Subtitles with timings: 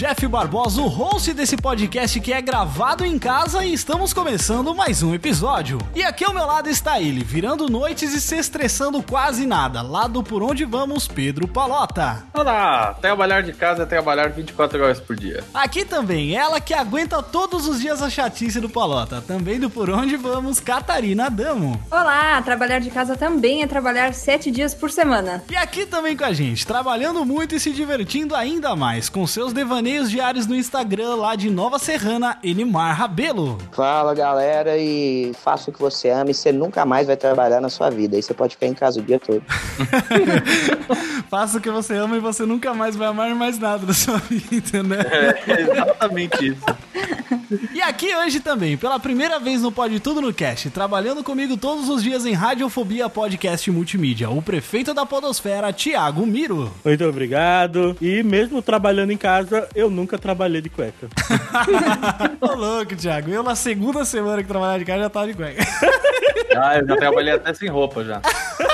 [0.00, 5.02] Jeff Barbosa, o host desse podcast que é gravado em casa e estamos começando mais
[5.02, 5.76] um episódio.
[5.94, 9.82] E aqui ao meu lado está ele, virando noites e se estressando quase nada.
[9.82, 12.24] Lado por onde vamos, Pedro Palota.
[12.32, 15.44] Olá, trabalhar de casa é trabalhar 24 horas por dia.
[15.52, 19.20] Aqui também, ela que aguenta todos os dias a chatice do Palota.
[19.20, 21.78] Também do Por Onde Vamos, Catarina Adamo.
[21.90, 25.44] Olá, trabalhar de casa também é trabalhar sete dias por semana.
[25.50, 29.52] E aqui também com a gente, trabalhando muito e se divertindo ainda mais com seus
[29.52, 33.58] devaneios diários no Instagram lá de Nova Serrana, Enimar Rabelo.
[33.72, 37.68] Fala galera, e faça o que você ama e você nunca mais vai trabalhar na
[37.68, 38.16] sua vida.
[38.16, 39.42] Aí você pode ficar em casa o dia todo.
[41.30, 44.18] Faça o que você ama e você nunca mais vai amar mais nada na sua
[44.28, 44.98] vida, né?
[45.46, 46.64] É exatamente isso.
[47.74, 51.88] E aqui hoje também, pela primeira vez no Pode Tudo no Cast, trabalhando comigo todos
[51.88, 56.72] os dias em Radiofobia Podcast Multimídia, o prefeito da Podosfera, Tiago Miro.
[56.84, 57.96] Muito obrigado.
[58.00, 61.08] E mesmo trabalhando em casa, eu nunca trabalhei de cueca.
[62.40, 63.30] Ô louco, Tiago.
[63.30, 65.62] Eu na segunda semana que trabalhava de casa já tava de cueca.
[66.56, 68.20] Ah, eu já trabalhei até sem roupa já.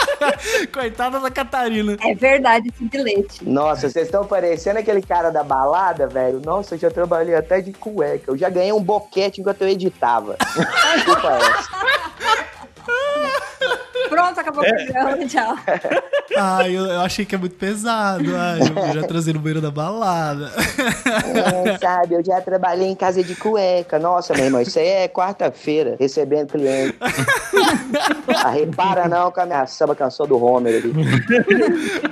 [0.72, 1.96] Coitada da Catarina.
[2.00, 3.46] É verdade esse bilhete.
[3.46, 6.40] Nossa, vocês estão parecendo aquele cara da balada, velho.
[6.42, 8.30] Nossa, eu já trabalhei até de cueca.
[8.30, 10.38] Eu já ganhei um boquete enquanto eu editava.
[10.94, 12.45] Desculpa essa.
[14.08, 15.56] Pronto, acabou o programa, tchau.
[16.36, 18.24] Ai, eu, eu achei que é muito pesado.
[18.36, 20.52] Ai, eu já trazei no banheiro da balada.
[21.34, 23.98] É, sabe, eu já trabalhei em casa de cueca.
[23.98, 26.96] Nossa, meu irmão, isso aí é quarta-feira, recebendo cliente.
[28.28, 30.92] Ah, repara não com a minha samba canção do Homer ali.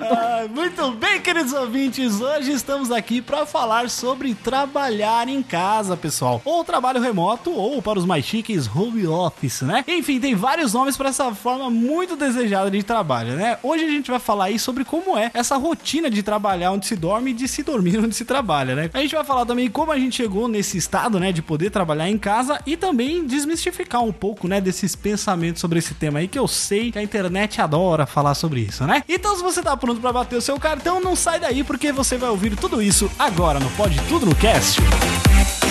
[0.00, 2.20] Ai, muito bem, queridos ouvintes.
[2.20, 6.40] Hoje estamos aqui para falar sobre trabalhar em casa, pessoal.
[6.44, 9.84] Ou trabalho remoto, ou para os mais chiques, home office, né?
[9.86, 13.58] Enfim, tem vários nomes para essa forma muito desejada de trabalho, né?
[13.62, 16.96] Hoje a gente vai falar aí sobre como é essa rotina de trabalhar onde se
[16.96, 18.90] dorme e de se dormir onde se trabalha, né?
[18.92, 22.08] A gente vai falar também como a gente chegou nesse estado, né, de poder trabalhar
[22.08, 26.38] em casa e também desmistificar um pouco, né, desses pensamentos sobre esse tema aí que
[26.38, 29.02] eu sei que a internet adora falar sobre isso, né?
[29.08, 32.16] Então, se você tá pronto para bater o seu cartão, não sai daí porque você
[32.16, 34.80] vai ouvir tudo isso agora no Pode Tudo no Cast.
[34.80, 35.63] Muito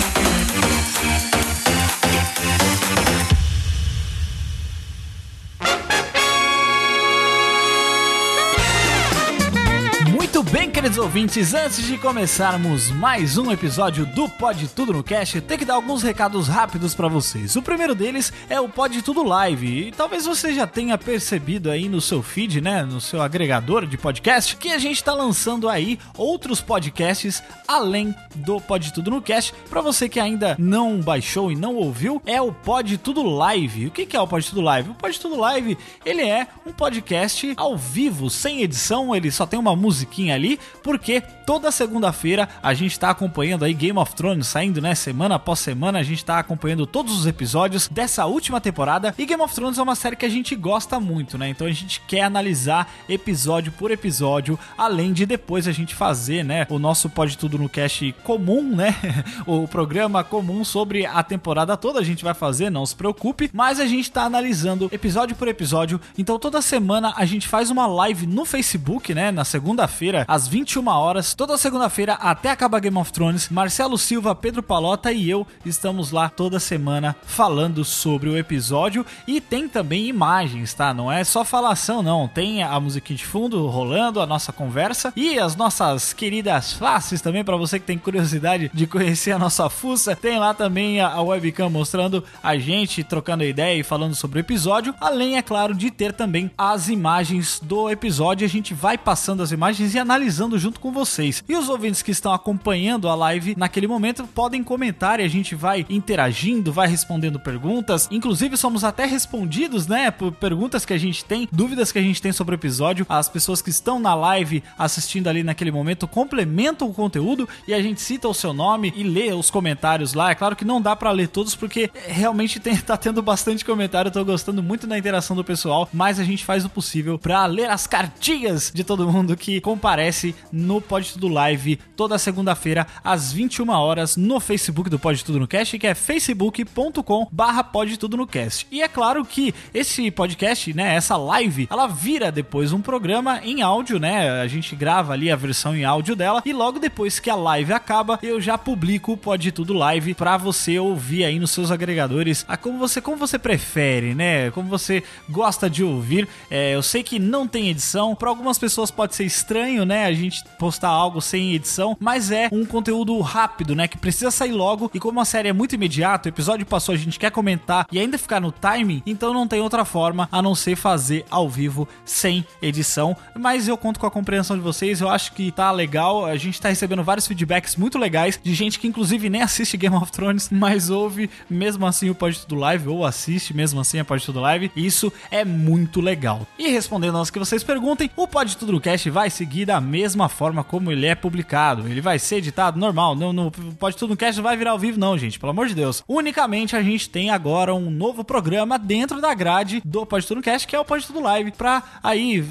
[10.94, 15.64] queridos ouvintes, antes de começarmos mais um episódio do Pode Tudo no Cast, tem que
[15.64, 17.56] dar alguns recados rápidos pra vocês.
[17.56, 21.88] O primeiro deles é o Pode Tudo Live, e talvez você já tenha percebido aí
[21.88, 25.98] no seu feed, né, no seu agregador de podcast, que a gente tá lançando aí
[26.16, 29.52] outros podcasts além do Pode Tudo no Cast.
[29.68, 33.86] Pra você que ainda não baixou e não ouviu, é o Pode Tudo Live.
[33.86, 34.90] O que é o Pode Tudo Live?
[34.90, 39.58] O Pode Tudo Live, ele é um podcast ao vivo, sem edição, ele só tem
[39.58, 44.82] uma musiquinha ali, porque toda segunda-feira a gente tá acompanhando aí Game of Thrones saindo,
[44.82, 49.14] né, semana após semana, a gente tá acompanhando todos os episódios dessa última temporada.
[49.18, 51.48] E Game of Thrones é uma série que a gente gosta muito, né?
[51.48, 56.66] Então a gente quer analisar episódio por episódio, além de depois a gente fazer, né,
[56.68, 58.94] o nosso Pode Tudo no Cast comum, né?
[59.46, 63.80] o programa comum sobre a temporada toda a gente vai fazer, não se preocupe, mas
[63.80, 65.98] a gente tá analisando episódio por episódio.
[66.18, 70.88] Então toda semana a gente faz uma live no Facebook, né, na segunda-feira, às 21
[70.88, 73.48] horas, toda segunda-feira até acabar Game of Thrones.
[73.48, 79.40] Marcelo Silva, Pedro Palota e eu estamos lá toda semana falando sobre o episódio e
[79.40, 80.92] tem também imagens, tá?
[80.92, 82.26] Não é só falação, não.
[82.26, 87.44] Tem a musiquinha de fundo rolando, a nossa conversa e as nossas queridas faces também
[87.44, 90.16] para você que tem curiosidade de conhecer a nossa fuça.
[90.16, 94.92] Tem lá também a webcam mostrando a gente trocando ideia e falando sobre o episódio,
[95.00, 98.44] além é claro de ter também as imagens do episódio.
[98.44, 101.44] A gente vai passando as imagens e analisando junto com vocês.
[101.46, 105.54] E os ouvintes que estão acompanhando a live naquele momento podem comentar e a gente
[105.54, 108.08] vai interagindo, vai respondendo perguntas.
[108.10, 110.10] Inclusive, somos até respondidos, né?
[110.10, 113.04] Por perguntas que a gente tem, dúvidas que a gente tem sobre o episódio.
[113.10, 117.82] As pessoas que estão na live assistindo ali naquele momento complementam o conteúdo e a
[117.82, 120.30] gente cita o seu nome e lê os comentários lá.
[120.30, 124.08] É claro que não dá pra ler todos porque realmente tem, tá tendo bastante comentário.
[124.08, 127.44] Eu tô gostando muito da interação do pessoal, mas a gente faz o possível pra
[127.44, 133.32] ler as cartinhas de todo mundo que comparece no Pode Tudo Live toda segunda-feira às
[133.32, 138.16] 21 horas no Facebook do Pode Tudo no Cast, que é facebook.com barra Pode Tudo
[138.16, 138.66] no Cast.
[138.70, 143.62] E é claro que esse podcast, né, essa live, ela vira depois um programa em
[143.62, 144.40] áudio, né?
[144.40, 147.72] A gente grava ali a versão em áudio dela e logo depois que a live
[147.72, 152.44] acaba, eu já publico o Pode Tudo Live pra você ouvir aí nos seus agregadores,
[152.46, 154.50] a como você como você prefere, né?
[154.52, 156.28] Como você gosta de ouvir.
[156.50, 160.06] É, eu sei que não tem edição, para algumas pessoas pode ser estranho, né?
[160.06, 163.88] A gente postar algo sem edição, mas é um conteúdo rápido, né?
[163.88, 166.98] Que precisa sair logo e como a série é muito imediata, o episódio passou, a
[166.98, 170.54] gente quer comentar e ainda ficar no timing, então não tem outra forma a não
[170.54, 173.16] ser fazer ao vivo sem edição.
[173.36, 176.26] Mas eu conto com a compreensão de vocês, eu acho que tá legal.
[176.26, 179.96] A gente tá recebendo vários feedbacks muito legais de gente que inclusive nem assiste Game
[179.96, 184.04] of Thrones, mas ouve mesmo assim o Pode Tudo Live ou assiste mesmo assim a
[184.04, 184.70] Pode Tudo Live.
[184.76, 186.46] Isso é muito legal.
[186.58, 190.62] E respondendo aos que vocês perguntem, o Pode Tudo Cast vai seguir da mesma forma
[190.62, 191.88] como ele é publicado.
[191.88, 194.78] Ele vai ser editado normal, não, não Pode Tudo no Cast não vai virar ao
[194.78, 196.02] vivo não, gente, pelo amor de Deus.
[196.06, 200.66] Unicamente a gente tem agora um novo programa dentro da grade do Pode Tudo Cast,
[200.66, 202.44] que é o Pode Tudo Live, pra aí,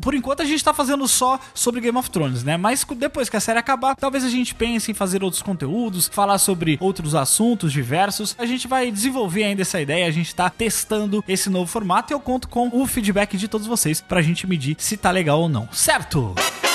[0.00, 2.56] por enquanto a gente tá fazendo só sobre Game of Thrones, né?
[2.56, 6.38] Mas depois que a série acabar, talvez a gente pense em fazer outros conteúdos, falar
[6.38, 8.34] sobre outros assuntos diversos.
[8.38, 12.14] A gente vai desenvolver ainda essa ideia, a gente tá testando esse novo formato e
[12.14, 15.48] eu conto com o feedback de todos vocês pra gente medir se tá legal ou
[15.48, 16.34] não, certo?
[16.64, 16.67] E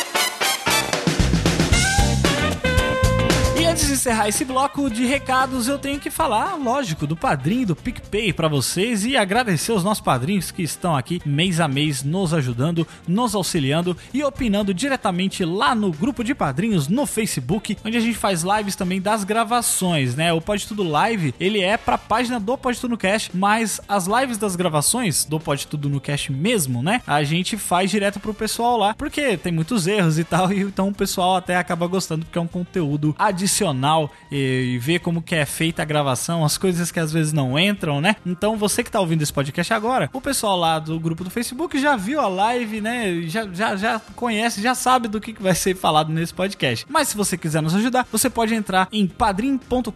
[4.03, 8.49] encerrar esse bloco de recados, eu tenho que falar, lógico, do padrinho do PicPay pra
[8.49, 13.33] vocês e agradecer os nossos padrinhos que estão aqui mês a mês nos ajudando, nos
[13.33, 18.43] auxiliando e opinando diretamente lá no grupo de padrinhos no Facebook, onde a gente faz
[18.43, 20.33] lives também das gravações, né?
[20.33, 24.05] O Pode Tudo Live, ele é pra página do Pode Tudo no Cast, mas as
[24.05, 27.01] lives das gravações do Pode Tudo no Cast mesmo, né?
[27.07, 30.89] A gente faz direto pro pessoal lá, porque tem muitos erros e tal, e então
[30.89, 33.92] o pessoal até acaba gostando porque é um conteúdo adicional
[34.31, 37.57] e, e ver como que é feita a gravação, as coisas que às vezes não
[37.57, 38.15] entram, né?
[38.25, 41.79] Então você que tá ouvindo esse podcast agora, o pessoal lá do grupo do Facebook
[41.79, 43.21] já viu a live, né?
[43.23, 46.85] Já, já, já conhece, já sabe do que que vai ser falado nesse podcast.
[46.89, 49.91] Mas se você quiser nos ajudar, você pode entrar em padrim.com.br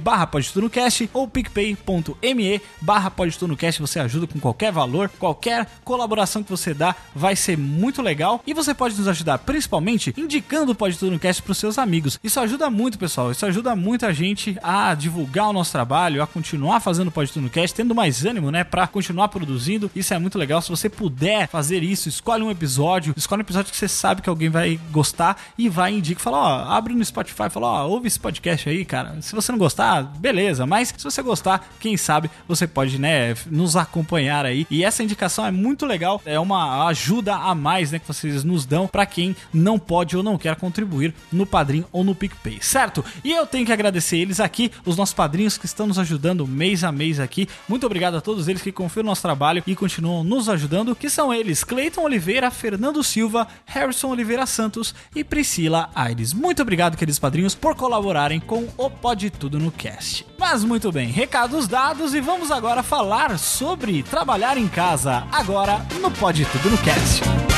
[0.00, 3.80] barra podtunocast ou picpay.me barra podtunocast.
[3.80, 8.42] Você ajuda com qualquer valor, qualquer colaboração que você dá vai ser muito legal.
[8.46, 12.18] E você pode nos ajudar principalmente indicando o Pode Tudo no Cast pros seus amigos.
[12.22, 13.30] Isso ajuda muito, pessoal.
[13.30, 17.50] Isso ajuda muito a gente a divulgar o nosso trabalho, a continuar fazendo o no
[17.50, 19.90] Cast, tendo mais ânimo, né, pra continuar produzindo.
[19.94, 20.62] Isso é muito legal.
[20.62, 24.28] Se você puder fazer isso, escolhe um episódio, escolhe um episódio que você sabe que
[24.28, 28.18] alguém vai gostar e vai indicar, fala, ó, abre no Spotify, fala, ó, ouve esse
[28.18, 29.20] podcast aí, cara.
[29.20, 33.76] Se você não gostar, beleza, mas se você gostar, quem sabe você pode, né, nos
[33.76, 34.66] acompanhar aí.
[34.70, 38.64] E essa indicação é muito legal, é uma ajuda a mais, né, que vocês nos
[38.64, 42.93] dão pra quem não pode ou não quer contribuir no Padrim ou no PicPay, certo?
[43.24, 46.84] E eu tenho que agradecer eles aqui, os nossos padrinhos que estão nos ajudando mês
[46.84, 47.48] a mês aqui.
[47.66, 51.08] Muito obrigado a todos eles que confiam no nosso trabalho e continuam nos ajudando, que
[51.08, 56.32] são eles: Cleiton Oliveira, Fernando Silva, Harrison Oliveira Santos e Priscila Aires.
[56.32, 60.26] Muito obrigado, queridos padrinhos, por colaborarem com o Pode Tudo no Cast.
[60.38, 66.10] Mas muito bem, recados dados e vamos agora falar sobre trabalhar em casa, agora no
[66.10, 67.53] Pode Tudo no Cast.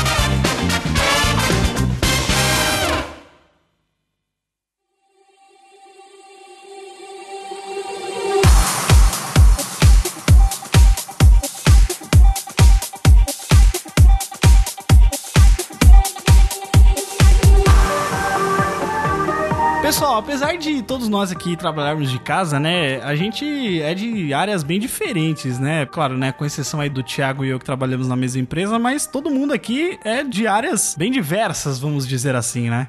[20.87, 25.85] Todos nós aqui trabalharmos de casa, né, a gente é de áreas bem diferentes, né?
[25.85, 29.05] Claro, né, com exceção aí do Thiago e eu que trabalhamos na mesma empresa, mas
[29.05, 32.87] todo mundo aqui é de áreas bem diversas, vamos dizer assim, né?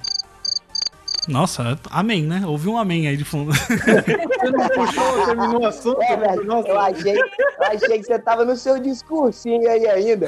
[1.28, 2.42] Nossa, amém, né?
[2.46, 3.52] Houve um amém aí de fundo.
[3.52, 6.02] Você não puxou, terminou o assunto.
[6.02, 10.26] É, velho, Nossa, eu achei, Eu achei que você tava no seu discursinho aí ainda.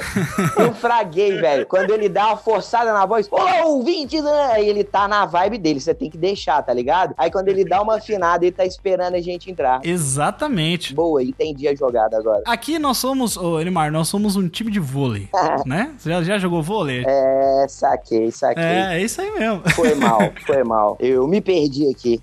[0.57, 1.65] Eu fraguei, velho.
[1.65, 4.51] Quando ele dá uma forçada na voz, ô, ouvintes, né?
[4.51, 7.13] aí ele tá na vibe dele, você tem que deixar, tá ligado?
[7.17, 9.81] Aí quando ele dá uma afinada, ele tá esperando a gente entrar.
[9.83, 10.93] Exatamente.
[10.93, 12.43] Boa, entendi a jogada agora.
[12.45, 15.29] Aqui nós somos, ô Elimar, nós somos um time de vôlei,
[15.65, 15.93] né?
[15.97, 17.03] Você já, já jogou vôlei?
[17.07, 18.63] É, saquei, saquei.
[18.63, 19.63] É, é isso aí mesmo.
[19.71, 20.90] Foi mal, foi mal.
[20.99, 22.19] Eu me perdi aqui.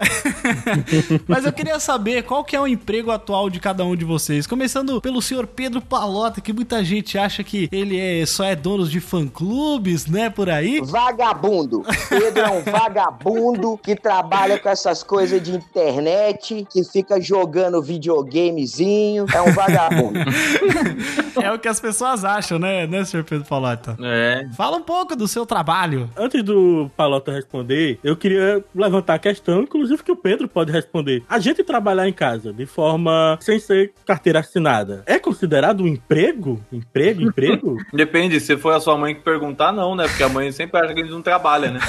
[1.27, 4.47] Mas eu queria saber qual que é o emprego atual de cada um de vocês.
[4.47, 8.87] Começando pelo senhor Pedro Palota, que muita gente acha que ele é, só é dono
[8.87, 10.81] de fã-clubes, né, por aí.
[10.83, 11.83] Vagabundo.
[12.09, 19.27] Pedro é um vagabundo que trabalha com essas coisas de internet, que fica jogando videogamezinho.
[19.35, 20.19] É um vagabundo.
[21.43, 23.97] É o que as pessoas acham, né, né, senhor Pedro Palota?
[24.03, 24.49] É.
[24.57, 26.11] Fala um pouco do seu trabalho.
[26.17, 31.23] Antes do Palota responder, eu queria levantar a questão, inclusive que o Pedro pode responder.
[31.29, 36.61] A gente trabalhar em casa de forma sem ser carteira assinada é considerado um emprego?
[36.73, 37.77] Emprego, emprego?
[37.93, 40.07] Depende, se foi a sua mãe que perguntar, não, né?
[40.07, 41.81] Porque a mãe sempre acha que eles não trabalham, né?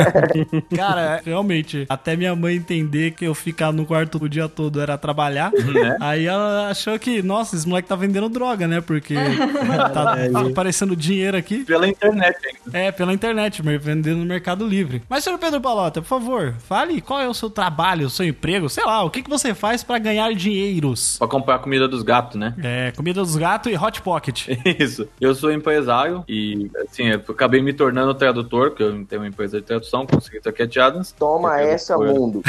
[0.76, 4.98] Cara, realmente, até minha mãe entender que eu ficar no quarto o dia todo era
[4.98, 5.96] trabalhar, Né?
[6.00, 8.80] aí ela achou que, nossa, esse moleque tá vendendo droga, né?
[8.80, 9.14] Porque
[9.94, 10.16] tá
[10.50, 11.64] aparecendo dinheiro aqui.
[11.64, 12.78] Pela internet ainda.
[12.78, 15.02] É, pela internet, vendendo no Mercado Livre.
[15.08, 18.68] Mas, senhor Pedro Palota, por favor, fale qual é o seu trabalho, o seu emprego,
[18.68, 21.18] sei lá, o que, que você faz pra ganhar dinheiros?
[21.18, 22.54] Pra comprar a comida dos gatos, né?
[22.62, 24.48] É, comida dos gatos e hot pocket.
[24.78, 25.08] Isso.
[25.20, 29.60] Eu sou empresário e, assim, eu acabei me tornando tradutor, porque eu tenho uma empresa
[29.60, 31.12] de tradução, consegui Taquete Adams.
[31.18, 32.42] Toma essa, fui- mundo.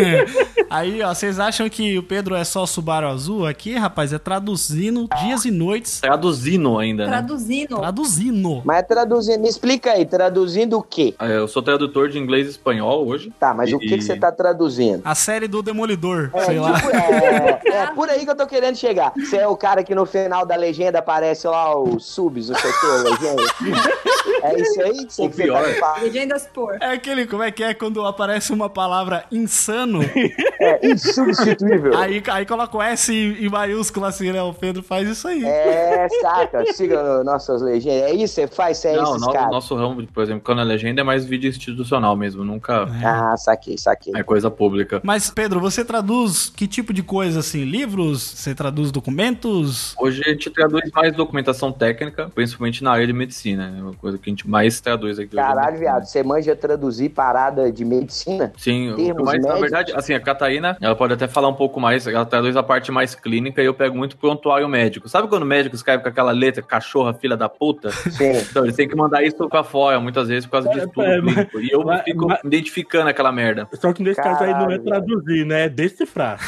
[0.70, 3.46] Aí, ó, vocês acham que o Pedro é só Subaru Azul?
[3.46, 6.00] Aqui, rapaz, é traduzindo dias e noites.
[6.00, 7.10] Traduzindo ainda, né?
[7.10, 7.76] Traduzindo.
[7.76, 8.62] Traduzindo.
[8.64, 11.14] Mas traduzindo, me explica aí, traduzindo o quê?
[11.18, 13.32] É, Eu sou tradutor de inglês e espanhol hoje.
[13.40, 15.02] Tá, mas o que, que você tá traduzindo?
[15.04, 16.74] A série do Demolidor, É, sei lá.
[16.74, 19.12] tipo, é, é por aí que eu tô querendo chegar.
[19.16, 22.70] Você é o cara que no final da legenda aparece lá os subs, não sei
[22.70, 23.42] o que, legenda.
[24.42, 26.00] É isso aí que você, O que você tá pior.
[26.02, 26.74] Legendas por.
[26.80, 30.00] É aquele, como é que é quando aparece uma palavra insano,
[30.60, 31.96] É insubstituível.
[31.98, 34.42] aí, aí coloca o S em, em maiúsculo assim, né?
[34.42, 35.44] O Pedro faz isso aí.
[35.44, 38.10] É, saca, siga no, nossas legendas.
[38.10, 38.78] É isso que você faz?
[38.78, 39.50] Você é não, esses no- caras?
[39.50, 43.76] nosso ramo, por exemplo, quando é legenda é mais vídeo institucional mesmo, nunca Ah, saquei,
[43.78, 44.12] saquei.
[44.14, 45.00] é coisa pública.
[45.02, 47.64] Mas, Pedro, você traduz que tipo de coisa, assim?
[47.64, 48.20] Livros?
[48.22, 49.94] Você traduz documentos?
[49.98, 53.74] Hoje a gente traduz mais documentação técnica, principalmente na área de medicina.
[53.76, 55.38] É uma coisa que a gente mais traduz aqui.
[55.38, 58.52] é Caralho, viado, você manja traduzir parada de medicina?
[58.56, 59.60] Sim, Termos mais, na médicos.
[59.60, 62.92] verdade, assim, a Catarina, ela pode até falar um pouco mais, ela traduz a parte
[62.92, 65.08] mais clínica e eu pego muito prontuário médico.
[65.08, 67.90] Sabe quando o médico escreve com aquela letra, cachorra, filha da puta?
[67.90, 68.32] Sim.
[68.50, 71.02] Então, eles têm que mandar isso pra fora, muitas vezes, por causa de É, estudo
[71.06, 71.60] é, clínico.
[71.60, 73.68] E eu mas- fico mas- identificando aquela merda.
[73.80, 74.84] Só que nesse caso aí não é Caralho.
[74.84, 75.64] traduzir, né?
[75.64, 76.38] É decifrar.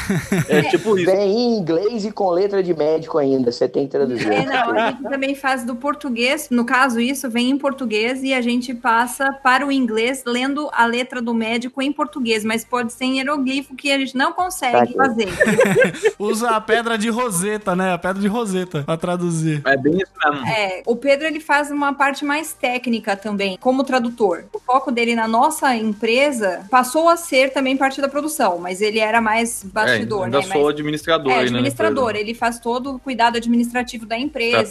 [0.49, 1.09] É tipo isso.
[1.11, 4.31] Vem em inglês e com letra de médico ainda, você tem que traduzir.
[4.31, 8.33] É, não, a gente também faz do português, no caso isso vem em português e
[8.33, 12.91] a gente passa para o inglês lendo a letra do médico em português, mas pode
[12.93, 15.27] ser em hieroglifo que a gente não consegue Tá fazer.
[16.19, 17.93] Usa a pedra de Roseta, né?
[17.93, 19.61] A pedra de Roseta pra traduzir.
[19.65, 20.47] É bem isso mesmo.
[20.47, 24.45] É, o Pedro ele faz uma parte mais técnica também, como tradutor.
[24.53, 28.99] O foco dele na nossa empresa passou a ser também parte da produção, mas ele
[28.99, 30.43] era mais bastidor, é, ainda né?
[30.43, 31.31] sou Mais- administrador.
[31.31, 32.19] É, né, administrador, empresa.
[32.23, 34.63] ele faz todo o cuidado administrativo da empresa,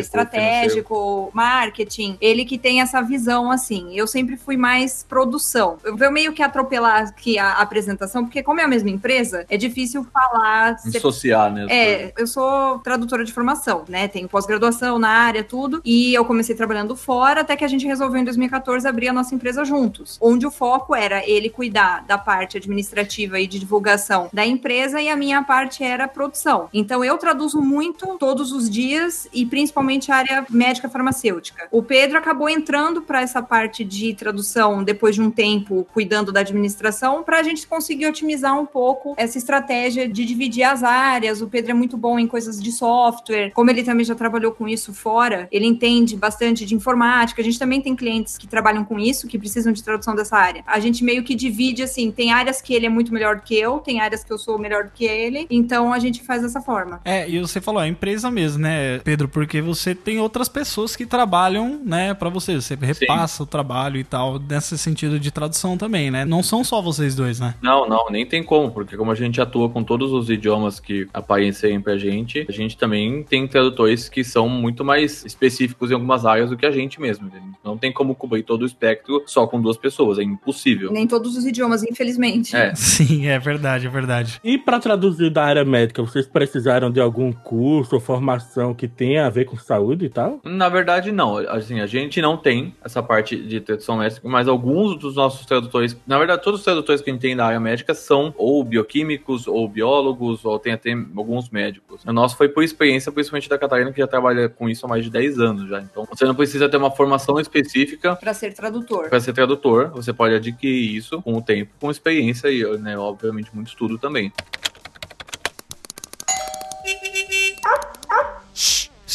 [0.00, 2.16] estratégico, marketing.
[2.20, 3.94] Ele que tem essa visão assim.
[3.96, 5.78] Eu sempre fui mais produção.
[5.84, 9.56] Eu vou meio que atropelar aqui a apresentação, porque como é a mesma empresa, é
[9.56, 10.78] difícil falar.
[10.78, 11.62] ser Dissociar, né?
[11.64, 11.86] as coisas.
[11.86, 14.08] é, eu sou tradutora de formação, né?
[14.08, 15.80] Tenho pós-graduação na área, tudo.
[15.84, 19.34] E eu comecei trabalhando fora, até que a gente resolveu em 2014 abrir a nossa
[19.34, 20.18] empresa juntos.
[20.20, 25.08] Onde o foco era ele cuidar da parte administrativa e de divulgação da empresa e
[25.08, 26.68] a minha parte era produção.
[26.72, 31.68] Então eu traduzo muito todos os dias e principalmente a área médica farmacêutica.
[31.70, 36.40] O Pedro acabou entrando para essa parte de tradução depois de um tempo cuidando da
[36.40, 41.40] administração para a gente conseguir otimizar um pouco essa estratégia de dividir as áreas.
[41.40, 44.68] O Pedro é muito bom em coisas de software, como ele também já trabalhou com
[44.68, 47.40] isso fora, ele entende bastante de informática.
[47.40, 50.59] A gente também tem clientes que trabalham com isso, que precisam de tradução dessa área.
[50.66, 53.54] A gente meio que divide assim, tem áreas que ele é muito melhor do que
[53.54, 56.60] eu, tem áreas que eu sou melhor do que ele, então a gente faz dessa
[56.60, 57.00] forma.
[57.04, 59.28] É, e você falou, é empresa mesmo, né, Pedro?
[59.28, 63.98] Porque você tem outras pessoas que trabalham, né, pra pra você, você repassa o trabalho
[63.98, 66.24] e tal, nesse sentido de tradução também, né?
[66.24, 67.54] Não são só vocês dois, né?
[67.60, 71.08] Não, não, nem tem como, porque como a gente atua com todos os idiomas que
[71.12, 76.24] aparecem pra gente, a gente também tem tradutores que são muito mais específicos em algumas
[76.24, 77.30] áreas do que a gente mesmo.
[77.64, 80.49] Não tem como cobrir todo o espectro só com duas pessoas, é impossível.
[80.92, 82.54] Nem todos os idiomas, infelizmente.
[82.56, 82.74] É.
[82.76, 84.40] Sim, é verdade, é verdade.
[84.44, 89.26] E pra traduzir da área médica, vocês precisaram de algum curso ou formação que tenha
[89.26, 90.40] a ver com saúde e tal?
[90.44, 91.38] Na verdade, não.
[91.38, 95.96] Assim, a gente não tem essa parte de tradução médica, mas alguns dos nossos tradutores,
[96.06, 99.46] na verdade, todos os tradutores que a gente tem da área médica são ou bioquímicos,
[99.46, 102.02] ou biólogos, ou tem até alguns médicos.
[102.06, 105.04] O nosso foi por experiência, principalmente da Catarina, que já trabalha com isso há mais
[105.04, 105.80] de 10 anos já.
[105.80, 109.08] Então, você não precisa ter uma formação específica Pra ser tradutor.
[109.08, 109.90] para ser tradutor.
[109.90, 114.32] Você pode adquirir isso com o tempo, com experiência e, né, obviamente, muito estudo também.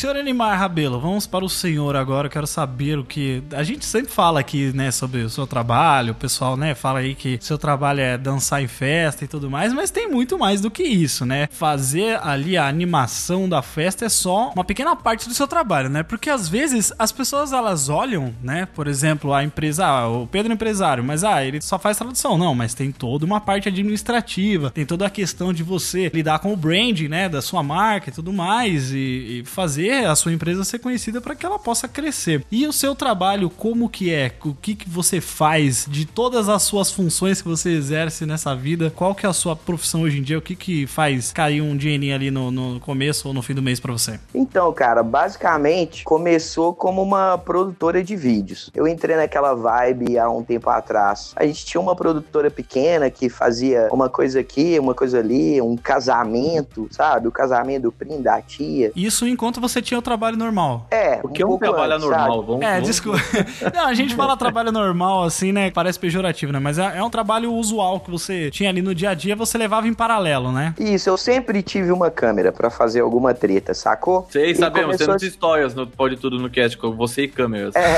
[0.05, 2.27] Senhor Enimar Rabelo, vamos para o senhor agora.
[2.27, 3.41] Eu quero saber o que.
[3.51, 6.11] A gente sempre fala aqui, né, sobre o seu trabalho.
[6.11, 9.73] O pessoal, né, fala aí que seu trabalho é dançar em festa e tudo mais,
[9.73, 11.47] mas tem muito mais do que isso, né?
[11.49, 16.03] Fazer ali a animação da festa é só uma pequena parte do seu trabalho, né?
[16.03, 18.67] Porque às vezes as pessoas elas olham, né?
[18.75, 22.37] Por exemplo, a empresa, ah, o Pedro empresário, mas ah, ele só faz tradução.
[22.37, 26.53] Não, mas tem toda uma parte administrativa, tem toda a questão de você lidar com
[26.53, 30.63] o branding, né, da sua marca e tudo mais e, e fazer a sua empresa
[30.63, 32.43] ser conhecida para que ela possa crescer.
[32.51, 34.31] E o seu trabalho, como que é?
[34.43, 38.91] O que que você faz de todas as suas funções que você exerce nessa vida?
[38.95, 40.37] Qual que é a sua profissão hoje em dia?
[40.37, 43.61] O que que faz cair um dinheirinho ali no, no começo ou no fim do
[43.61, 44.19] mês para você?
[44.33, 48.71] Então, cara, basicamente começou como uma produtora de vídeos.
[48.73, 51.33] Eu entrei naquela vibe há um tempo atrás.
[51.35, 55.75] A gente tinha uma produtora pequena que fazia uma coisa aqui, uma coisa ali, um
[55.75, 57.27] casamento, sabe?
[57.27, 58.91] O casamento do primo da tia.
[58.95, 60.87] Isso enquanto você tinha o trabalho normal.
[60.91, 63.19] É, Porque um pouco trabalho antes, normal, vamos É, vamos- desculpa.
[63.73, 65.71] Não, a gente fala trabalho normal, assim, né?
[65.71, 66.59] Parece pejorativo, né?
[66.59, 69.57] Mas é, é um trabalho usual que você tinha ali no dia a dia, você
[69.57, 70.73] levava em paralelo, né?
[70.79, 74.27] Isso, eu sempre tive uma câmera pra fazer alguma treta, sacou?
[74.31, 77.75] Sei, E sabemos, temos a- histórias no Pode Tudo no Cast com você e câmeras.
[77.75, 77.95] É.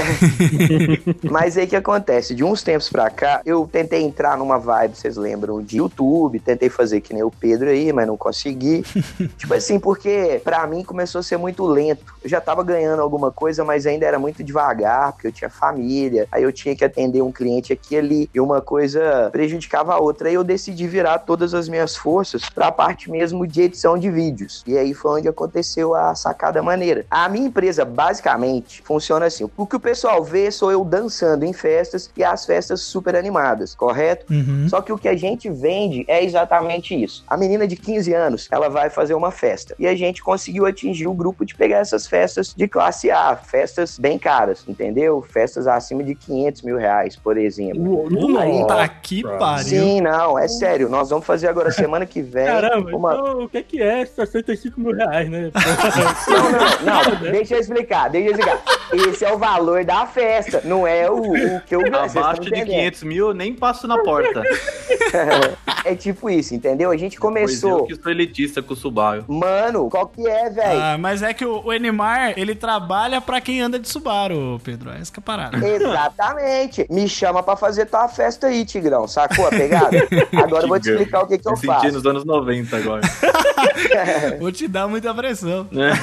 [1.29, 2.33] Mas aí o que acontece?
[2.35, 6.69] De uns tempos pra cá, eu tentei entrar numa vibe, vocês lembram, de YouTube, tentei
[6.69, 8.83] fazer que nem o Pedro aí, mas não consegui.
[9.37, 12.15] tipo assim, porque pra mim começou a ser muito lento.
[12.23, 16.27] Eu já tava ganhando alguma coisa, mas ainda era muito devagar, porque eu tinha família,
[16.31, 19.99] aí eu tinha que atender um cliente aqui e ali, e uma coisa prejudicava a
[19.99, 20.29] outra.
[20.29, 24.63] Aí eu decidi virar todas as minhas forças pra parte mesmo de edição de vídeos.
[24.65, 27.05] E aí foi onde aconteceu a sacada maneira.
[27.09, 29.49] A minha empresa, basicamente, funciona assim.
[29.55, 33.75] O que o pessoal vê sou eu dançando em festas e as festas super animadas,
[33.75, 34.25] correto?
[34.31, 34.67] Uhum.
[34.69, 37.23] Só que o que a gente vende é exatamente isso.
[37.27, 39.75] A menina de 15 anos, ela vai fazer uma festa.
[39.79, 43.97] E a gente conseguiu atingir o grupo de pegar essas festas de classe A, festas
[43.97, 45.21] bem caras, entendeu?
[45.21, 48.07] Festas acima de 500 mil reais, por exemplo.
[48.09, 49.63] Puta que pariu.
[49.65, 50.89] Sim, não, é sério.
[50.89, 54.79] Nós vamos fazer agora semana que vem Caramba, uma, então o que que é 65
[54.79, 55.51] mil reais, né?
[56.27, 57.31] Não, não, não.
[57.31, 58.61] Deixa eu explicar, deixa eu explicar.
[58.93, 62.49] Esse é o valor da festa, não é o, o que eu estão Abaixo de
[62.49, 62.67] entendendo.
[62.67, 64.43] 500 mil, eu nem passo na porta.
[65.85, 66.91] É tipo isso, entendeu?
[66.91, 67.79] A gente Pois começou.
[67.79, 69.23] eu que sou elitista com o Subaru.
[69.27, 70.81] Mano, qual que é, velho?
[70.81, 74.91] Ah, mas é que o, o Enimar, ele trabalha pra quem anda de Subaru, Pedro.
[74.91, 75.57] Essa que é a parada.
[75.67, 76.85] Exatamente.
[76.89, 79.07] Me chama pra fazer tua festa aí, Tigrão.
[79.07, 79.97] Sacou a pegada?
[80.43, 81.91] Agora eu vou te explicar o que, que eu Me senti faço.
[81.91, 83.01] nos anos 90 agora.
[84.39, 85.67] Vou te dar muita pressão.
[85.71, 85.93] né?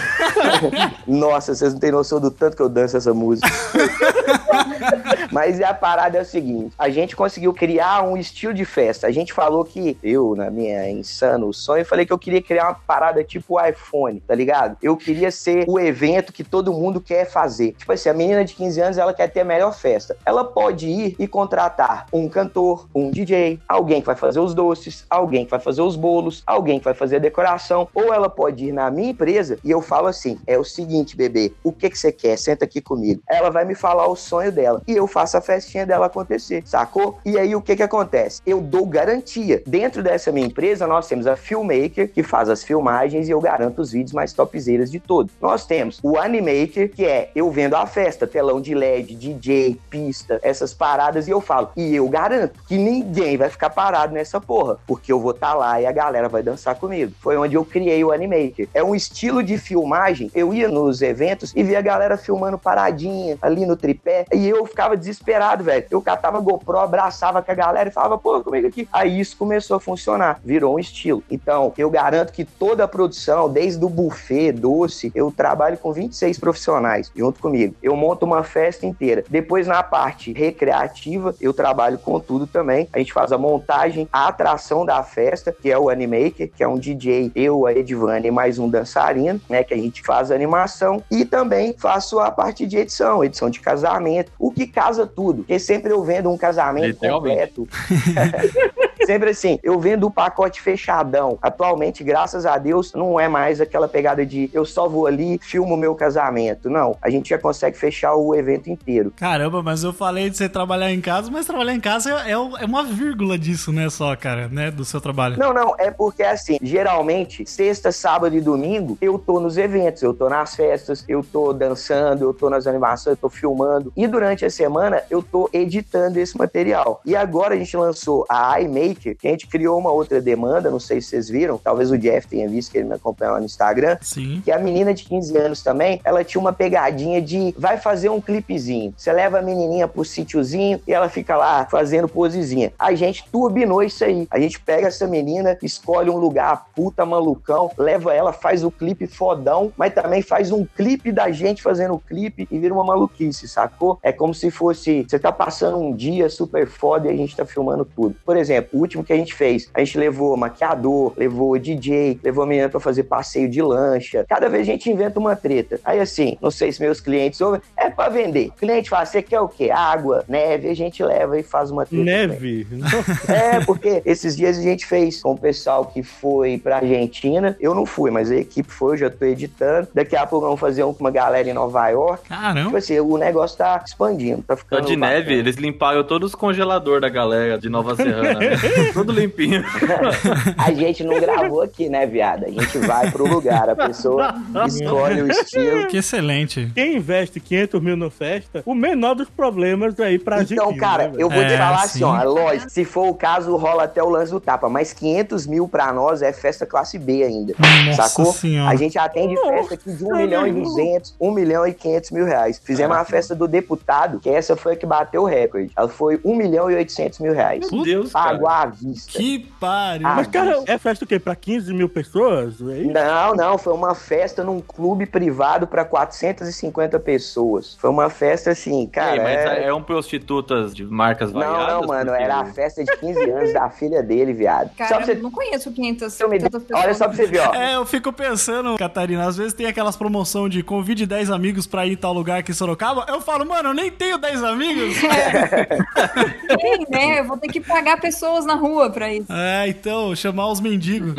[1.07, 3.49] Nossa, vocês não têm noção do tanto que eu danço essa música.
[5.31, 9.07] Mas a parada é o seguinte: a gente conseguiu criar um estilo de festa.
[9.07, 12.75] A gente falou que eu, na minha insano sonho, falei que eu queria criar uma
[12.75, 14.77] parada tipo o iPhone, tá ligado?
[14.83, 17.73] Eu queria ser o evento que todo mundo quer fazer.
[17.73, 20.17] Tipo assim, a menina de 15 anos, ela quer ter a melhor festa.
[20.25, 25.05] Ela pode ir e contratar um cantor, um DJ, alguém que vai fazer os doces,
[25.11, 28.67] alguém que vai fazer os bolos, alguém que vai fazer a decoração, ou ela pode
[28.67, 31.99] ir na minha empresa e eu falo assim: é o seguinte, bebê, o que que
[31.99, 32.37] você quer?
[32.39, 33.23] Senta aqui comigo.
[33.29, 37.19] Ela vai me falar o sonho dela e eu faço a festinha dela acontecer, sacou?
[37.25, 38.41] E aí o que que acontece?
[38.47, 39.63] Eu dou garantia.
[39.67, 43.81] Dentro dessa minha empresa, nós temos a Filmmaker, que faz as filmagens e eu garanto
[43.81, 45.24] os vídeos mais topzeiras de todos.
[45.41, 50.39] Nós temos o Animaker, que é eu vendo a festa, telão de LED, DJ, pista,
[50.43, 54.79] essas paradas, e eu falo, e eu garanto que ninguém vai ficar parado nessa porra,
[54.87, 57.13] porque eu vou estar lá e a galera vai dançar comigo.
[57.21, 58.69] Foi onde eu criei o Animaker.
[58.75, 63.39] É um estilo de filmagem, eu ia nos eventos e via a galera filmando paradinha
[63.41, 65.87] ali no tripé, E eu ficava desesperado, velho.
[65.91, 68.89] Eu catava GoPro, abraçava com a galera e falava, pô, comigo aqui.
[68.93, 71.23] Aí isso começou a funcionar, virou um estilo.
[71.31, 76.39] Então, eu garanto que toda a produção, desde o buffet, doce, eu trabalho com 26
[76.39, 77.75] profissionais junto comigo.
[77.83, 79.25] Eu monto uma festa inteira.
[79.29, 82.89] Depois, na parte recreativa, eu trabalho com tudo também.
[82.93, 86.69] A gente faz a montagem, a atração da festa, que é o Animaker, que é
[86.69, 89.63] um DJ, eu, a Edvane e mais um dançarino, né?
[89.63, 91.03] Que a gente faz a animação.
[91.11, 95.39] E também faço a parte de edição, edição de casamento, o que casa tudo.
[95.39, 97.69] Porque sempre eu vendo um casamento completo.
[99.07, 101.39] Sempre assim, eu vendo o pacote fechadão.
[101.43, 105.75] Atualmente, graças a Deus, não é mais aquela pegada de eu só vou ali, filmo
[105.75, 106.71] o meu casamento.
[106.71, 109.13] Não, a gente já consegue fechar o evento inteiro.
[109.17, 112.35] Caramba, mas eu falei de você trabalhar em casa, mas trabalhar em casa é, é
[112.61, 115.39] é uma vírgula disso, né, só, cara, né, do seu trabalho.
[115.39, 120.15] Não, não, é porque assim, geralmente, sexta, sábado e domingo, eu tô nos eventos, eu
[120.15, 123.93] tô nas festas, eu tô dançando, eu tô nas animações, eu tô filmando.
[123.97, 127.01] E durante a semana, eu tô editando esse material.
[127.05, 130.81] E agora a gente lançou a iMaker, que a gente criou uma outra demanda, não
[130.81, 133.47] sei se vocês viram, talvez o Jeff tenha visto, que ele me acompanha lá no
[133.47, 133.99] Instagram.
[134.01, 134.41] Sim.
[134.45, 138.21] Que a menina de 15 anos também, ela tinha uma pegadinha de vai fazer um
[138.21, 138.95] clipezinho.
[138.97, 142.73] Você leva a menininha pro sítiozinho e ela fica lá fazendo posezinha.
[142.79, 144.27] A gente turbinou isso aí.
[144.31, 149.07] A gente pega essa menina, escolhe um lugar puta malucão, leva ela, faz o clipe
[149.07, 153.49] fodão, mas também faz um clipe da gente fazendo o clipe e vira uma maluquice,
[153.49, 153.99] sacou?
[154.03, 157.45] É como se fosse, você tá passando um dia super foda e a gente tá
[157.45, 158.17] filmando tudo.
[158.25, 162.45] Por exemplo, o último que a gente fez, a gente levou maquiador, levou DJ, levou
[162.45, 164.25] a menina pra fazer passeio de lancha.
[164.29, 165.81] Cada vez a gente inventa uma treta.
[165.85, 168.49] Aí assim, não sei se meus clientes ouvem, é pra vender.
[168.49, 169.71] O cliente fala, você quer o quê?
[169.71, 172.05] Água, neve, a gente leva e faz uma treta.
[172.05, 172.67] Neve.
[173.29, 177.57] É, porque esses dias a gente fez com o pessoal que foi pra Argentina.
[177.61, 179.89] Eu não fui, mas a equipe foi, eu já tô editando.
[179.95, 182.23] Daqui a pouco vamos fazer um com uma galera em Nova York.
[182.25, 182.79] Tipo Caramba.
[182.79, 184.87] assim, o negócio tá expandindo, tá Só ficando.
[184.87, 185.19] de bacana.
[185.19, 188.39] neve, eles limparam todos os congeladores da galera de Nova Serrana.
[188.39, 188.51] né?
[188.93, 189.65] Tudo limpinho.
[190.59, 192.45] A gente não gravou aqui, né, viado?
[192.45, 194.35] A gente vai pro lugar, a pessoa
[194.67, 195.87] escolhe o estilo.
[195.89, 196.71] Que excelente.
[196.75, 200.55] Quem investe 500 mil no festa, o menor dos problemas aí pra gente.
[200.55, 201.85] Então, cara, eu vou É, te falar sim.
[201.85, 205.47] assim, ó, lógico, se for o caso, rola até o lance do tapa, mas 500
[205.47, 207.55] mil pra nós é festa classe B ainda,
[207.87, 208.33] Nossa sacou?
[208.33, 208.71] senhora.
[208.71, 212.25] A gente atende festa aqui de 1 milhão e 200, 1 milhão e 500 mil
[212.25, 212.61] reais.
[212.63, 215.71] Fizemos uma festa do deputado, que essa foi a que bateu o recorde.
[215.77, 217.71] Ela foi 1 milhão e 800 mil reais.
[217.71, 218.31] Meu Deus, cara.
[218.31, 219.13] Pago à vista.
[219.13, 220.07] Que pariu.
[220.07, 221.19] Ah, Mas, cara, é festa o quê?
[221.19, 222.55] Pra 15 mil pessoas?
[222.61, 222.93] É isso?
[222.93, 227.75] Não, não, foi uma festa num clube privado pra 450 pessoas.
[227.81, 229.17] Foi uma festa assim, cara.
[229.17, 229.75] Ei, mas é- é...
[229.75, 231.69] um prostitutas de marcas Não, variadas?
[231.75, 234.69] não, mano, Porque- era a festa de 15 anos da filha dele, viado.
[234.71, 236.51] só Cara, pra você eu não conheço 500 ter uma ideia.
[236.51, 236.85] tantas pessoas.
[236.85, 237.55] Olha só pra você ver, ó.
[237.55, 241.87] É, eu fico pensando, Catarina, às vezes tem aquelas promoção de convide 10 amigos pra
[241.87, 243.05] ir em tal lugar aqui em Sorocaba.
[243.09, 244.95] Eu falo, mano, eu nem tenho 10 amigos.
[246.61, 247.21] Tem, né?
[247.21, 249.33] Eu vou ter que pagar pessoas na rua pra isso.
[249.33, 251.15] é, então, chamar os mendigos.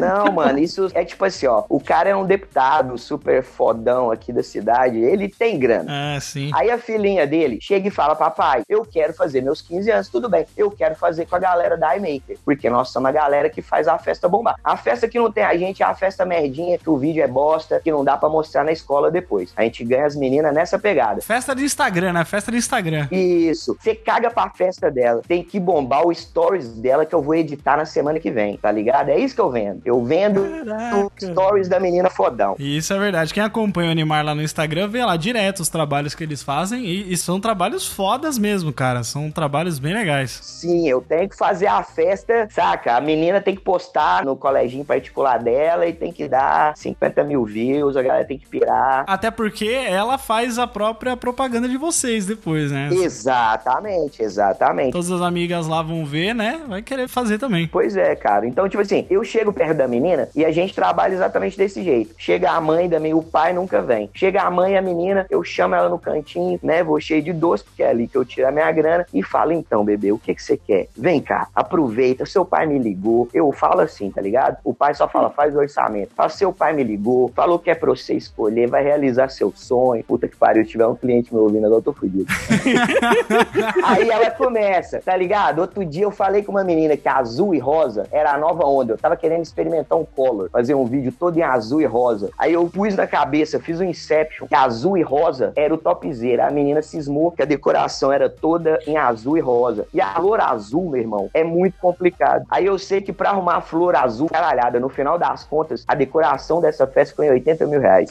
[0.00, 1.64] Não, mano, isso é tipo assim, ó.
[1.68, 2.59] O cara é um deputado
[2.96, 6.16] super fodão aqui da cidade, ele tem grana.
[6.16, 6.50] É, sim.
[6.54, 10.28] Aí a filhinha dele chega e fala: Papai, eu quero fazer meus 15 anos, tudo
[10.28, 10.46] bem.
[10.56, 12.38] Eu quero fazer com a galera da iMaker.
[12.44, 14.56] Porque nós somos a galera que faz a festa bombar.
[14.62, 17.26] A festa que não tem a gente é a festa merdinha, que o vídeo é
[17.28, 19.52] bosta, que não dá pra mostrar na escola depois.
[19.56, 21.20] A gente ganha as meninas nessa pegada.
[21.20, 22.24] Festa de Instagram, né?
[22.24, 23.08] Festa de Instagram.
[23.10, 23.76] Isso.
[23.80, 25.22] Você caga pra festa dela.
[25.26, 28.70] Tem que bombar o stories dela que eu vou editar na semana que vem, tá
[28.70, 29.08] ligado?
[29.10, 29.80] É isso que eu vendo.
[29.84, 31.10] Eu vendo Caraca.
[31.20, 32.49] stories da menina fodão.
[32.58, 33.32] E isso é verdade.
[33.32, 36.84] Quem acompanha o Animar lá no Instagram vê lá direto os trabalhos que eles fazem
[36.84, 39.02] e, e são trabalhos fodas mesmo, cara.
[39.02, 40.38] São trabalhos bem legais.
[40.42, 42.96] Sim, eu tenho que fazer a festa, saca?
[42.96, 47.44] A menina tem que postar no coleginho particular dela e tem que dar 50 mil
[47.44, 49.04] views, a galera tem que pirar.
[49.06, 52.88] Até porque ela faz a própria propaganda de vocês depois, né?
[52.92, 54.92] Exatamente, exatamente.
[54.92, 56.62] Todas as amigas lá vão ver, né?
[56.68, 57.68] Vai querer fazer também.
[57.68, 58.46] Pois é, cara.
[58.46, 62.14] Então, tipo assim, eu chego perto da menina e a gente trabalha exatamente desse jeito.
[62.16, 64.10] Chega a mãe menina, o pai nunca vem.
[64.14, 66.82] Chega a mãe a menina, eu chamo ela no cantinho, né?
[66.82, 69.52] Vou cheio de doce, porque é ali que eu tiro a minha grana e falo,
[69.52, 70.88] então, bebê, o que que você quer?
[70.96, 73.28] Vem cá, aproveita, seu pai me ligou.
[73.32, 74.58] Eu falo assim, tá ligado?
[74.64, 76.12] O pai só fala, faz o orçamento.
[76.14, 80.02] Fala, seu pai me ligou, falou que é pra você escolher, vai realizar seu sonho.
[80.04, 82.26] Puta que pariu, tiver um cliente me ouvindo agora, eu tô fudido.
[83.84, 85.60] Aí ela começa, tá ligado?
[85.60, 88.94] Outro dia eu falei com uma menina que azul e rosa era a nova onda.
[88.94, 92.29] Eu tava querendo experimentar um color, fazer um vídeo todo em azul e rosa.
[92.38, 96.46] Aí eu pus na cabeça, fiz um Inception, que azul e rosa era o topzera.
[96.46, 99.86] A menina cismou que a decoração era toda em azul e rosa.
[99.92, 102.44] E a flor azul, meu irmão, é muito complicado.
[102.50, 105.94] Aí eu sei que pra arrumar a flor azul, caralhada, no final das contas, a
[105.94, 108.10] decoração dessa festa foi em 80 mil reais.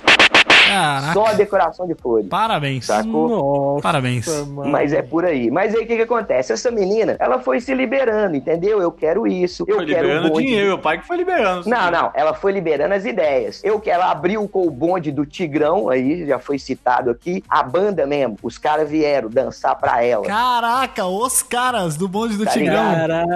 [0.70, 1.14] Caraca.
[1.14, 2.28] Só decoração de flores.
[2.30, 2.86] Parabéns.
[2.86, 3.30] Sacou?
[3.30, 4.28] Nossa, Parabéns.
[4.48, 4.70] mano.
[4.70, 5.50] Mas é por aí.
[5.50, 6.54] Mas aí o que, que acontece?
[6.54, 8.80] Essa menina, ela foi se liberando, entendeu?
[8.82, 9.66] Eu quero isso.
[9.68, 11.68] Eu Foi quero liberando o dinheiro, o pai que foi liberando.
[11.68, 13.64] Não, não, ela foi liberando as ideias.
[13.64, 17.43] Eu que ela abriu com o bonde do Tigrão, aí já foi citado aqui.
[17.50, 20.26] A banda mesmo, os caras vieram dançar pra ela.
[20.26, 22.91] Caraca, os caras do bonde do Tá Tigrão.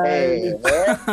[0.05, 0.57] É, é,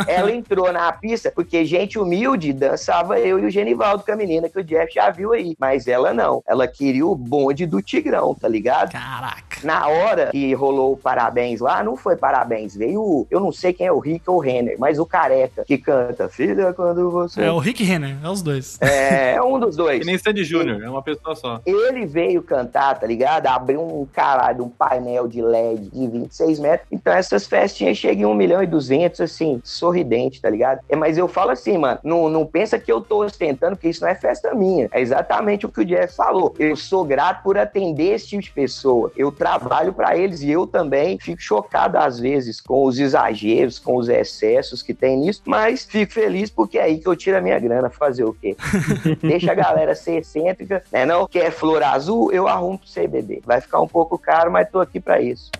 [0.06, 4.48] ela entrou na pista porque gente humilde dançava eu e o Genivaldo com a menina
[4.48, 5.56] que o Jeff já viu aí.
[5.58, 6.42] Mas ela não.
[6.46, 8.92] Ela queria o bonde do Tigrão, tá ligado?
[8.92, 9.49] Caraca.
[9.62, 12.74] Na hora que rolou o parabéns lá, não foi parabéns.
[12.76, 15.64] Veio, o- eu não sei quem é o Rick ou o Renner, mas o careca
[15.64, 17.42] que canta Filha, quando você.
[17.42, 18.78] É o Rick Renner, é os dois.
[18.80, 20.00] É, é um dos dois.
[20.00, 21.60] Que nem Sandy Júnior, é uma pessoa só.
[21.66, 23.46] Ele veio cantar, tá ligado?
[23.46, 26.86] Abriu um caralho, um painel de LED de 26 metros.
[26.90, 30.80] Então essas festinhas chegam em 1 milhão e 200, assim, sorridente, tá ligado?
[30.88, 34.02] É, mas eu falo assim, mano, não, não pensa que eu tô ostentando, porque isso
[34.02, 34.88] não é festa minha.
[34.92, 36.54] É exatamente o que o Jeff falou.
[36.58, 39.10] Eu sou grato por atender esse tipo de pessoa.
[39.16, 43.96] Eu trabalho pra eles e eu também fico chocado às vezes com os exageros, com
[43.96, 47.40] os excessos que tem nisso, mas fico feliz porque é aí que eu tiro a
[47.40, 47.90] minha grana.
[47.90, 48.56] Fazer o quê?
[49.20, 51.04] Deixa a galera ser excêntrica, né?
[51.04, 53.42] Não quer flor azul, eu arrumo pro CBD.
[53.44, 55.50] Vai ficar um pouco caro, mas tô aqui pra isso.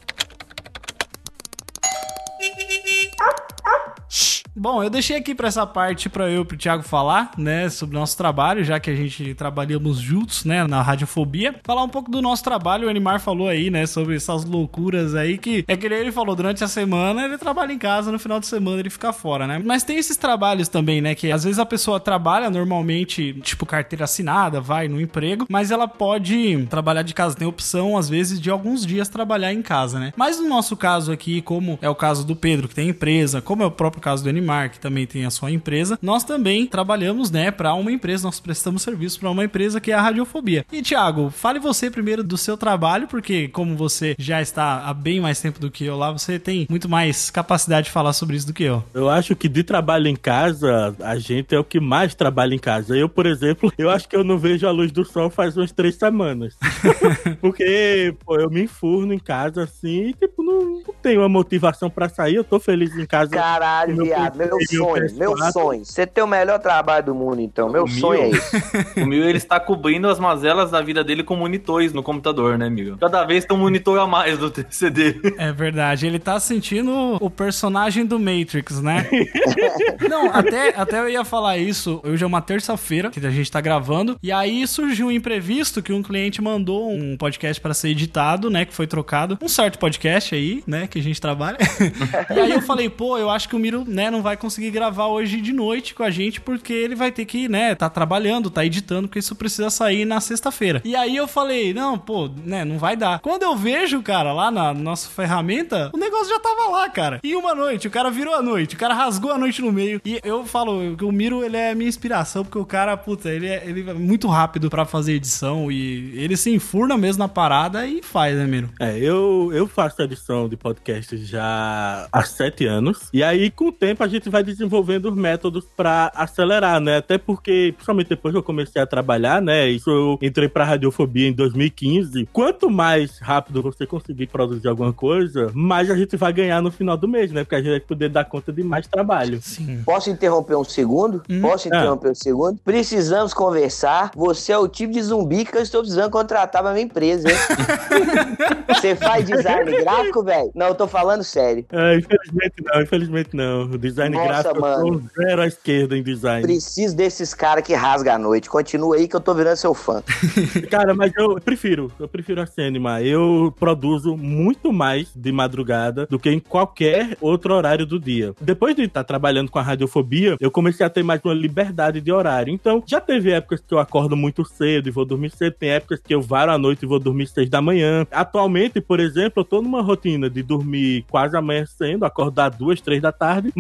[4.55, 7.97] Bom, eu deixei aqui pra essa parte pra eu e pro Thiago falar, né, sobre
[7.97, 11.55] o nosso trabalho, já que a gente trabalhamos juntos, né, na Radiofobia.
[11.63, 15.39] Falar um pouco do nosso trabalho, o Animar falou aí, né, sobre essas loucuras aí
[15.39, 18.47] que é que ele falou, durante a semana ele trabalha em casa, no final de
[18.47, 19.63] semana ele fica fora, né?
[19.65, 24.05] Mas tem esses trabalhos também, né, que às vezes a pessoa trabalha normalmente, tipo carteira
[24.05, 28.51] assinada, vai no emprego, mas ela pode trabalhar de casa, tem opção às vezes de
[28.51, 30.13] alguns dias trabalhar em casa, né?
[30.17, 33.63] Mas no nosso caso aqui, como é o caso do Pedro, que tem empresa, como
[33.63, 34.40] é o próprio caso do Animar,
[34.71, 38.83] que também tem a sua empresa, nós também trabalhamos, né, para uma empresa, nós prestamos
[38.83, 40.65] serviço para uma empresa que é a Radiofobia.
[40.73, 45.21] E Thiago, fale você primeiro do seu trabalho, porque como você já está há bem
[45.21, 48.47] mais tempo do que eu lá, você tem muito mais capacidade de falar sobre isso
[48.47, 48.83] do que eu.
[48.95, 52.59] Eu acho que de trabalho em casa, a gente é o que mais trabalha em
[52.59, 52.97] casa.
[52.97, 55.73] Eu, por exemplo, eu acho que eu não vejo a luz do sol faz umas
[55.73, 56.57] três semanas.
[57.41, 61.91] Porque, pô, eu me enfurno em casa assim e, tipo, não, não tenho uma motivação
[61.91, 62.37] pra sair.
[62.37, 63.31] Eu tô feliz em casa.
[63.31, 65.19] Caralho, viado, meu sonho, PS4.
[65.19, 65.85] meu sonho.
[65.85, 67.69] Você tem o melhor trabalho do mundo, então.
[67.71, 68.37] Meu O sonho é meu?
[68.37, 68.61] esse.
[69.01, 72.67] O Mil, ele está cobrindo as mazelas da vida dele com monitores no computador, né,
[72.67, 72.97] amigo?
[72.99, 75.21] Cada vez tem um monitor a mais do TCD.
[75.39, 79.09] É verdade, ele tá sentindo o personagem do Matrix, né?
[80.09, 82.01] Não, até, até eu ia falar isso.
[82.05, 84.17] Hoje é uma terça-feira que a gente tá gravando.
[84.23, 88.65] E aí surgiu um imprevisto que um cliente mandou um podcast pra ser editado, né?
[88.65, 89.39] Que foi trocado.
[89.43, 90.87] Um certo podcast aí, né?
[90.87, 91.59] Que a gente trabalha.
[92.35, 95.07] e aí eu falei, pô, eu acho que o Miro, né, não vai conseguir gravar
[95.07, 98.65] hoje de noite com a gente, porque ele vai ter que, né, tá trabalhando, tá
[98.65, 100.81] editando, porque isso precisa sair na sexta-feira.
[100.85, 103.21] E aí eu falei, não, pô, né, não vai dar.
[103.21, 107.21] Quando eu vejo, cara, lá na nossa ferramenta, o negócio já tava lá, cara.
[107.23, 110.01] E uma noite, o cara virou a noite, o cara rasgou a noite no meio.
[110.05, 113.63] E eu falo o Miro, ele é minha inspiração, porque o cara, puta, ele é,
[113.67, 118.03] ele é muito rápido pra fazer edição e ele se enfurna mesmo na parada e
[118.03, 118.71] faz, né, Miro?
[118.79, 123.09] É, eu, eu faço edição de podcast já há sete anos.
[123.13, 126.99] E aí, com o tempo, a gente vai desenvolvendo os métodos pra acelerar, né?
[126.99, 129.69] Até porque, principalmente depois que eu comecei a trabalhar, né?
[129.69, 132.29] Isso eu entrei pra radiofobia em 2015.
[132.33, 136.97] Quanto mais rápido você conseguir produzir alguma coisa, mais a gente vai ganhar no final
[136.97, 137.43] do mês, né?
[137.45, 139.41] Porque a gente vai poder dar conta de mais trabalho.
[139.41, 139.83] Sim.
[139.85, 141.23] Posso interromper um segundo?
[141.31, 141.41] Hum.
[141.41, 141.77] Posso É.
[141.77, 142.59] interromper um segundo?
[142.65, 144.11] Precisamos conversar.
[144.17, 147.37] Você é o tipo de zumbi que eu estou precisando contratar pra minha empresa, hein?
[148.69, 150.51] Você faz design gráfico, velho?
[150.55, 151.65] Não, eu tô falando sério.
[151.71, 153.63] É, infelizmente não, infelizmente não.
[153.65, 154.87] O design Nossa, gráfico eu mano.
[154.87, 156.43] sou zero à esquerda em design.
[156.43, 158.49] Preciso desses caras que rasgam a noite.
[158.49, 160.03] Continua aí que eu tô virando seu fã.
[160.71, 163.03] Cara, mas eu prefiro, eu prefiro a Cinema.
[163.03, 168.35] Eu produzo muito mais de madrugada do que em qualquer outro horário do dia.
[168.41, 172.13] Depois de estar trabalhando com a radiofobia, eu comecei a ter mais uma liberdade de
[172.13, 172.53] horário.
[172.53, 176.01] Então, já teve épocas que eu acordo muito cedo e vou dormir cedo, tem épocas
[176.01, 178.07] que eu varo à noite e vou dormir seis da manhã.
[178.11, 183.13] Atualmente, por exemplo, eu tô numa rotina de dormir quase amanhecendo, acordar duas, três da
[183.13, 183.53] tarde,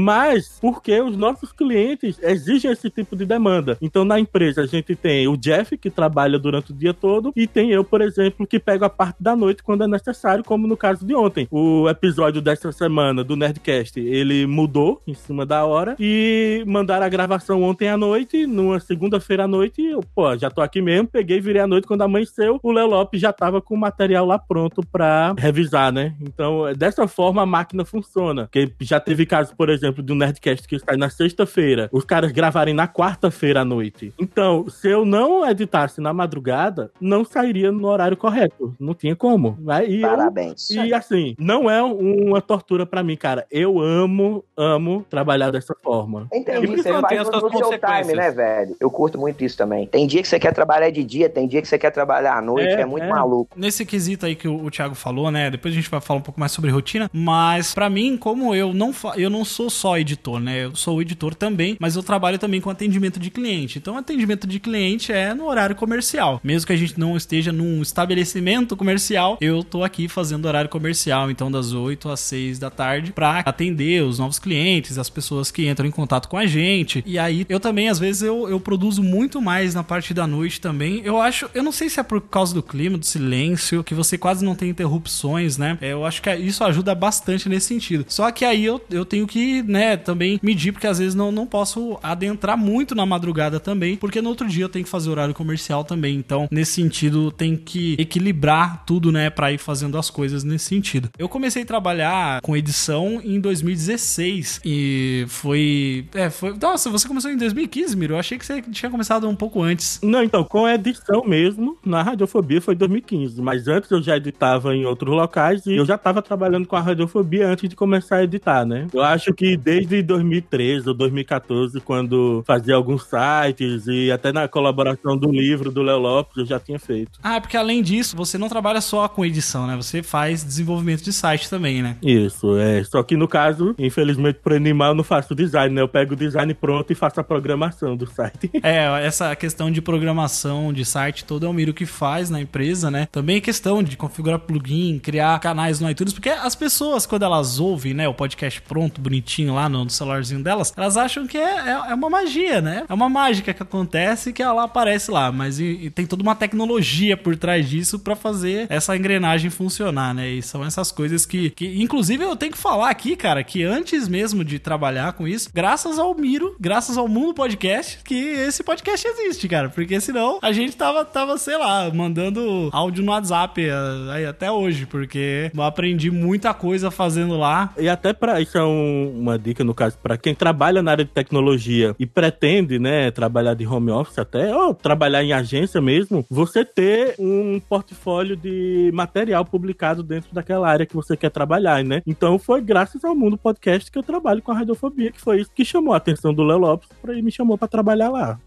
[0.61, 3.77] porque os nossos clientes exigem esse tipo de demanda.
[3.81, 7.47] Então, na empresa, a gente tem o Jeff, que trabalha durante o dia todo, e
[7.47, 10.77] tem eu, por exemplo, que pego a parte da noite quando é necessário, como no
[10.77, 11.47] caso de ontem.
[11.51, 17.09] O episódio dessa semana do Nerdcast, ele mudou em cima da hora e mandaram a
[17.09, 21.41] gravação ontem à noite, numa segunda-feira à noite, eu, pô, já tô aqui mesmo, peguei,
[21.41, 24.83] virei à noite quando amanheceu, o Léo Lopes já tava com o material lá pronto
[24.91, 26.15] pra revisar, né?
[26.21, 28.45] Então, dessa forma a máquina funciona.
[28.45, 32.31] Porque já teve casos, por exemplo, de um Nerdcast que sai na sexta-feira, os caras
[32.33, 34.13] gravarem na quarta-feira à noite.
[34.19, 38.75] Então, se eu não editasse na madrugada, não sairia no horário correto.
[38.79, 39.57] Não tinha como.
[39.61, 39.87] Né?
[39.89, 40.71] E, eu- Parabéns.
[40.71, 43.47] e assim, não é uma tortura pra mim, cara.
[43.51, 46.29] Eu amo, amo trabalhar dessa forma.
[46.33, 48.17] Entendi, por isso você tem as no, suas seu time, consequências.
[48.17, 48.77] né, velho?
[48.81, 49.87] Eu curto muito isso também.
[49.87, 52.43] Tem dia que você quer trabalhar de dia, tem dia que você quer trabalhar à
[52.43, 53.09] noite, É, é, muito é.
[53.09, 53.59] maluco.
[53.59, 55.51] Nesse quesito aí que o, o Thiago falou, né?
[55.51, 58.73] Depois a gente vai falar um pouco mais sobre rotina, mas pra mim, como eu
[58.75, 60.10] não eu não sou só editor,
[60.41, 60.65] né?
[60.65, 63.79] Eu sou editor também, mas eu trabalho também com atendimento de cliente.
[63.79, 66.41] Então, atendimento de cliente é no horário comercial.
[66.43, 71.31] Mesmo que a gente não esteja num estabelecimento comercial, eu tô aqui fazendo horário comercial,
[71.31, 75.69] então das 8 às 6 da tarde, pra atender os novos clientes, as pessoas que
[75.69, 77.03] entram em contato com a gente.
[77.07, 80.61] E aí, eu também, às vezes, eu, eu produzo muito mais na parte da noite
[80.61, 81.01] também.
[81.05, 84.17] Eu acho, eu não sei se é por causa do clima, do silêncio, que você
[84.19, 85.79] quase não tem interrupções, né?
[85.81, 88.05] É, Eu acho que isso ajuda bastante nesse sentido.
[88.09, 91.47] Só que aí eu, eu tenho que, né, também medir, porque às vezes não, não
[91.47, 95.35] posso adentrar muito na madrugada também, porque no outro dia eu tenho que fazer horário
[95.35, 96.17] comercial também.
[96.17, 101.09] Então, nesse sentido, tem que equilibrar tudo, né, pra ir fazendo as coisas nesse sentido.
[101.19, 106.07] Eu comecei a trabalhar com edição em 2016 e foi.
[106.15, 106.55] É, foi.
[106.61, 108.15] Nossa, você começou em 2015, Miro?
[108.15, 110.01] Eu achei que você tinha começado um pouco antes.
[110.03, 113.41] Não, então, com edição mesmo, na Radiofobia foi 2015.
[113.41, 116.81] Mas antes eu já editava em outros locais e eu já tava trabalhando com a
[116.81, 118.87] Radiofobia antes de começar a editar, né?
[118.93, 125.17] Eu acho que desde 2013 ou 2014, quando fazia alguns sites e até na colaboração
[125.17, 127.19] do livro do Léo Lopes, eu já tinha feito.
[127.23, 129.77] Ah, porque além disso, você não trabalha só com edição, né?
[129.77, 131.97] Você faz desenvolvimento de site também, né?
[132.03, 132.83] Isso, é.
[132.85, 135.81] Só que no caso, infelizmente, por animal, eu não faço design, né?
[135.81, 138.51] Eu pego o design pronto e faço a programação do site.
[138.63, 142.91] É, essa questão de programação de site todo é o Miro que faz na empresa,
[142.91, 143.09] né?
[143.11, 147.59] Também é questão de configurar plugin, criar canais no iTunes, porque as pessoas, quando elas
[147.59, 151.43] ouvem, né, o podcast pronto, bonitinho lá no, no celularzinho delas, elas acham que é,
[151.69, 152.85] é, é uma magia, né?
[152.89, 156.35] É uma mágica que acontece que ela aparece lá, mas e- e tem toda uma
[156.35, 160.29] tecnologia por trás disso pra fazer essa engrenagem funcionar, né?
[160.29, 164.09] E são essas coisas que, que, inclusive, eu tenho que falar aqui, cara, que antes
[164.09, 169.07] mesmo de trabalhar com isso, graças ao Miro, graças ao Mundo Podcast, que esse podcast
[169.07, 174.27] existe, cara, porque senão a gente tava, tava sei lá, mandando áudio no WhatsApp eh,
[174.27, 177.73] até hoje, porque eu aprendi muita coisa fazendo lá.
[177.79, 181.05] E até para isso é um- uma dica no caso para quem trabalha na área
[181.05, 186.25] de tecnologia e pretende, né, trabalhar de home office até ou trabalhar em agência mesmo,
[186.31, 192.03] você ter um portfólio de material publicado dentro daquela área que você quer trabalhar, né?
[192.07, 195.51] Então foi graças ao Mundo Podcast que eu trabalho com a radiofobia, que foi isso
[195.55, 198.39] que chamou a atenção do Léo Lopes ele me chamou para trabalhar lá.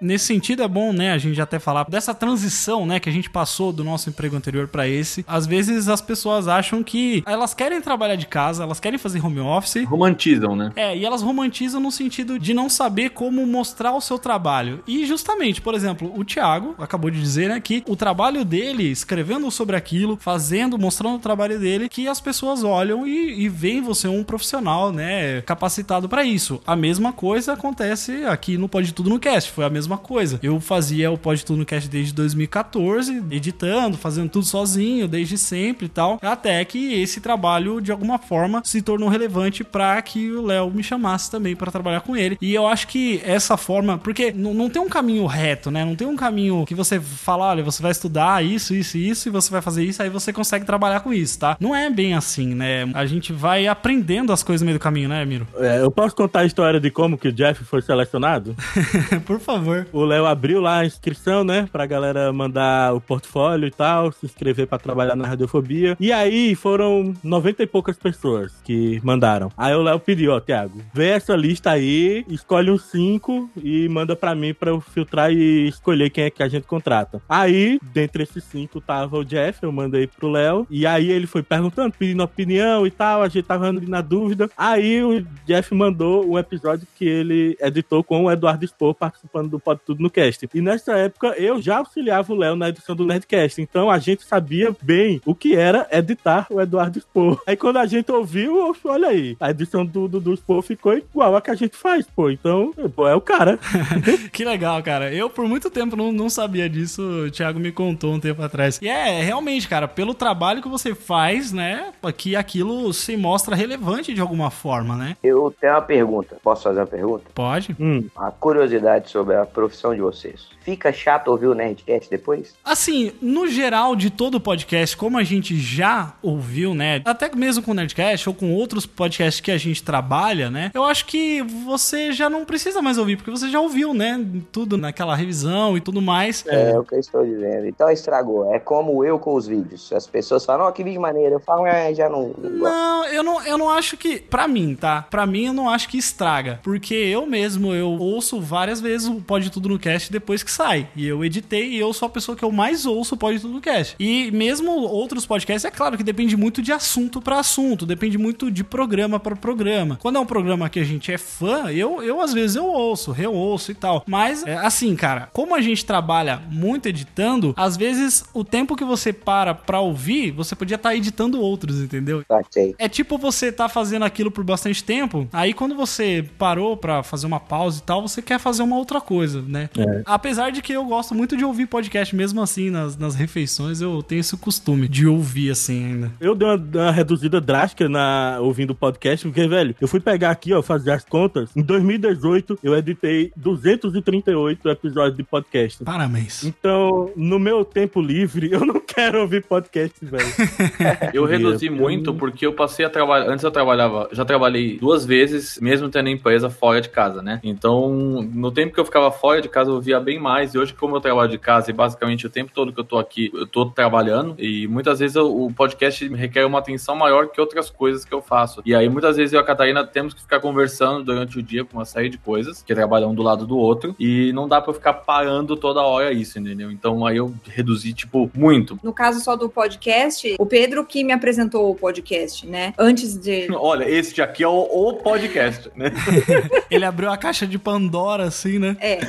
[0.00, 3.30] Nesse sentido é bom, né, a gente até falar dessa transição, né, que a gente
[3.30, 5.24] passou do nosso emprego anterior pra esse.
[5.26, 9.40] Às vezes as pessoas acham que elas querem trabalhar de casa, elas querem fazer home
[9.40, 10.70] office, Romantizam, né?
[10.76, 14.82] É, e elas romantizam no sentido de não saber como mostrar o seu trabalho.
[14.86, 19.50] E justamente, por exemplo, o Thiago acabou de dizer, né, que o trabalho dele, escrevendo
[19.50, 24.06] sobre aquilo, fazendo, mostrando o trabalho dele, que as pessoas olham e, e veem você
[24.08, 26.60] um profissional, né, capacitado pra isso.
[26.66, 30.40] A mesma coisa acontece aqui no Pode Tudo no Cast, foi a mesma coisa.
[30.42, 35.86] Eu fazia o Pode Tudo no Cast desde 2014, editando, fazendo tudo sozinho, desde sempre
[35.86, 40.44] e tal, até que esse trabalho, de alguma forma, se tornou relevante pra que o
[40.44, 42.38] Léo me chamasse também pra trabalhar com ele.
[42.40, 45.84] E eu acho que essa forma, porque não tem um caminho reto, né?
[45.84, 49.28] Não tem um caminho que você fala, olha, você vai estudar isso, isso e isso,
[49.28, 51.56] e você vai fazer isso, aí você consegue trabalhar com isso, tá?
[51.60, 52.88] Não é bem assim, né?
[52.94, 55.46] A gente vai aprendendo as coisas no meio do caminho, né, Miro?
[55.58, 58.56] É, eu posso contar a história de como que o Jeff foi selecionado?
[59.26, 59.75] Por favor.
[59.92, 61.68] O Léo abriu lá a inscrição, né?
[61.70, 65.96] Pra galera mandar o portfólio e tal, se inscrever pra trabalhar na radiofobia.
[65.98, 69.50] E aí foram 90 e poucas pessoas que mandaram.
[69.56, 74.14] Aí o Léo pediu, ó, Thiago, vê essa lista aí, escolhe uns cinco e manda
[74.14, 77.20] pra mim pra eu filtrar e escolher quem é que a gente contrata.
[77.28, 80.66] Aí, dentre esses cinco, tava o Jeff, eu mandei pro Léo.
[80.70, 84.50] E aí ele foi perguntando, pedindo opinião e tal, a gente tava na dúvida.
[84.56, 89.60] Aí o Jeff mandou um episódio que ele editou com o Eduardo Spor participando do
[89.66, 90.48] Pode Tudo no Cast.
[90.54, 93.60] E nessa época eu já auxiliava o Léo na edição do Nerdcast.
[93.60, 97.42] Então a gente sabia bem o que era editar o Eduardo Spor.
[97.46, 100.62] Aí quando a gente ouviu, eu falei, olha aí, a edição do, do, do Spor
[100.62, 102.30] ficou igual a que a gente faz, pô.
[102.30, 103.58] Então, pô, é o cara.
[104.32, 105.12] Que legal, cara.
[105.12, 107.02] Eu, por muito tempo, não, não sabia disso.
[107.26, 108.78] O Thiago me contou um tempo atrás.
[108.80, 111.92] E é, realmente, cara, pelo trabalho que você faz, né?
[112.16, 115.16] Que aquilo se mostra relevante de alguma forma, né?
[115.22, 116.36] Eu tenho uma pergunta.
[116.42, 117.24] Posso fazer uma pergunta?
[117.34, 117.74] Pode?
[117.80, 120.50] Hum, Uma curiosidade sobre a profissão de vocês.
[120.66, 122.52] Fica chato ouvir o Nerdcast depois?
[122.64, 127.00] Assim, no geral de todo o podcast, como a gente já ouviu, né?
[127.04, 130.72] Até mesmo com o Nerdcast ou com outros podcasts que a gente trabalha, né?
[130.74, 134.20] Eu acho que você já não precisa mais ouvir, porque você já ouviu, né?
[134.50, 136.44] Tudo naquela revisão e tudo mais.
[136.48, 137.68] É, o que eu estou dizendo.
[137.68, 138.52] Então estragou.
[138.52, 139.92] É como eu com os vídeos.
[139.92, 141.36] As pessoas falam, ó, que vídeo maneiro.
[141.36, 142.50] Eu falo, é, já não, não.
[142.50, 144.18] Não, eu não, eu não acho que.
[144.18, 145.06] Pra mim, tá?
[145.08, 146.58] Pra mim, eu não acho que estraga.
[146.64, 150.88] Porque eu mesmo, eu ouço várias vezes o Pode Tudo no Cast depois que sai.
[150.96, 153.60] E eu editei e eu sou a pessoa que eu mais ouço o Pode Tudo
[153.60, 153.94] Cast.
[154.00, 157.84] E mesmo outros podcasts, é claro que depende muito de assunto pra assunto.
[157.84, 159.98] Depende muito de programa pra programa.
[160.00, 163.12] Quando é um programa que a gente é fã, eu, eu às vezes eu ouço,
[163.12, 164.02] reouço e tal.
[164.06, 168.84] Mas, é, assim, cara, como a gente trabalha muito editando, às vezes o tempo que
[168.84, 172.24] você para pra ouvir, você podia estar editando outros, entendeu?
[172.26, 172.74] Saquei.
[172.78, 177.26] É tipo você tá fazendo aquilo por bastante tempo, aí quando você parou pra fazer
[177.26, 179.68] uma pausa e tal, você quer fazer uma outra coisa, né?
[179.76, 180.02] É.
[180.06, 184.02] Apesar de que eu gosto muito de ouvir podcast, mesmo assim, nas, nas refeições, eu
[184.02, 186.12] tenho esse costume de ouvir assim ainda.
[186.20, 190.30] Eu dei uma, uma reduzida drástica na ouvindo o podcast, porque, velho, eu fui pegar
[190.30, 191.50] aqui, ó, fazer as contas.
[191.56, 195.84] Em 2018, eu editei 238 episódios de podcast.
[195.84, 196.44] Parabéns.
[196.44, 200.24] Então, no meu tempo livre, eu não quero ouvir podcast, velho.
[201.12, 203.28] Eu reduzi muito porque eu passei a trabalhar.
[203.30, 207.38] Antes eu trabalhava, já trabalhei duas vezes, mesmo tendo empresa fora de casa, né?
[207.44, 210.54] Então, no tempo que eu ficava fora de casa, eu via bem mais.
[210.54, 212.98] E hoje, como eu trabalho de casa e basicamente o tempo todo que eu tô
[212.98, 214.34] aqui, eu tô trabalhando.
[214.38, 218.22] E muitas vezes eu- o podcast requer uma atenção maior que outras coisas que eu
[218.22, 218.62] faço.
[218.64, 221.64] E aí, muitas vezes eu e a Catarina temos que ficar conversando durante o dia
[221.64, 223.94] com uma série de coisas, que trabalham um do lado do outro.
[224.00, 226.70] E não dá pra eu ficar parando toda hora isso, entendeu?
[226.70, 228.78] Então aí eu reduzi, tipo, muito.
[228.86, 232.72] No caso só do podcast, o Pedro que me apresentou o podcast, né?
[232.78, 233.48] Antes de.
[233.58, 235.90] Olha, este aqui é o, o podcast, né?
[236.70, 238.76] Ele abriu a caixa de Pandora, assim, né?
[238.80, 239.00] É.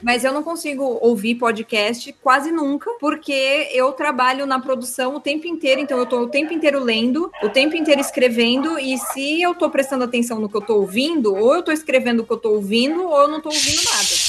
[0.00, 5.48] Mas eu não consigo ouvir podcast quase nunca, porque eu trabalho na produção o tempo
[5.48, 9.56] inteiro, então eu tô o tempo inteiro lendo, o tempo inteiro escrevendo, e se eu
[9.56, 12.36] tô prestando atenção no que eu tô ouvindo, ou eu tô escrevendo o que eu
[12.36, 14.25] tô ouvindo, ou eu não tô ouvindo nada.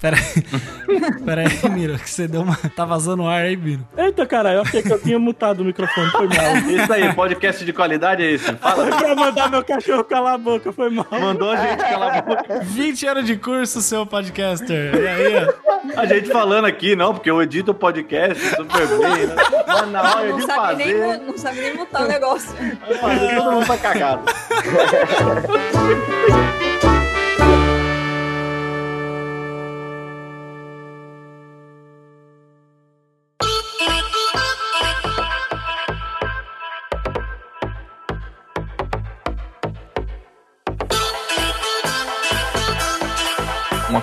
[0.00, 0.42] Pera aí.
[1.24, 2.56] Pera aí, Miro, que você deu uma.
[2.74, 3.86] Tá vazando ar aí, Miro.
[3.96, 6.56] Eita, cara, eu achei que eu tinha mutado o microfone, foi mal.
[6.68, 8.52] Isso aí, podcast de qualidade é esse.
[8.54, 8.74] Fala.
[8.86, 11.06] Foi pra mandar meu cachorro calar a boca, foi mal.
[11.10, 12.60] Mandou a gente calar a boca.
[12.62, 14.92] 20 anos de curso, seu podcaster.
[14.94, 15.52] E aí, ó.
[16.00, 19.34] A gente falando aqui, não, porque eu edito o podcast super bem, né?
[19.66, 22.50] Mas na hora Não de sabe, nem, fazer, mu- não sabe nem mutar o negócio.
[23.00, 24.22] fazer, todo mundo tá cagado.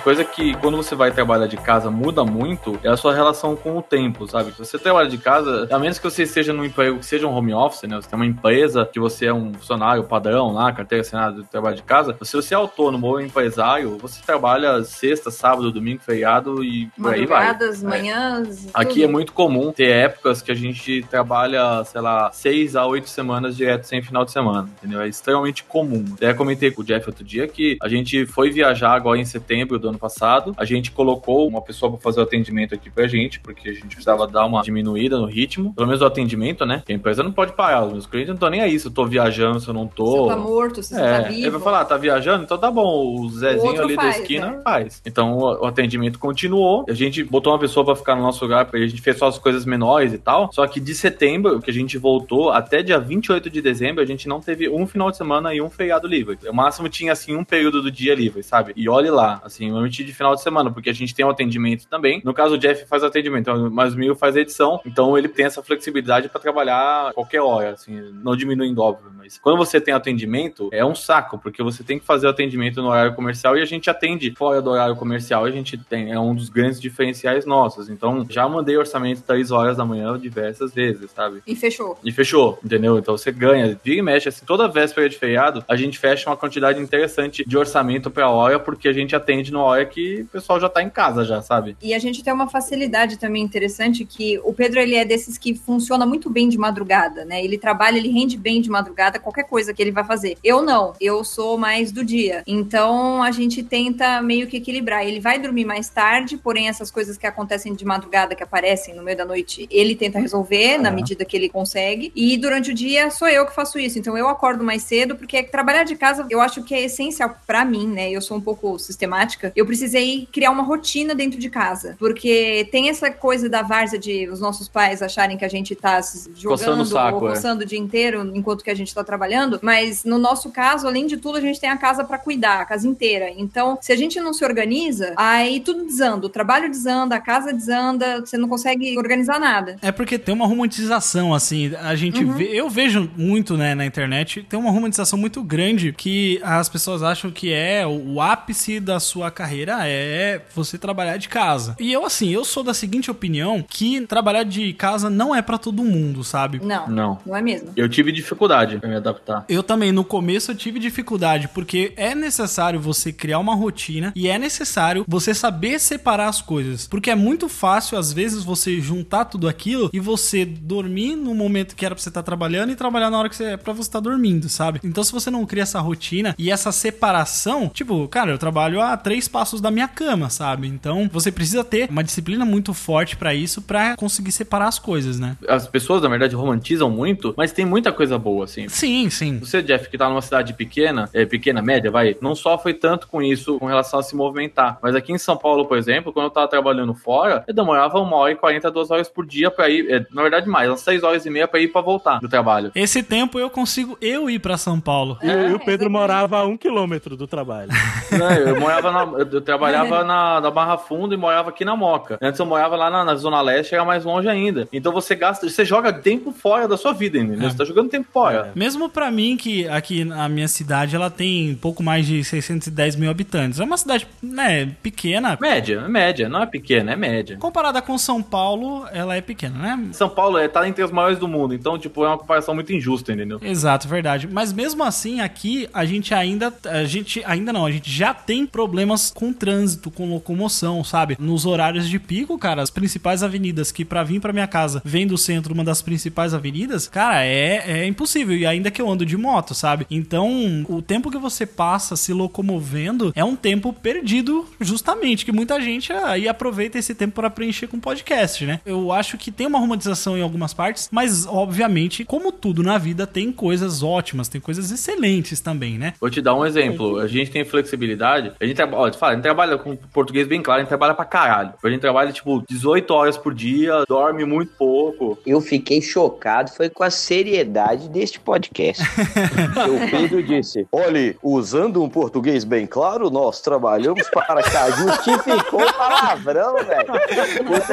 [0.00, 3.76] coisa que quando você vai trabalhar de casa muda muito é a sua relação com
[3.76, 4.52] o tempo, sabe?
[4.52, 7.34] Se você trabalha de casa, a menos que você esteja num emprego que seja um
[7.34, 7.96] home office, né?
[7.96, 11.76] Você tem uma empresa que você é um funcionário padrão lá, carteira assinada de trabalho
[11.76, 12.16] de casa.
[12.22, 17.26] Se você é autônomo ou empresário, você trabalha sexta, sábado, domingo, feriado e por aí
[17.26, 17.50] vai.
[17.50, 17.76] É.
[17.82, 18.68] manhãs.
[18.72, 19.04] Aqui tudo.
[19.04, 23.56] é muito comum ter épocas que a gente trabalha, sei lá, seis a oito semanas
[23.56, 25.00] direto sem final de semana, entendeu?
[25.00, 26.04] É extremamente comum.
[26.14, 29.78] Até comentei com o Jeff outro dia que a gente foi viajar agora em setembro
[29.78, 30.54] do ano passado.
[30.56, 33.88] A gente colocou uma pessoa para fazer o atendimento aqui pra gente, porque a gente
[33.88, 36.82] precisava dar uma diminuída no ritmo, pelo menos o atendimento, né?
[36.88, 37.84] A empresa não pode parar.
[37.86, 40.24] Os meus clientes não estão nem aí se eu tô viajando, se eu não tô.
[40.28, 41.50] Você tá morto, se você É, tá ele vivo.
[41.52, 42.44] vai falar, tá viajando?
[42.44, 44.60] Então tá bom, o Zezinho outro ali da faz, esquina né?
[44.64, 45.02] faz.
[45.04, 48.68] Então o, o atendimento continuou, a gente botou uma pessoa pra ficar no nosso lugar,
[48.72, 51.74] a gente fez só as coisas menores e tal, só que de setembro, que a
[51.74, 55.54] gente voltou, até dia 28 de dezembro, a gente não teve um final de semana
[55.54, 56.38] e um feriado livre.
[56.48, 58.72] O máximo tinha, assim, um período do dia livre, sabe?
[58.76, 61.86] E olhe lá, assim, normalmente de final de semana, porque a gente tem o atendimento
[61.86, 62.20] também.
[62.24, 65.62] No caso, o Jeff faz atendimento, mas o Mil faz edição, então ele tem essa
[65.62, 70.84] flexibilidade pra trabalhar qualquer hora, assim, não diminuindo, óbvio, mas quando você tem atendimento, é
[70.84, 73.90] um saco, porque você tem que fazer o atendimento no horário comercial e a gente
[73.90, 77.88] atende fora do horário comercial, a gente tem, é um dos grandes diferenciais nossos.
[77.88, 81.42] Então, já mandei orçamento 3 horas da manhã diversas vezes, sabe?
[81.46, 81.98] E fechou.
[82.04, 82.98] E fechou, entendeu?
[82.98, 86.36] Então você ganha, vira e mexe, assim, toda véspera de feriado, a gente fecha uma
[86.36, 90.60] quantidade interessante de orçamento pra hora, porque a gente atende na hora que o pessoal
[90.60, 91.76] já tá em casa já, sabe?
[91.82, 95.54] E a gente tem uma facilidade também interessante que o Pedro ele é desses que
[95.54, 97.42] funciona muito bem de madrugada, né?
[97.44, 100.36] Ele trabalha, ele rende bem de madrugada qualquer coisa que ele vai fazer.
[100.42, 102.42] Eu não, eu sou mais do dia.
[102.46, 105.06] Então a gente tenta meio que equilibrar.
[105.06, 109.02] Ele vai dormir mais tarde, porém essas coisas que acontecem de madrugada que aparecem no
[109.02, 112.12] meio da noite, ele tenta resolver na medida que ele consegue.
[112.14, 113.98] E durante o dia sou eu que faço isso.
[113.98, 117.64] Então eu acordo mais cedo porque trabalhar de casa eu acho que é essencial pra
[117.64, 118.10] mim, né?
[118.10, 121.96] Eu sou um pouco sistemática eu precisei criar uma rotina dentro de casa.
[121.98, 126.00] Porque tem essa coisa da várzea de os nossos pais acharem que a gente tá
[126.34, 127.34] jogando saco, ou é.
[127.34, 129.58] coçando o dia inteiro enquanto que a gente tá trabalhando.
[129.62, 132.64] Mas no nosso caso, além de tudo, a gente tem a casa pra cuidar, a
[132.64, 133.30] casa inteira.
[133.36, 136.26] Então, se a gente não se organiza, aí tudo desanda.
[136.26, 139.76] O trabalho desanda, a casa desanda, você não consegue organizar nada.
[139.82, 142.32] É porque tem uma romantização, assim, a gente Uhum.
[142.32, 147.02] vê, eu vejo muito, né, na internet, tem uma romantização muito grande que as pessoas
[147.02, 151.76] acham que é o ápice da sua carreira é você trabalhar de casa.
[151.78, 155.58] E eu, assim, eu sou da seguinte opinião que trabalhar de casa não é pra
[155.58, 156.60] todo mundo, sabe?
[156.62, 157.18] Não, Não.
[157.24, 157.70] não é mesmo.
[157.76, 159.44] Eu tive dificuldade pra me adaptar.
[159.48, 164.28] Eu também, no começo, eu tive dificuldade, porque é necessário você criar uma rotina e
[164.28, 166.86] é necessário você saber separar as coisas.
[166.86, 171.74] Porque é muito fácil, às vezes, você juntar tudo aquilo e você dormir no momento
[171.76, 173.88] que era pra você estar trabalhando e trabalhar na hora que você, é pra você
[173.88, 174.80] estar dormindo, sabe?
[174.84, 178.96] Então, se você não cria essa rotina e essa separação, tipo, cara, eu trabalho a
[178.96, 180.68] três passos da minha cama, sabe?
[180.68, 185.18] Então, você precisa ter uma disciplina muito forte pra isso, pra conseguir separar as coisas,
[185.18, 185.36] né?
[185.48, 188.68] As pessoas, na verdade, romantizam muito, mas tem muita coisa boa, assim.
[188.68, 189.38] Sim, sim.
[189.38, 193.22] Você, Jeff, que tá numa cidade pequena, é, pequena, média, vai, não sofre tanto com
[193.22, 194.78] isso com relação a se movimentar.
[194.82, 198.16] Mas aqui em São Paulo, por exemplo, quando eu tava trabalhando fora, eu demorava uma
[198.16, 201.02] hora e quarenta, duas horas por dia pra ir, é, na verdade mais, umas seis
[201.02, 202.70] horas e meia pra ir pra voltar do trabalho.
[202.74, 205.18] Esse tempo eu consigo eu ir pra São Paulo.
[205.22, 205.60] E, e o.
[205.60, 207.70] Pedro morava a um quilômetro do trabalho.
[207.70, 211.76] Né, eu morava na, eu, eu trabalhava na, na Barra Funda e morava aqui na
[211.76, 212.18] Moca.
[212.20, 214.68] Antes eu morava lá na, na Zona Leste, era mais longe ainda.
[214.72, 217.46] Então você gasta, você joga tempo fora da sua vida, entendeu?
[217.46, 217.50] É.
[217.50, 218.52] Você tá jogando tempo fora.
[218.54, 223.10] Mesmo pra mim, que aqui na minha cidade ela tem pouco mais de 610 mil
[223.10, 223.60] habitantes.
[223.60, 225.38] É uma cidade, né, pequena.
[225.40, 227.36] Média, é média, não é pequena, é média.
[227.38, 229.88] Comparada com São Paulo, ela é pequena, né?
[229.92, 232.72] São Paulo é, tá entre as maiores do mundo, então, tipo, é uma comparação muito
[232.72, 233.38] injusta, entendeu?
[233.42, 234.28] Exato, verdade.
[234.30, 236.52] Mas mesmo assim, aqui a gente ainda.
[236.66, 241.14] A gente ainda não, a gente já tem problemas com trânsito, com locomoção, sabe?
[241.20, 245.06] Nos horários de pico, cara, as principais avenidas que pra vir pra minha casa vem
[245.06, 248.34] do centro uma das principais avenidas, cara, é, é impossível.
[248.34, 249.86] E ainda que eu ando de moto, sabe?
[249.90, 255.60] Então, o tempo que você passa se locomovendo é um tempo perdido, justamente, que muita
[255.60, 258.60] gente aí aproveita esse tempo pra preencher com podcast, né?
[258.64, 263.06] Eu acho que tem uma romantização em algumas partes, mas obviamente, como tudo na vida,
[263.06, 265.92] tem coisas ótimas, tem coisas excelentes também, né?
[266.00, 266.98] Vou te dar um exemplo.
[266.98, 268.32] A gente tem flexibilidade.
[268.40, 271.04] A gente, ó, fala, a gente trabalha com português bem claro, a gente trabalha pra
[271.04, 271.52] caralho.
[271.62, 275.18] A gente trabalha, tipo, 18 horas por dia, dorme muito pouco.
[275.26, 278.82] Eu fiquei chocado, foi com a seriedade deste podcast.
[279.68, 284.70] o Pedro disse: Olhe, usando um português bem claro, nós trabalhamos para cá.
[284.70, 286.90] Justificou o palavrão, velho.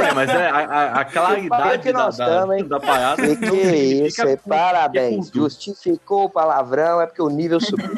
[0.07, 2.67] É, mas é a, a- a claridade que da, nós da, tamo, hein?
[2.67, 3.21] da parada.
[3.21, 5.29] Que que é isso, é, parabéns.
[5.29, 7.87] com- Justificou o palavrão, é porque o nível subiu.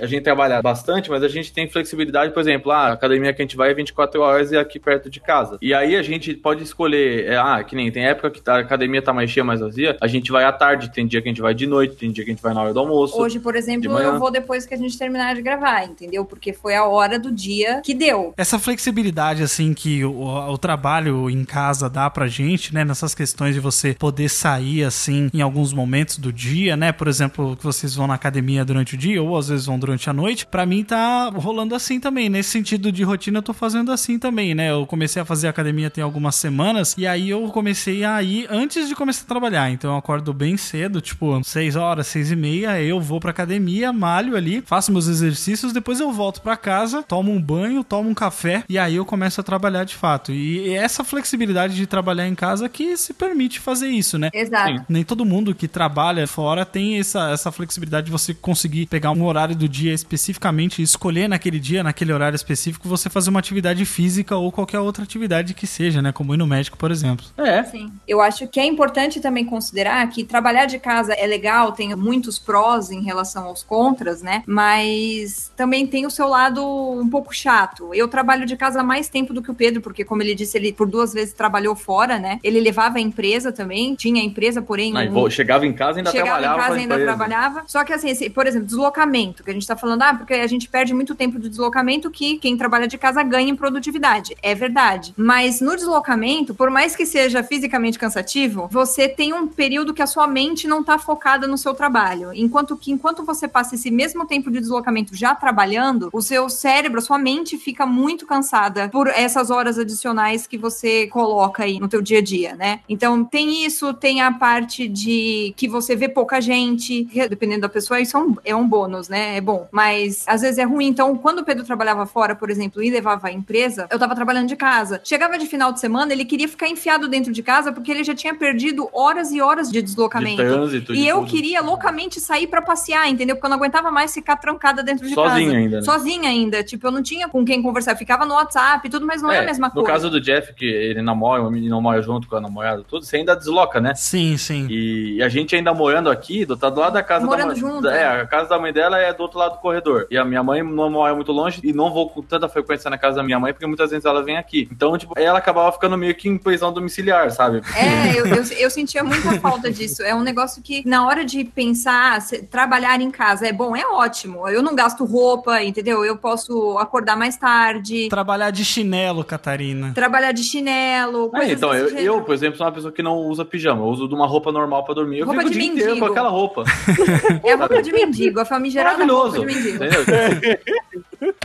[0.00, 3.42] A gente trabalha bastante, mas a gente tem flexibilidade, por exemplo, ah, a academia que
[3.42, 5.58] a gente vai é 24 horas e é aqui perto de casa.
[5.60, 9.02] E aí a gente pode escolher, é, ah, que nem tem época que a academia
[9.02, 11.42] tá mais cheia, mais vazia, a gente vai à tarde, tem dia que a gente
[11.42, 13.20] vai de noite, tem dia que a gente vai na hora do almoço.
[13.20, 16.24] Hoje, por exemplo, eu vou depois que a gente terminar de gravar, entendeu?
[16.24, 18.32] Porque foi a hora do dia que deu.
[18.36, 22.84] Essa flexibilidade, assim, que o, o trabalho em casa dá pra gente, né?
[22.84, 26.92] Nessas questões de você poder sair, assim, em alguns momentos do dia, né?
[26.92, 30.08] Por exemplo, que vocês vão na academia durante o dia ou às vezes vão durante
[30.08, 30.39] a noite.
[30.46, 32.28] Pra mim tá rolando assim também.
[32.28, 34.70] Nesse sentido de rotina, eu tô fazendo assim também, né?
[34.70, 38.88] Eu comecei a fazer academia tem algumas semanas e aí eu comecei a ir antes
[38.88, 39.70] de começar a trabalhar.
[39.70, 43.92] Então eu acordo bem cedo, tipo, 6 horas, 6 e meia, eu vou pra academia,
[43.92, 48.14] malho ali, faço meus exercícios, depois eu volto pra casa, tomo um banho, tomo um
[48.14, 50.32] café e aí eu começo a trabalhar de fato.
[50.32, 54.30] E essa flexibilidade de trabalhar em casa que se permite fazer isso, né?
[54.32, 54.78] Exato.
[54.78, 54.84] Sim.
[54.88, 59.24] Nem todo mundo que trabalha fora tem essa, essa flexibilidade de você conseguir pegar um
[59.24, 59.92] horário do dia
[60.30, 65.02] especificamente escolher naquele dia, naquele horário específico, você fazer uma atividade física ou qualquer outra
[65.04, 66.12] atividade que seja, né?
[66.12, 67.26] Como ir no médico, por exemplo.
[67.36, 67.62] É.
[67.64, 67.92] Sim.
[68.06, 72.38] Eu acho que é importante também considerar que trabalhar de casa é legal, tem muitos
[72.38, 74.42] prós em relação aos contras, né?
[74.46, 77.92] Mas também tem o seu lado um pouco chato.
[77.94, 80.56] Eu trabalho de casa há mais tempo do que o Pedro, porque, como ele disse,
[80.56, 82.38] ele por duas vezes trabalhou fora, né?
[82.42, 84.96] Ele levava a empresa também, tinha a empresa, porém.
[84.96, 86.56] Aí, um- chegava em casa e ainda Chegava trabalhava.
[86.58, 87.62] em casa e ainda trabalhava.
[87.66, 90.46] Só que assim, esse- por exemplo, deslocamento, que a gente tá falando, ah, porque a
[90.46, 94.36] gente perde muito tempo de deslocamento que quem trabalha de casa ganha em produtividade.
[94.42, 95.14] É verdade.
[95.16, 100.06] Mas no deslocamento, por mais que seja fisicamente cansativo, você tem um período que a
[100.06, 102.32] sua mente não tá focada no seu trabalho.
[102.34, 106.98] Enquanto que enquanto você passa esse mesmo tempo de deslocamento já trabalhando, o seu cérebro,
[106.98, 111.88] a sua mente fica muito cansada por essas horas adicionais que você coloca aí no
[111.88, 112.80] teu dia a dia, né?
[112.88, 118.00] Então tem isso, tem a parte de que você vê pouca gente, dependendo da pessoa,
[118.00, 119.36] isso é um, é um bônus, né?
[119.36, 119.66] É bom.
[119.72, 120.86] mas às vezes é ruim.
[120.86, 124.48] Então, quando o Pedro trabalhava fora, por exemplo, e levava a empresa, eu tava trabalhando
[124.48, 125.00] de casa.
[125.04, 128.14] Chegava de final de semana, ele queria ficar enfiado dentro de casa porque ele já
[128.14, 130.36] tinha perdido horas e horas de De deslocamento.
[130.36, 130.92] trânsito.
[130.94, 131.30] E de eu tudo.
[131.30, 133.36] queria loucamente sair pra passear, entendeu?
[133.36, 135.56] Porque eu não aguentava mais ficar trancada dentro de Sozinha casa.
[135.58, 135.82] ainda, né?
[135.82, 136.62] Sozinha ainda.
[136.62, 137.92] Tipo, eu não tinha com quem conversar.
[137.92, 139.88] Eu ficava no WhatsApp e tudo, mas não é, a mesma no coisa.
[139.88, 143.16] caso do Jeff, que ele namora, e não mora junto com a namorada, tudo, você
[143.16, 143.94] ainda desloca, né?
[143.94, 144.66] Sim, sim.
[144.70, 147.60] E a gente ainda morando aqui, do, tá do lado da casa Morando da mãe.
[147.60, 148.06] junto, É, é.
[148.22, 149.99] a casa da mãe dela é do outro lado do corredor.
[150.10, 152.98] E a minha mãe não mora muito longe e não vou com tanta frequência na
[152.98, 154.68] casa da minha mãe, porque muitas vezes ela vem aqui.
[154.70, 157.60] Então, tipo, ela acabava ficando meio que em prisão domiciliar, sabe?
[157.76, 160.02] É, eu, eu, eu sentia muita falta disso.
[160.02, 163.84] É um negócio que, na hora de pensar, se- trabalhar em casa é bom, é
[163.86, 164.48] ótimo.
[164.48, 166.04] Eu não gasto roupa, entendeu?
[166.04, 169.92] Eu posso acordar mais tarde, Trabalhar de chinelo, Catarina.
[169.94, 171.30] trabalhar de chinelo.
[171.34, 173.82] É, então, eu, eu, por exemplo, sou uma pessoa que não usa pijama.
[173.82, 175.18] Eu uso de uma roupa normal pra dormir.
[175.20, 176.06] Eu Roupa fico o de dia inteiro mendigo.
[176.06, 176.64] com aquela roupa.
[177.44, 179.84] É a roupa de mendigo, a famigerada roupa de mendigo.
[179.90, 181.34] Entendeu?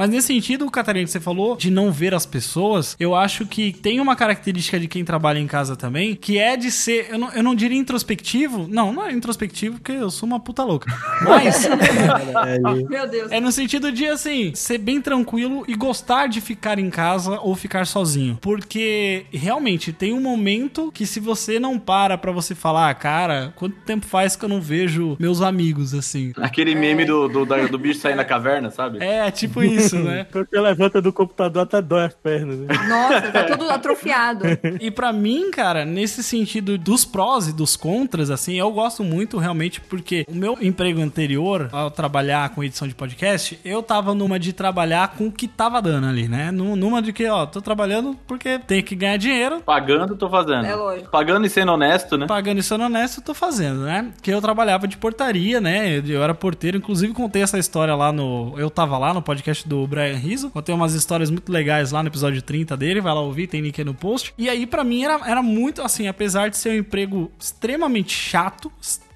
[0.00, 3.70] Mas nesse sentido, Catarina, que você falou de não ver as pessoas, eu acho que
[3.70, 7.30] tem uma característica de quem trabalha em casa também, que é de ser, eu não,
[7.34, 10.90] eu não diria introspectivo, não, não é introspectivo, porque eu sou uma puta louca.
[11.20, 11.68] Mas
[12.88, 13.30] Meu Deus.
[13.30, 17.54] é no sentido de, assim, ser bem tranquilo e gostar de ficar em casa ou
[17.54, 18.38] ficar sozinho.
[18.40, 23.52] Porque realmente tem um momento que se você não para pra você falar, ah, cara,
[23.54, 26.32] quanto tempo faz que eu não vejo meus amigos, assim.
[26.38, 28.96] Aquele meme do, do, da- do bicho saindo da caverna, sabe?
[29.04, 30.26] É, tipo isso, né?
[30.30, 32.58] Quando você levanta do computador, até dói as pernas.
[32.58, 32.66] Né?
[32.88, 34.44] Nossa, tá tudo atrofiado.
[34.80, 39.36] E pra mim, cara, nesse sentido dos prós e dos contras, assim, eu gosto muito
[39.38, 44.38] realmente porque o meu emprego anterior, ao trabalhar com edição de podcast, eu tava numa
[44.38, 46.50] de trabalhar com o que tava dando ali, né?
[46.50, 49.60] Nu- Numa de que, ó, tô trabalhando porque tem que ganhar dinheiro.
[49.60, 50.64] Pagando, tô fazendo.
[50.64, 51.10] É lógico.
[51.10, 52.26] Pagando e sendo honesto, né?
[52.26, 54.10] Pagando e sendo honesto, eu tô fazendo, né?
[54.22, 56.00] Que eu trabalhava de portaria, né?
[56.06, 58.54] Eu era porteiro, inclusive contei essa história lá no.
[58.56, 60.50] Eu tava lá no podcast do Brian Rizzo.
[60.50, 63.00] Contei umas histórias muito legais lá no episódio 30 dele.
[63.00, 64.32] Vai lá ouvir, tem link aí no post.
[64.36, 68.70] E aí, pra mim, era, era muito assim, apesar de ser um emprego extremamente chato,
[68.80, 69.09] extremamente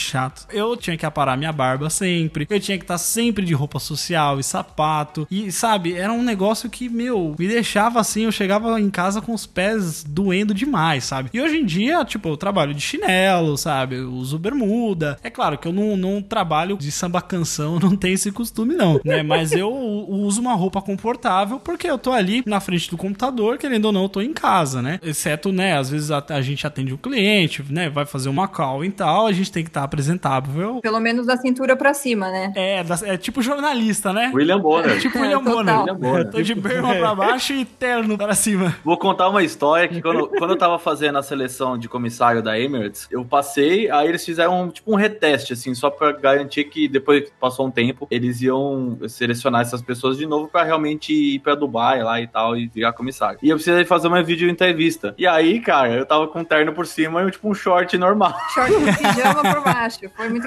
[0.00, 0.46] chato.
[0.52, 2.46] Eu tinha que aparar minha barba sempre.
[2.48, 5.26] Eu tinha que estar sempre de roupa social e sapato.
[5.30, 8.24] E, sabe, era um negócio que, meu, me deixava assim.
[8.24, 11.30] Eu chegava em casa com os pés doendo demais, sabe?
[11.32, 13.96] E hoje em dia, tipo, eu trabalho de chinelo, sabe?
[13.96, 15.18] Eu uso bermuda.
[15.22, 19.00] É claro que eu não, não trabalho de samba canção, não tenho esse costume, não,
[19.04, 19.22] né?
[19.22, 23.86] Mas eu uso uma roupa confortável porque eu tô ali na frente do computador, querendo
[23.86, 24.98] ou não, eu tô em casa, né?
[25.02, 27.88] Exceto, né, às vezes a, a gente atende o cliente, né?
[27.88, 30.80] Vai fazer uma call e tal, a gente tem que estar apresentável.
[30.82, 32.52] Pelo menos da cintura pra cima, né?
[32.54, 34.30] É, da- é tipo jornalista, né?
[34.34, 35.00] William Bonner.
[35.00, 35.54] Tipo É, William total.
[35.56, 35.78] Bonner.
[35.80, 36.30] William Bonner.
[36.30, 38.74] Tô de berma pra baixo e terno pra cima.
[38.84, 42.58] Vou contar uma história que quando, quando eu tava fazendo a seleção de comissário da
[42.58, 47.24] Emirates, eu passei, aí eles fizeram tipo um reteste, assim, só pra garantir que depois
[47.24, 51.54] que passou um tempo, eles iam selecionar essas pessoas de novo pra realmente ir pra
[51.54, 53.38] Dubai lá e tal e virar comissário.
[53.42, 55.14] E eu precisei fazer uma vídeo entrevista.
[55.18, 58.34] E aí, cara, eu tava com um terno por cima e tipo um short normal.
[58.54, 60.00] Short de pijama por baixo.
[60.16, 60.46] Foi muito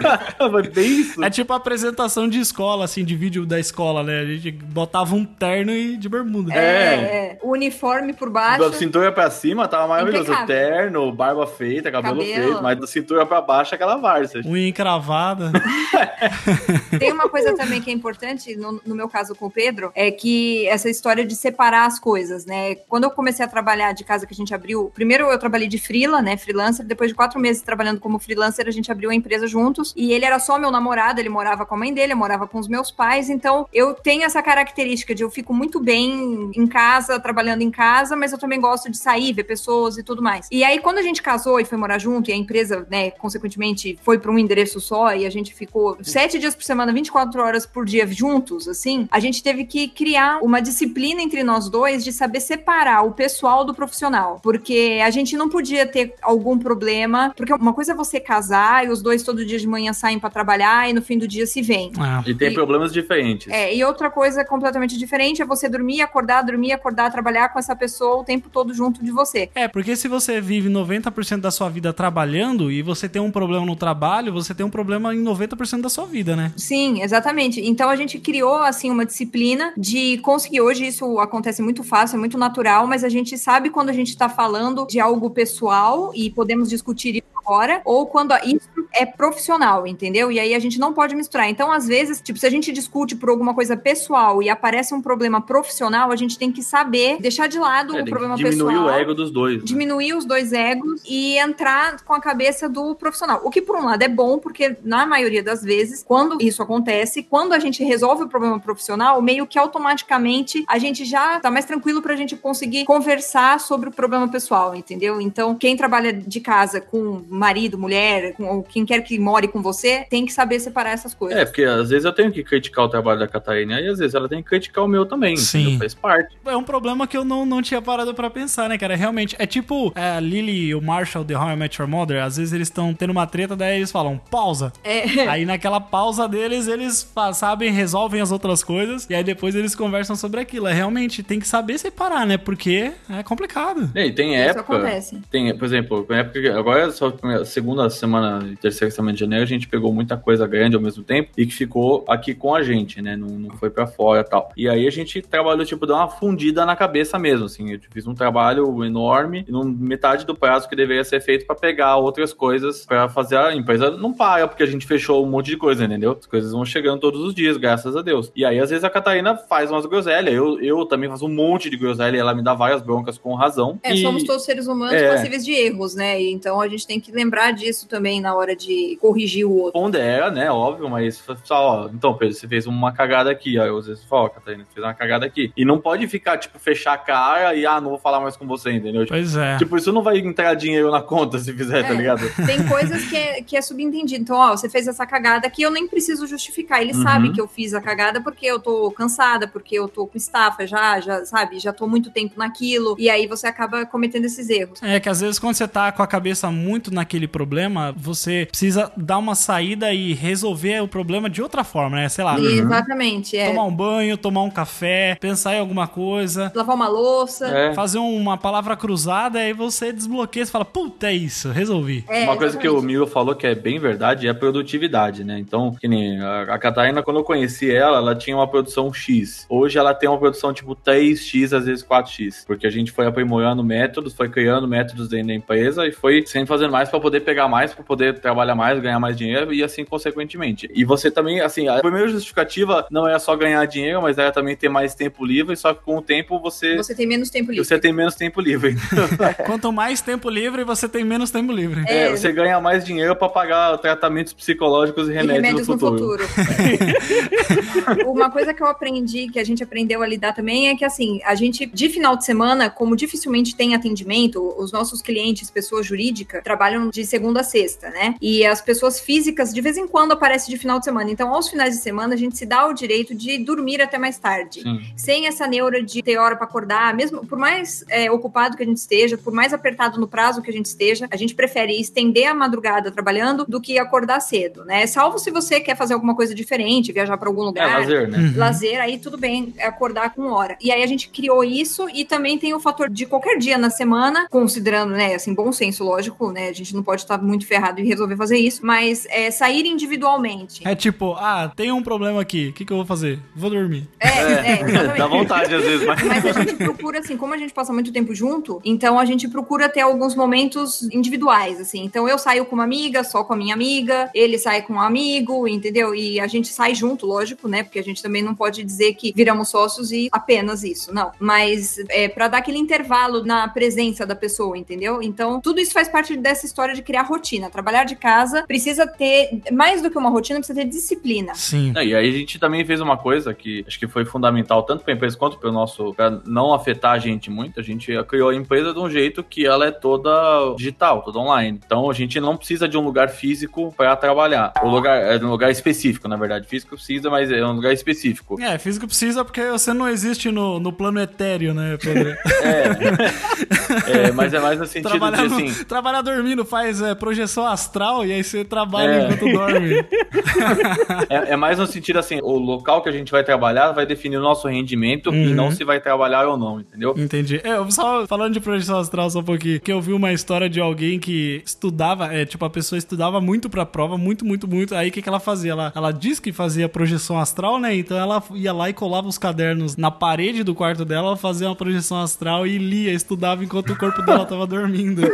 [0.73, 1.23] bem isso.
[1.23, 4.19] É tipo a apresentação de escola, assim, de vídeo da escola, né?
[4.19, 6.53] A gente botava um terno e de bermuda.
[6.53, 7.39] É, é.
[7.41, 8.69] O uniforme por baixo.
[8.69, 10.23] Da cintura pra cima tava maravilhoso.
[10.23, 10.45] Impecável.
[10.47, 12.43] Terno, barba feita, cabelo, Cabelo.
[12.47, 14.41] feito, mas da cintura pra baixo aquela várzea.
[14.45, 15.51] Unha encravada.
[16.99, 20.11] Tem uma coisa também que é importante, no, no meu caso com o Pedro, é
[20.11, 22.75] que essa história de separar as coisas, né?
[22.87, 25.77] Quando eu comecei a trabalhar de casa que a gente abriu, primeiro eu trabalhei de
[25.77, 26.37] freela, né?
[26.37, 30.11] Freelancer, depois de quatro meses trabalhando como freelancer, a gente abriu a empresa juntos e
[30.11, 32.67] ele era só meu namorado, ele morava com a mãe dele, eu morava com os
[32.67, 37.61] meus pais, então eu tenho essa característica de eu fico muito bem em casa, trabalhando
[37.61, 40.47] em casa, mas eu também gosto de sair, ver pessoas e tudo mais.
[40.51, 43.97] E aí, quando a gente casou e foi morar junto, e a empresa, né, consequentemente,
[44.01, 47.65] foi para um endereço só, e a gente ficou sete dias por semana, 24 horas
[47.65, 52.11] por dia juntos, assim, a gente teve que criar uma disciplina entre nós dois de
[52.11, 54.39] saber separar o pessoal do profissional.
[54.41, 58.89] Porque a gente não podia ter algum problema, porque uma coisa é você casar e
[58.89, 61.61] os dois todo dia de manhã saem para trabalhar e no fim do dia se
[61.61, 61.91] veem.
[61.97, 63.51] Ah, E tem E- problemas diferentes.
[63.51, 67.75] É, e outra coisa completamente diferente é você dormir, acordar, dormir, acordar, trabalhar com essa
[67.75, 69.49] pessoa o tempo todo junto de você.
[69.55, 73.65] É, porque se você vive 90% da sua vida trabalhando e você tem um problema
[73.65, 76.51] no trabalho, você tem um problema em 90% da sua vida, né?
[76.55, 77.61] Sim, exatamente.
[77.61, 80.61] Então a gente criou assim uma disciplina de conseguir.
[80.61, 84.09] Hoje isso acontece muito fácil, é muito natural, mas a gente sabe quando a gente
[84.09, 89.85] está falando de algo pessoal e podemos discutir isso agora, ou quando isso é profissional,
[89.85, 90.31] entendeu?
[90.31, 91.49] E aí a gente não pode misturar.
[91.49, 95.01] Então, às vezes, tipo, se a gente discute por alguma coisa pessoal e aparece um
[95.01, 98.85] problema profissional, a gente tem que saber deixar de lado É, o problema diminuir pessoal.
[98.85, 99.57] o ego dos dois.
[99.57, 99.63] né?
[99.63, 103.41] Diminuir os dois egos e entrar com a cabeça do profissional.
[103.43, 107.23] O que, por um lado, é bom, porque na maioria das vezes, quando isso acontece,
[107.23, 111.65] quando a gente resolve o problema profissional, meio que automaticamente a gente já tá mais
[111.65, 115.19] tranquilo pra gente conseguir conversar sobre o problema pessoal, entendeu?
[115.19, 119.61] Então, quem trabalha de casa com marido, mulher, com ou quem quer que more com
[119.61, 121.37] você, tem que saber separar essas coisas.
[121.39, 124.13] É, porque às vezes eu tenho que criticar o trabalho da Catarina e às vezes
[124.15, 125.35] ela tem que criticar o meu também.
[125.37, 125.77] Sim.
[125.79, 126.35] Faz parte.
[126.45, 128.95] É um problema que eu não, não tinha parado pra pensar, né, cara?
[128.95, 132.23] Realmente, é tipo é, a Lily e o Marshall de How I Met Your Mother,
[132.23, 134.71] às vezes eles estão tendo uma treta, daí eles falam, pausa.
[134.83, 135.05] É.
[135.27, 140.15] Aí naquela pausa deles, eles sabem, resolvem as outras coisas, e aí depois eles conversam
[140.15, 140.67] sobre aquilo.
[140.67, 142.37] É realmente, tem que saber separar, né?
[142.37, 143.89] Porque é complicado.
[143.95, 144.75] E tem Isso época.
[144.75, 145.21] acontece.
[145.31, 149.13] Tem, por exemplo, na época que- agora é só a segunda semana e terceira semana
[149.13, 152.33] de janeiro, a gente pegou muita coisa grande ao mesmo tempo e que ficou aqui
[152.35, 153.15] com a gente, né?
[153.15, 154.51] Não, não foi pra fora e tal.
[154.57, 157.71] E aí a gente trabalhou, tipo, deu uma fundida na cabeça mesmo, assim.
[157.71, 161.95] Eu fiz um trabalho enorme, no metade do prazo que deveria ser feito pra pegar
[161.97, 165.57] outras coisas pra fazer a empresa não para, porque a gente fechou um monte de
[165.57, 166.17] coisa, entendeu?
[166.19, 168.31] As coisas vão chegando todos os dias, graças a Deus.
[168.35, 170.33] E aí, às vezes, a Catarina faz umas groselhas.
[170.33, 173.33] Eu, eu também faço um monte de groselha e ela me dá várias broncas com
[173.35, 173.79] razão.
[173.83, 175.09] É, E- somos todos seres humanos É.
[175.09, 176.21] passíveis de erros, né?
[176.21, 179.73] Então a gente tem que lembrar disso também na hora de corrigir o outro.
[179.81, 180.49] pondera, né?
[180.51, 183.59] Óbvio, mas só, ó, então, Pedro, você fez uma cagada aqui.
[183.59, 185.51] Aí às vezes fala, ó, Catarina, você fez uma cagada aqui.
[185.55, 188.45] E não pode ficar, tipo, fechar a cara e, ah, não vou falar mais com
[188.47, 189.05] você, entendeu?
[189.07, 189.57] Pois é.
[189.57, 191.97] Tipo, isso não vai entrar dinheiro na conta se fizer, tá É.
[191.97, 192.21] ligado?
[192.45, 194.21] Tem coisas que é, que é subentendido.
[194.23, 196.81] Então, ó, você fez essa cagada aqui, eu nem preciso justificar.
[196.81, 197.03] Ele Uhum.
[197.03, 200.65] sabe que eu fiz a cagada porque eu tô cansada, porque eu tô com estafa
[200.65, 201.59] já, já, sabe?
[201.59, 202.95] Já tô muito tempo naquilo.
[202.97, 204.81] E aí você acaba cometendo esses erros.
[204.81, 208.91] É que às vezes quando você tá com a cabeça muito naquele problema, você precisa
[208.95, 212.09] dar uma saída e resolver o problema de outra forma, né?
[212.09, 213.49] Sei lá, Exatamente, é.
[213.49, 217.47] tomar um banho, tomar um café, pensar em alguma coisa, Lavar uma louça.
[217.47, 217.73] É.
[217.73, 222.05] fazer uma palavra cruzada, aí você desbloqueia, você fala, puta, é isso, resolvi.
[222.07, 222.85] É, Uma coisa que o.
[222.85, 225.39] Miro falou que é bem verdade é a produtividade, né?
[225.39, 229.45] Então, que nem a, Catarina, quando eu conheci ela, ela tinha uma produção X.
[229.49, 232.45] Hoje ela tem uma produção tipo 3X, às vezes 4X.
[232.45, 236.47] Porque a gente foi aprimorando métodos, foi criando métodos dentro da empresa e foi sempre
[236.47, 239.85] fazendo mais pra poder pegar mais, pra poder trabalhar mais, ganhar mais dinheiro e assim
[239.85, 240.69] consequentemente.
[240.73, 244.55] E você também, assim, a primeira justificativa não é só ganhar dinheiro, mas é também
[244.55, 246.75] ter mais tempo livre, só que com o tempo você.
[246.75, 247.65] Você tem menos tempo livre.
[247.65, 248.75] Você tem menos tempo livre.
[249.45, 251.83] Quanto mais tempo livre, você tem menos tempo livre.
[251.87, 256.23] É, É, você ganha mais dinheiro pra pagar tratamentos psicológicos e E remédios, no futuro.
[258.05, 261.21] Uma coisa que eu aprendi, que a gente aprendeu a lidar também, é que assim,
[261.23, 266.43] a gente, de final de semana, como dificilmente tem atendimento, os nossos clientes, pessoas jurídicas,
[266.43, 268.15] trabalham de segunda a sexta, né?
[268.27, 271.11] E as pessoas físicas, de vez em quando, aparecem de final de semana.
[271.11, 274.17] Então, aos finais de semana, a gente se dá o direito de dormir até mais
[274.17, 274.61] tarde.
[274.61, 274.81] Sim.
[274.95, 278.65] Sem essa neura de ter hora pra acordar, mesmo por mais é, ocupado que a
[278.65, 282.25] gente esteja, por mais apertado no prazo que a gente esteja, a gente prefere estender
[282.25, 284.87] a madrugada trabalhando do que acordar cedo, né?
[284.87, 287.79] Salvo se você quer fazer alguma coisa diferente, viajar pra algum É, lugar.
[287.81, 288.33] lazer, né?
[288.35, 290.57] Lazer, aí tudo bem, é acordar com hora.
[290.59, 293.69] E aí a gente criou isso e também tem o fator de qualquer dia na
[293.69, 296.49] semana, considerando, né, assim, bom senso, lógico, né?
[296.49, 300.67] A gente não pode estar muito ferrado e resolver fazer isso, mas é, sair individualmente.
[300.67, 303.19] É tipo, ah, tem um problema aqui, o que, que eu vou fazer?
[303.35, 303.87] Vou dormir.
[303.99, 304.97] É, é, exatamente.
[304.97, 306.03] Dá vontade às vezes, mas.
[306.03, 309.27] Mas a gente procura, assim, como a gente passa muito tempo junto, então a gente
[309.27, 311.83] procura ter alguns momentos individuais, assim.
[311.83, 314.79] Então eu saio com uma amiga, só com a minha amiga, ele sai com um
[314.79, 315.93] amigo, entendeu?
[315.93, 317.63] E a gente sai junto, lógico, né?
[317.63, 321.11] Porque a gente também não pode dizer que viramos sócios e apenas isso, não.
[321.19, 325.01] Mas é para dar aquele intervalo na presença da pessoa, entendeu?
[325.01, 327.49] Então tudo isso faz parte dessa história de criar rotina.
[327.49, 331.33] Trabalhar de casa precisa ter, mais do que uma rotina, precisa ter disciplina.
[331.33, 331.73] Sim.
[331.75, 334.83] É, E aí a gente também fez uma coisa que acho que foi fundamental tanto
[334.83, 337.59] para a empresa quanto para o nosso para não afetar a gente muito.
[337.59, 340.11] A gente criou a empresa de um jeito que ela é toda
[340.55, 341.59] digital, toda online.
[341.65, 344.53] Então a gente não precisa de um lugar físico para trabalhar.
[344.61, 346.47] O lugar é um lugar específico, na verdade.
[346.47, 348.39] Físico precisa, mas é um lugar específico.
[348.39, 352.15] É, físico precisa porque você não existe no, no plano etéreo, né, Pedro?
[352.45, 353.64] É,
[354.13, 355.63] mas é mais no sentido trabalhar, de no- assim.
[355.65, 359.03] trabalhar dormindo faz é, projeção astral e aí você trabalha É.
[359.05, 359.85] enquanto dorme.
[361.09, 364.17] É, é mais no sentido assim, o local que a gente vai trabalhar vai definir
[364.17, 365.33] o nosso rendimento e Uhum.
[365.35, 366.93] não se vai trabalhar ou não, entendeu?
[366.97, 367.39] Entendi.
[367.43, 370.49] É, eu só falando de projeção astral só um pouquinho, que eu vi uma história
[370.49, 374.75] de alguém que estudava, é, tipo, a pessoa estudava muito pra prova, muito, muito, muito.
[374.75, 375.51] Aí o que, que ela fazia?
[375.51, 377.75] Ela, ela disse que fazia projeção astral, né?
[377.75, 381.55] Então ela ia lá e colava os cadernos na parede do quarto dela, fazia uma
[381.55, 385.01] projeção astral e lia, estudava enquanto enquanto o corpo dela tava dormindo.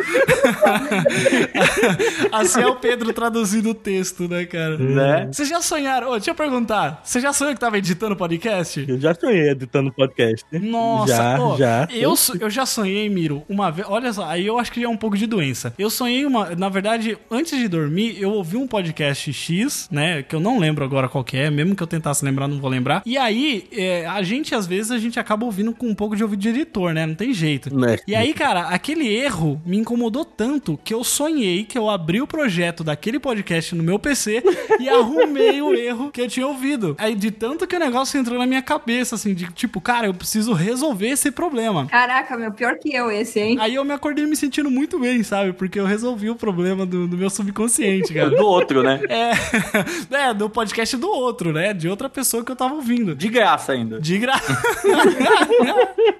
[2.31, 4.77] assim é o Pedro traduzindo o texto, né, cara?
[4.77, 5.29] Né?
[5.31, 6.09] Vocês já sonharam?
[6.09, 7.01] Ô, deixa eu perguntar.
[7.03, 8.85] Você já sonhou que tava editando podcast?
[8.87, 10.45] Eu já sonhei editando podcast.
[10.51, 11.87] Nossa, já, já.
[11.91, 13.87] Eu, eu já sonhei, Miro, uma vez.
[13.89, 15.73] Olha só, aí eu acho que é um pouco de doença.
[15.77, 16.55] Eu sonhei uma.
[16.55, 20.23] Na verdade, antes de dormir, eu ouvi um podcast X, né?
[20.23, 22.69] Que eu não lembro agora qual que é, mesmo que eu tentasse lembrar, não vou
[22.69, 23.01] lembrar.
[23.05, 26.23] E aí, é, a gente, às vezes, a gente acaba ouvindo com um pouco de
[26.23, 27.05] ouvido de editor, né?
[27.05, 27.75] Não tem jeito.
[27.75, 27.97] Né?
[28.07, 32.27] E aí, cara, aquele erro me incomodou tanto que eu sonhei que eu abri o
[32.27, 34.43] projeto daquele podcast no meu PC
[34.79, 36.95] e arrumei o erro que eu tinha ouvido.
[36.97, 40.13] Aí, de tanto que o negócio entrou na minha cabeça, assim, de tipo, cara, eu
[40.13, 41.86] preciso resolver esse problema.
[41.88, 43.57] Caraca, meu, pior que eu esse, hein?
[43.59, 45.53] Aí eu me acordei me sentindo muito bem, sabe?
[45.53, 48.29] Porque eu resolvi o problema do, do meu subconsciente, cara.
[48.41, 49.01] Do outro, né?
[49.09, 49.32] É,
[50.29, 51.73] é, do podcast do outro, né?
[51.73, 53.15] De outra pessoa que eu tava ouvindo.
[53.15, 53.99] De graça ainda.
[53.99, 54.57] De graça.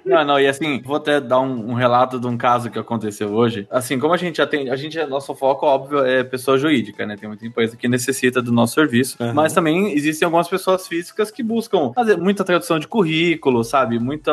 [0.04, 3.32] Não, não, e assim, vou até dar um, um relato de um caso que aconteceu
[3.32, 3.66] hoje.
[3.70, 7.16] Assim, como a gente tem, a gente, nosso foco, óbvio, é pessoa jurídica, né?
[7.16, 9.32] Tem muita empresa que necessita do nosso serviço, Aham.
[9.34, 13.98] mas também existem algumas pessoas físicas que buscam fazer muita tradução de currículo, sabe?
[13.98, 14.32] Muita,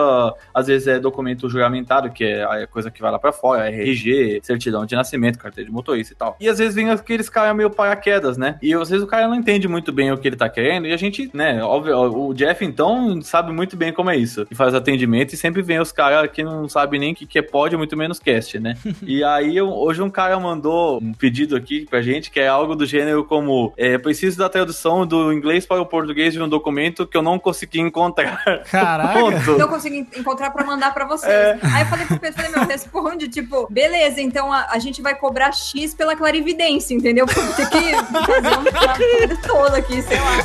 [0.54, 4.40] às vezes é documento juramentado, que é a coisa que vai lá pra fora, RG,
[4.44, 6.38] certidão de nascimento, carteira de motorista e tal.
[6.40, 8.58] E às vezes vem aqueles caras meio paraquedas, né?
[8.62, 10.94] E às vezes o cara não entende muito bem o que ele tá querendo, e
[10.94, 14.48] a gente, né, óbvio, o Jeff, então, sabe muito bem como é isso.
[14.50, 17.40] E faz atendimento e sempre vem os caras que não sabem nem o que, que
[17.40, 18.78] é pod, muito menos cast, né?
[19.04, 22.74] e aí, eu- hoje um cara mandou um pedido aqui pra gente, que é algo
[22.76, 27.06] do gênero como, é, preciso da tradução do inglês para o português de um documento
[27.06, 28.42] que eu não consegui encontrar.
[28.72, 29.20] Caraca.
[29.20, 29.58] Ponto.
[29.58, 31.60] Não consegui encontrar pra mandar pra vocês.
[31.62, 35.16] Aí eu falei pro Pedro, falei, meu, responde, tipo, beleza, então a, a gente vai
[35.16, 37.26] cobrar X pela clarividência, entendeu?
[37.26, 38.64] Porque ter que fazer um
[39.76, 40.38] aqui, sei lá.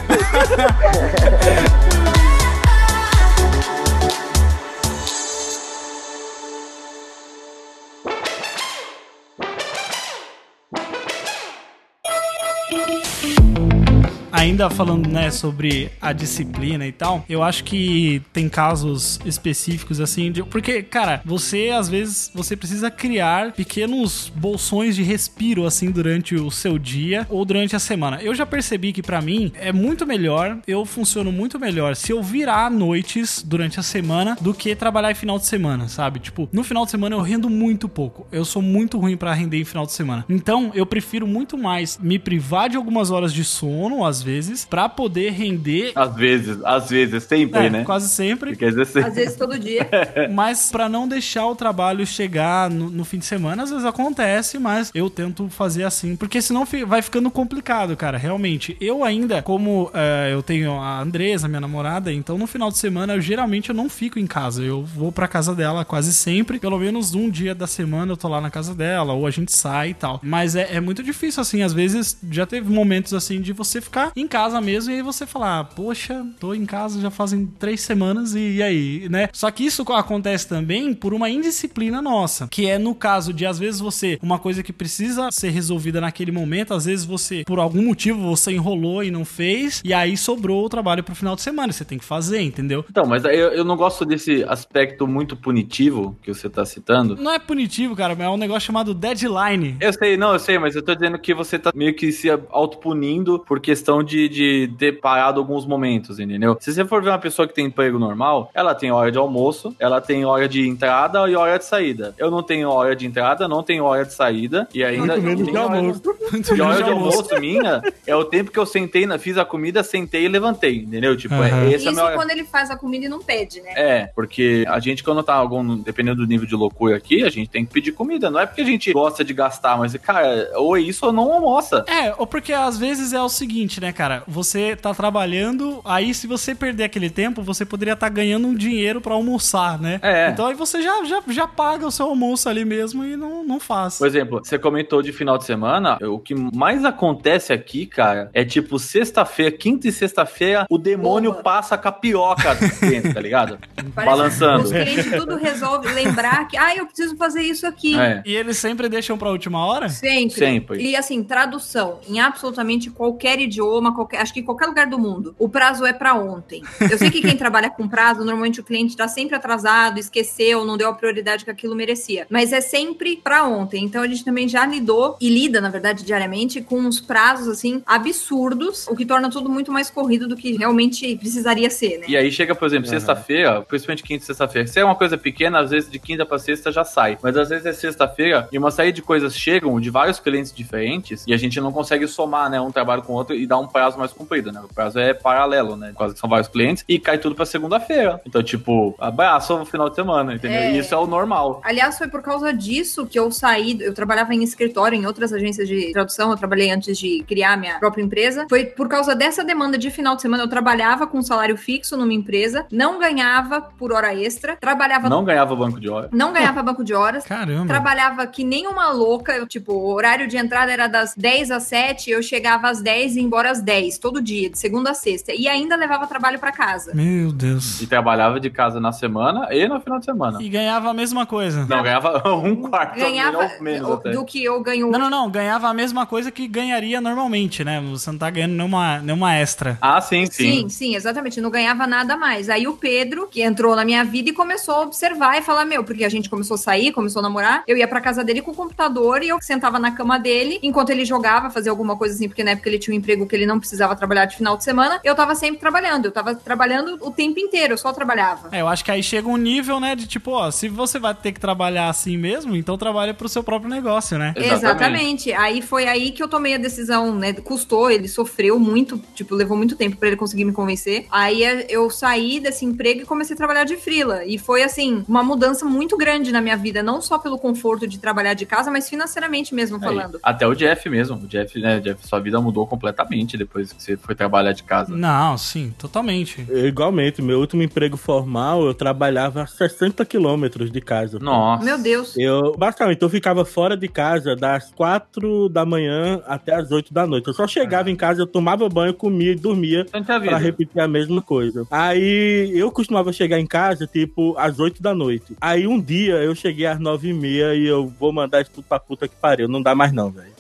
[14.44, 20.30] Ainda falando, né, sobre a disciplina e tal, eu acho que tem casos específicos assim,
[20.30, 26.34] de, porque, cara, você às vezes você precisa criar pequenos bolsões de respiro assim durante
[26.34, 28.20] o seu dia ou durante a semana.
[28.20, 32.22] Eu já percebi que pra mim é muito melhor, eu funciono muito melhor se eu
[32.22, 36.20] virar noites durante a semana do que trabalhar em final de semana, sabe?
[36.20, 38.26] Tipo, no final de semana eu rendo muito pouco.
[38.30, 40.22] Eu sou muito ruim pra render em final de semana.
[40.28, 44.33] Então, eu prefiro muito mais me privar de algumas horas de sono, às vezes,
[44.68, 45.92] pra poder render.
[45.94, 47.84] Às vezes, às vezes, sempre, É, né?
[47.84, 49.08] quase sempre, Quer dizer, sempre.
[49.10, 49.88] Às vezes todo dia.
[50.32, 54.58] mas pra não deixar o trabalho chegar no, no fim de semana, às vezes acontece,
[54.58, 58.76] mas eu tento fazer assim, porque senão vai ficando complicado, cara, realmente.
[58.80, 63.14] Eu ainda, como é, eu tenho a Andresa, minha namorada, então no final de semana,
[63.14, 66.78] eu geralmente eu não fico em casa, eu vou pra casa dela quase sempre, pelo
[66.78, 69.90] menos um dia da semana eu tô lá na casa dela, ou a gente sai
[69.90, 70.20] e tal.
[70.22, 74.12] Mas é, é muito difícil, assim, às vezes já teve momentos assim de você ficar
[74.16, 77.80] em casa mesmo e aí você falar, "Ah, poxa, tô em casa já fazem três
[77.80, 79.28] semanas e, e aí, né?
[79.32, 83.58] Só que isso acontece também por uma indisciplina nossa, que é no caso de às
[83.58, 87.82] vezes você, uma coisa que precisa ser resolvida naquele momento, às vezes você, por algum
[87.84, 91.72] motivo, você enrolou e não fez, e aí sobrou o trabalho pro final de semana,
[91.72, 92.84] você tem que fazer, entendeu?
[92.88, 97.16] Então, mas eu, eu não gosto desse aspecto muito punitivo que você tá citando.
[97.16, 99.76] Não é punitivo, cara, é um negócio chamado deadline.
[99.80, 102.28] Eu sei, não, eu sei, mas eu tô dizendo que você tá meio que se
[102.30, 106.56] autopunindo por questão de, de ter parado alguns momentos, entendeu?
[106.60, 109.74] Se você for ver uma pessoa que tem emprego normal, ela tem hora de almoço,
[109.78, 112.14] ela tem hora de entrada e hora de saída.
[112.18, 115.16] Eu não tenho hora de entrada, não tenho hora de saída e ainda.
[115.16, 116.02] Muito menos tenho de hora almoço.
[116.32, 119.18] Muito E a hora de de almoço minha é o tempo que eu sentei, na,
[119.18, 121.16] fiz a comida, sentei e levantei, entendeu?
[121.16, 121.64] Tipo, Aham.
[121.64, 122.14] é, esse é Isso hora.
[122.16, 123.72] quando ele faz a comida e não pede, né?
[123.76, 127.48] É, porque a gente, quando tá algum, dependendo do nível de loucura aqui, a gente
[127.48, 128.30] tem que pedir comida.
[128.30, 131.32] Não é porque a gente gosta de gastar, mas, cara, ou é isso ou não
[131.32, 131.84] almoça.
[131.88, 134.22] É, ou porque às vezes é o seguinte, né, cara?
[134.26, 139.00] Você tá trabalhando, aí se você perder aquele tempo, você poderia estar ganhando um dinheiro
[139.00, 139.98] pra almoçar, né?
[140.02, 140.30] É.
[140.30, 143.60] Então aí você já, já, já paga o seu almoço ali mesmo e não, não
[143.60, 143.98] faz.
[143.98, 148.44] Por exemplo, você comentou de final de semana, o que mais acontece aqui, cara, é
[148.44, 151.42] tipo sexta-feira, quinta e sexta-feira, o demônio Bomba.
[151.42, 153.58] passa com a piroca dentro, tá ligado?
[153.94, 154.64] Parece Balançando.
[154.64, 157.98] Os clientes tudo resolve lembrar que, ah, eu preciso fazer isso aqui.
[157.98, 158.22] É.
[158.24, 159.88] E eles sempre deixam pra última hora?
[159.88, 160.34] Sempre.
[160.34, 160.82] Sempre.
[160.82, 164.98] E assim, tradução em absolutamente qualquer idioma idioma, qualquer, acho que em qualquer lugar do
[164.98, 166.62] mundo, o prazo é pra ontem.
[166.80, 170.76] Eu sei que quem trabalha com prazo, normalmente o cliente tá sempre atrasado, esqueceu, não
[170.76, 172.26] deu a prioridade que aquilo merecia.
[172.30, 173.84] Mas é sempre pra ontem.
[173.84, 177.82] Então a gente também já lidou e lida, na verdade, diariamente com uns prazos assim
[177.84, 182.06] absurdos, o que torna tudo muito mais corrido do que realmente precisaria ser, né?
[182.08, 182.98] E aí chega, por exemplo, Aham.
[182.98, 184.66] sexta-feira, principalmente quinta e sexta-feira.
[184.68, 187.18] Se é uma coisa pequena, às vezes de quinta pra sexta já sai.
[187.22, 191.24] Mas às vezes é sexta-feira e uma série de coisas chegam de vários clientes diferentes
[191.26, 193.66] e a gente não consegue somar, né, um trabalho com o outro e dar um
[193.74, 194.60] prazo mais comprido, né?
[194.64, 195.92] O prazo é paralelo, né?
[195.98, 198.20] Que são vários clientes e cai tudo pra segunda-feira.
[198.24, 200.60] Então, tipo, abraço no final de semana, entendeu?
[200.60, 200.70] É.
[200.72, 201.60] E isso é o normal.
[201.64, 203.76] Aliás, foi por causa disso que eu saí.
[203.80, 206.30] Eu trabalhava em escritório, em outras agências de tradução.
[206.30, 208.46] Eu trabalhei antes de criar minha própria empresa.
[208.48, 210.44] Foi por causa dessa demanda de final de semana.
[210.44, 215.08] Eu trabalhava com salário fixo numa empresa, não ganhava por hora extra, trabalhava.
[215.08, 216.08] Não, Não ganhava banco de hora.
[216.32, 217.24] ganhava banco de horas.
[217.24, 217.66] Caramba.
[217.66, 221.64] Trabalhava que nem uma louca, eu, tipo, o horário de entrada era das 10 às
[221.64, 224.94] 7, eu chegava às 10 e ia embora às 10, todo dia, de segunda a
[224.94, 225.32] sexta.
[225.32, 226.92] E ainda levava trabalho pra casa.
[226.94, 227.80] Meu Deus.
[227.80, 230.42] E trabalhava de casa na semana e no final de semana.
[230.42, 231.66] E ganhava a mesma coisa.
[231.66, 234.10] Não, ganhava um quarto, Ganhava menos até.
[234.10, 235.30] do que eu ganho Não, não, não.
[235.30, 237.82] Ganhava a mesma coisa que ganharia normalmente, né?
[237.90, 239.78] Você não tá ganhando nenhuma, nenhuma extra.
[239.80, 240.44] Ah, sim, sim.
[240.44, 241.40] Sim, sim, exatamente.
[241.40, 242.48] Não ganhava nada mais.
[242.48, 245.82] Aí o Pedro, que entrou na minha vida e começou a observar e falar: Meu,
[245.82, 247.64] porque a gente começou a sair, começou a namorar.
[247.66, 250.90] Eu ia pra casa dele com o computador e eu sentava na cama dele enquanto
[250.90, 253.46] ele jogava, fazia alguma coisa assim, porque na época ele tinha um emprego que ele
[253.46, 255.00] não precisava trabalhar de final de semana.
[255.04, 256.06] Eu tava sempre trabalhando.
[256.06, 258.48] Eu tava trabalhando o tempo inteiro, eu só trabalhava.
[258.52, 261.14] É, eu acho que aí chega um nível, né, de tipo, ó, se você vai
[261.14, 264.34] ter que trabalhar assim mesmo, então trabalha pro seu próprio negócio, né?
[264.36, 265.32] Exatamente.
[265.32, 267.32] Aí foi aí que eu tomei a decisão, né?
[267.32, 271.06] Custou, ele sofreu muito, tipo, levou muito tempo pra ele conseguir me convencer.
[271.10, 274.24] Aí eh, eu saí desse emprego e comecei a trabalhar de frila.
[274.24, 277.98] E foi assim, uma mudança muito grande na minha vida, não só pelo conforto de
[277.98, 280.18] trabalhar de casa, mas financeiramente mesmo Aí, falando.
[280.22, 281.16] até o Jeff mesmo.
[281.16, 284.94] O Jeff, né, Jeff, sua vida mudou completamente depois que você foi trabalhar de casa.
[284.94, 286.46] Não, sim, totalmente.
[286.50, 291.18] Igualmente, meu último emprego formal, eu trabalhava a 60 quilômetros de casa.
[291.18, 291.64] Nossa.
[291.64, 292.14] Meu Deus.
[292.16, 297.06] Eu, basicamente, eu ficava fora de casa das 4 da manhã até as 8 da
[297.06, 297.28] noite.
[297.28, 300.30] Eu só chegava em casa, eu tomava banho, comia e dormia Tanta vida.
[300.30, 301.66] pra repetir a mesma coisa.
[301.70, 305.36] Aí eu costumava chegar em casa, tipo, às 8 da noite.
[305.40, 308.64] Aí um dia eu cheguei às 9 e meia e eu vou mandar isso tudo
[308.68, 309.48] pra puta que pariu.
[309.48, 310.32] Não dá mais não, velho.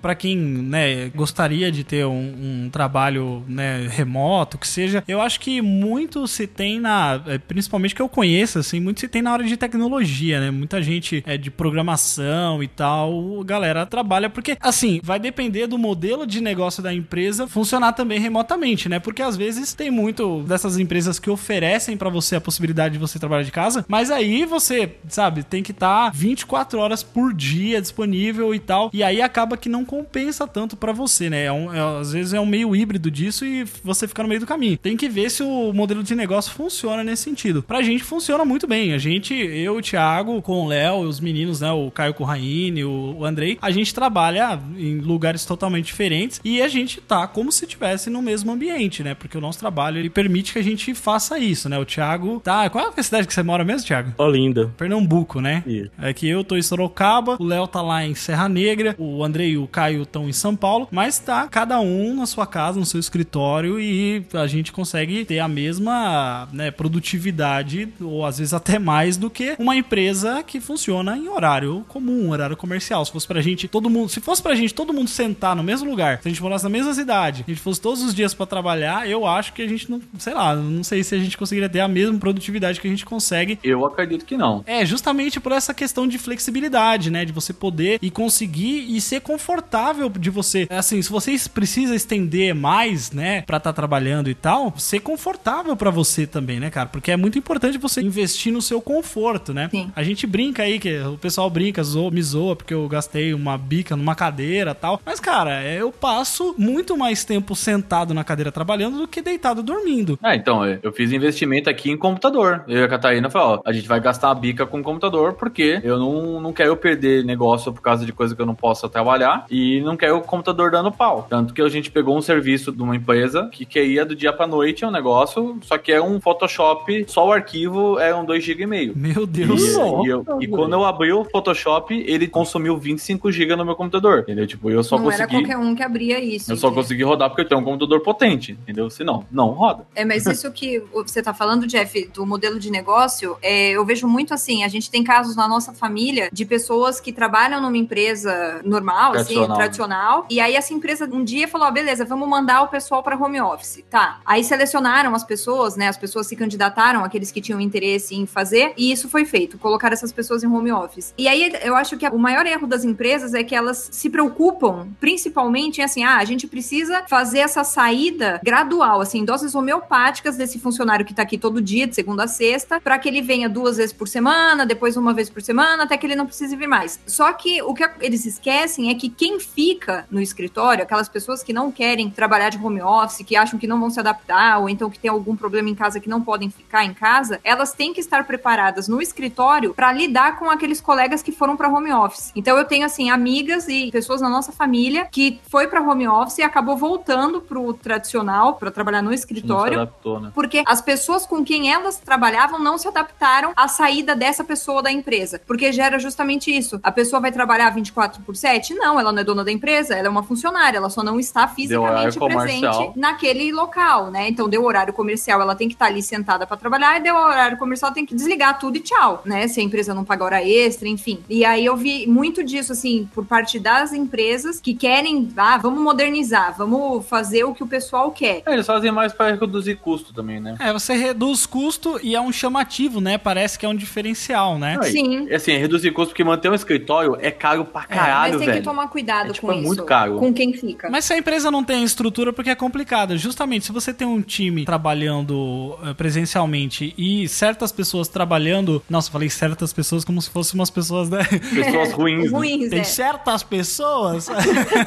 [0.00, 5.40] Pra quem, né, gostaria de ter um, um trabalho, né, remoto, que seja, eu acho
[5.40, 9.32] que muito se tem na, é, principalmente que eu conheço, assim, muito se tem na
[9.32, 10.50] área de tecnologia, né?
[10.50, 16.26] Muita gente é de programação e tal, galera trabalha porque, assim, vai depender do modelo
[16.26, 18.98] de negócio da empresa funcionar também remotamente, né?
[18.98, 23.18] Porque às vezes tem muito dessas empresas que oferecem pra você a possibilidade de você
[23.18, 28.54] trabalhar de casa, mas aí você, sabe, tem que estar 24 horas por dia disponível
[28.54, 31.46] e tal, e aí acaba que não compensa tanto pra você, né?
[31.46, 34.40] É um- é- às vezes é um meio híbrido disso e você fica no meio
[34.40, 34.78] do caminho.
[34.78, 37.60] Tem que ver se o modelo de negócio funciona nesse sentido.
[37.60, 38.92] Pra gente funciona muito bem.
[38.92, 41.72] A gente, eu, o Thiago, com o Léo, os meninos, né?
[41.72, 46.68] O Caio Corraine, o, o Andrei, a gente trabalha em lugares totalmente diferentes e a
[46.68, 49.14] gente tá como se estivesse no mesmo ambiente, né?
[49.14, 51.76] Porque o nosso trabalho ele permite que a gente faça isso, né?
[51.78, 52.70] O Thiago tá.
[52.70, 54.12] Qual é a cidade que você mora mesmo, Thiago?
[54.16, 54.70] Olinda.
[54.76, 55.64] Pernambuco, né?
[55.66, 55.90] Isso.
[56.00, 59.50] É que eu tô em Sorocaba, o Léo tá lá em Serra Negra, o Andrei
[59.50, 62.86] e o Caio estão em São Paulo, mas tá cada um na sua casa, no
[62.86, 68.78] seu escritório e a gente consegue ter a mesma né, produtividade, ou às vezes até
[68.78, 73.04] mais do que uma empresa que funciona em horário comum, horário comercial.
[73.04, 75.88] Se fosse pra gente, todo mundo, se fosse pra gente todo mundo sentar no mesmo
[75.88, 78.46] lugar, se a gente morasse na mesma cidade, a gente fosse todos os dias pra
[78.46, 81.68] trabalhar, eu acho que a gente não, sei lá, não sei se a gente conseguiria
[81.68, 84.62] ter a mesma produtividade que a gente consegue Eu acredito que não.
[84.66, 87.24] é, justamente por essa questão de flexibilidade, né?
[87.24, 89.69] De você poder e conseguir e ser confortável
[90.18, 90.66] de você.
[90.70, 95.90] Assim, se você precisa estender mais, né, pra estar trabalhando e tal, ser confortável pra
[95.90, 96.88] você também, né, cara?
[96.88, 99.68] Porque é muito importante você investir no seu conforto, né?
[99.70, 99.90] Sim.
[99.94, 103.56] A gente brinca aí, que o pessoal brinca, zoa, me zoa, porque eu gastei uma
[103.56, 105.00] bica numa cadeira e tal.
[105.04, 110.18] Mas, cara, eu passo muito mais tempo sentado na cadeira trabalhando do que deitado dormindo.
[110.22, 112.64] Ah, então, é, eu fiz investimento aqui em computador.
[112.66, 115.80] Eu e a Catarina falou, ó, a gente vai gastar a bica com computador porque
[115.82, 119.46] eu não, não quero perder negócio por causa de coisa que eu não possa trabalhar.
[119.50, 121.26] E e não quer o computador dando pau.
[121.28, 124.46] Tanto que a gente pegou um serviço de uma empresa que queria do dia pra
[124.46, 128.42] noite é um negócio, só que é um Photoshop, só o arquivo é um 2
[128.42, 128.92] GB e meio.
[128.96, 129.62] Meu E, Deus.
[129.62, 134.20] e eu- e quando eu abri o Photoshop, ele consumiu 25 GB no meu computador.
[134.20, 134.46] Entendeu?
[134.46, 135.46] Tipo, eu só não era consegui.
[135.46, 136.50] qualquer um que abria isso.
[136.50, 138.88] Eu só consegui rodar porque eu tenho um computador potente, entendeu?
[138.90, 139.86] Se não, não roda.
[139.94, 144.06] É, mas isso que você tá falando, Jeff, do modelo de negócio, é, eu vejo
[144.08, 148.60] muito assim, a gente tem casos na nossa família de pessoas que trabalham numa empresa
[148.64, 149.90] normal, assim, Tradicional.
[149.90, 153.16] tradicional, e aí essa empresa um dia falou, ó, beleza, vamos mandar o pessoal para
[153.16, 153.82] home office.
[153.90, 154.20] Tá.
[154.24, 158.72] Aí selecionaram as pessoas, né, as pessoas se candidataram, aqueles que tinham interesse em fazer,
[158.76, 161.14] e isso foi feito, colocar essas pessoas em home office.
[161.18, 164.88] E aí eu acho que o maior erro das empresas é que elas se preocupam,
[165.00, 170.58] principalmente, em assim, ah, a gente precisa fazer essa saída gradual, assim, doses homeopáticas desse
[170.58, 173.76] funcionário que tá aqui todo dia, de segunda a sexta, para que ele venha duas
[173.76, 177.00] vezes por semana, depois uma vez por semana, até que ele não precise vir mais.
[177.06, 181.52] Só que o que eles esquecem é que quem fica no escritório, aquelas pessoas que
[181.52, 184.90] não querem trabalhar de home office, que acham que não vão se adaptar, ou então
[184.90, 188.00] que tem algum problema em casa que não podem ficar em casa, elas têm que
[188.00, 192.32] estar preparadas no escritório para lidar com aqueles colegas que foram para home office.
[192.34, 196.38] Então eu tenho assim amigas e pessoas na nossa família que foi para home office
[196.38, 199.80] e acabou voltando pro tradicional para trabalhar no escritório.
[199.80, 200.30] adaptou, né?
[200.34, 204.90] Porque as pessoas com quem elas trabalhavam não se adaptaram à saída dessa pessoa da
[204.90, 205.40] empresa.
[205.46, 206.80] Porque gera justamente isso.
[206.82, 208.74] A pessoa vai trabalhar 24 por 7?
[208.74, 211.46] Não, ela não é dona da empresa, ela é uma funcionária, ela só não está
[211.46, 214.28] fisicamente presente naquele local, né?
[214.28, 217.56] Então deu horário comercial, ela tem que estar ali sentada para trabalhar, e deu horário
[217.56, 219.46] comercial, tem que desligar tudo e tchau, né?
[219.48, 221.20] Se a empresa não paga hora extra, enfim.
[221.28, 225.82] E aí eu vi muito disso, assim, por parte das empresas que querem, ah, vamos
[225.82, 228.42] modernizar, vamos fazer o que o pessoal quer.
[228.46, 230.56] É, eles fazem mais para reduzir custo também, né?
[230.58, 233.18] É, você reduz custo e é um chamativo, né?
[233.18, 234.78] Parece que é um diferencial, né?
[234.82, 235.26] Aí, Sim.
[235.30, 238.58] é Assim, reduzir custo porque manter um escritório é caro pra caralho, Mas tem velho.
[238.58, 239.66] que tomar cuidado É, tipo, com é isso.
[239.66, 240.16] muito caro.
[240.16, 240.88] Com quem fica.
[240.90, 243.16] Mas se a empresa não tem estrutura, porque é complicado.
[243.16, 248.82] Justamente, se você tem um time trabalhando eh, presencialmente e certas pessoas trabalhando.
[248.88, 251.24] Nossa, falei certas pessoas como se fossem umas pessoas, né?
[251.24, 252.38] Pessoas ruins, né?
[252.38, 252.84] Ruins, Tem é.
[252.84, 254.28] certas pessoas,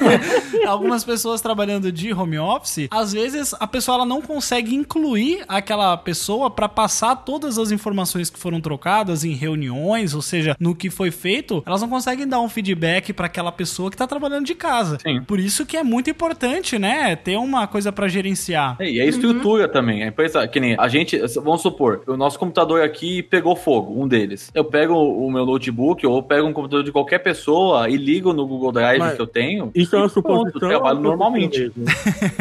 [0.67, 5.95] algumas pessoas trabalhando de home office, às vezes a pessoa ela não consegue incluir aquela
[5.97, 10.89] pessoa para passar todas as informações que foram trocadas em reuniões, ou seja, no que
[10.89, 14.55] foi feito, elas não conseguem dar um feedback para aquela pessoa que tá trabalhando de
[14.55, 14.97] casa.
[15.01, 15.21] Sim.
[15.23, 18.75] Por isso que é muito importante, né, ter uma coisa para gerenciar.
[18.79, 20.03] É, E a estrutura também.
[20.03, 24.07] A empresa, que nem a gente, vamos supor, o nosso computador aqui pegou fogo, um
[24.07, 24.51] deles.
[24.53, 28.45] Eu pego o meu notebook ou pego um computador de qualquer pessoa e ligo no
[28.45, 29.71] Google Drive Mas que eu tenho.
[29.73, 30.69] Isso é uma e pronto, suposição.
[30.69, 31.71] trabalho é normalmente.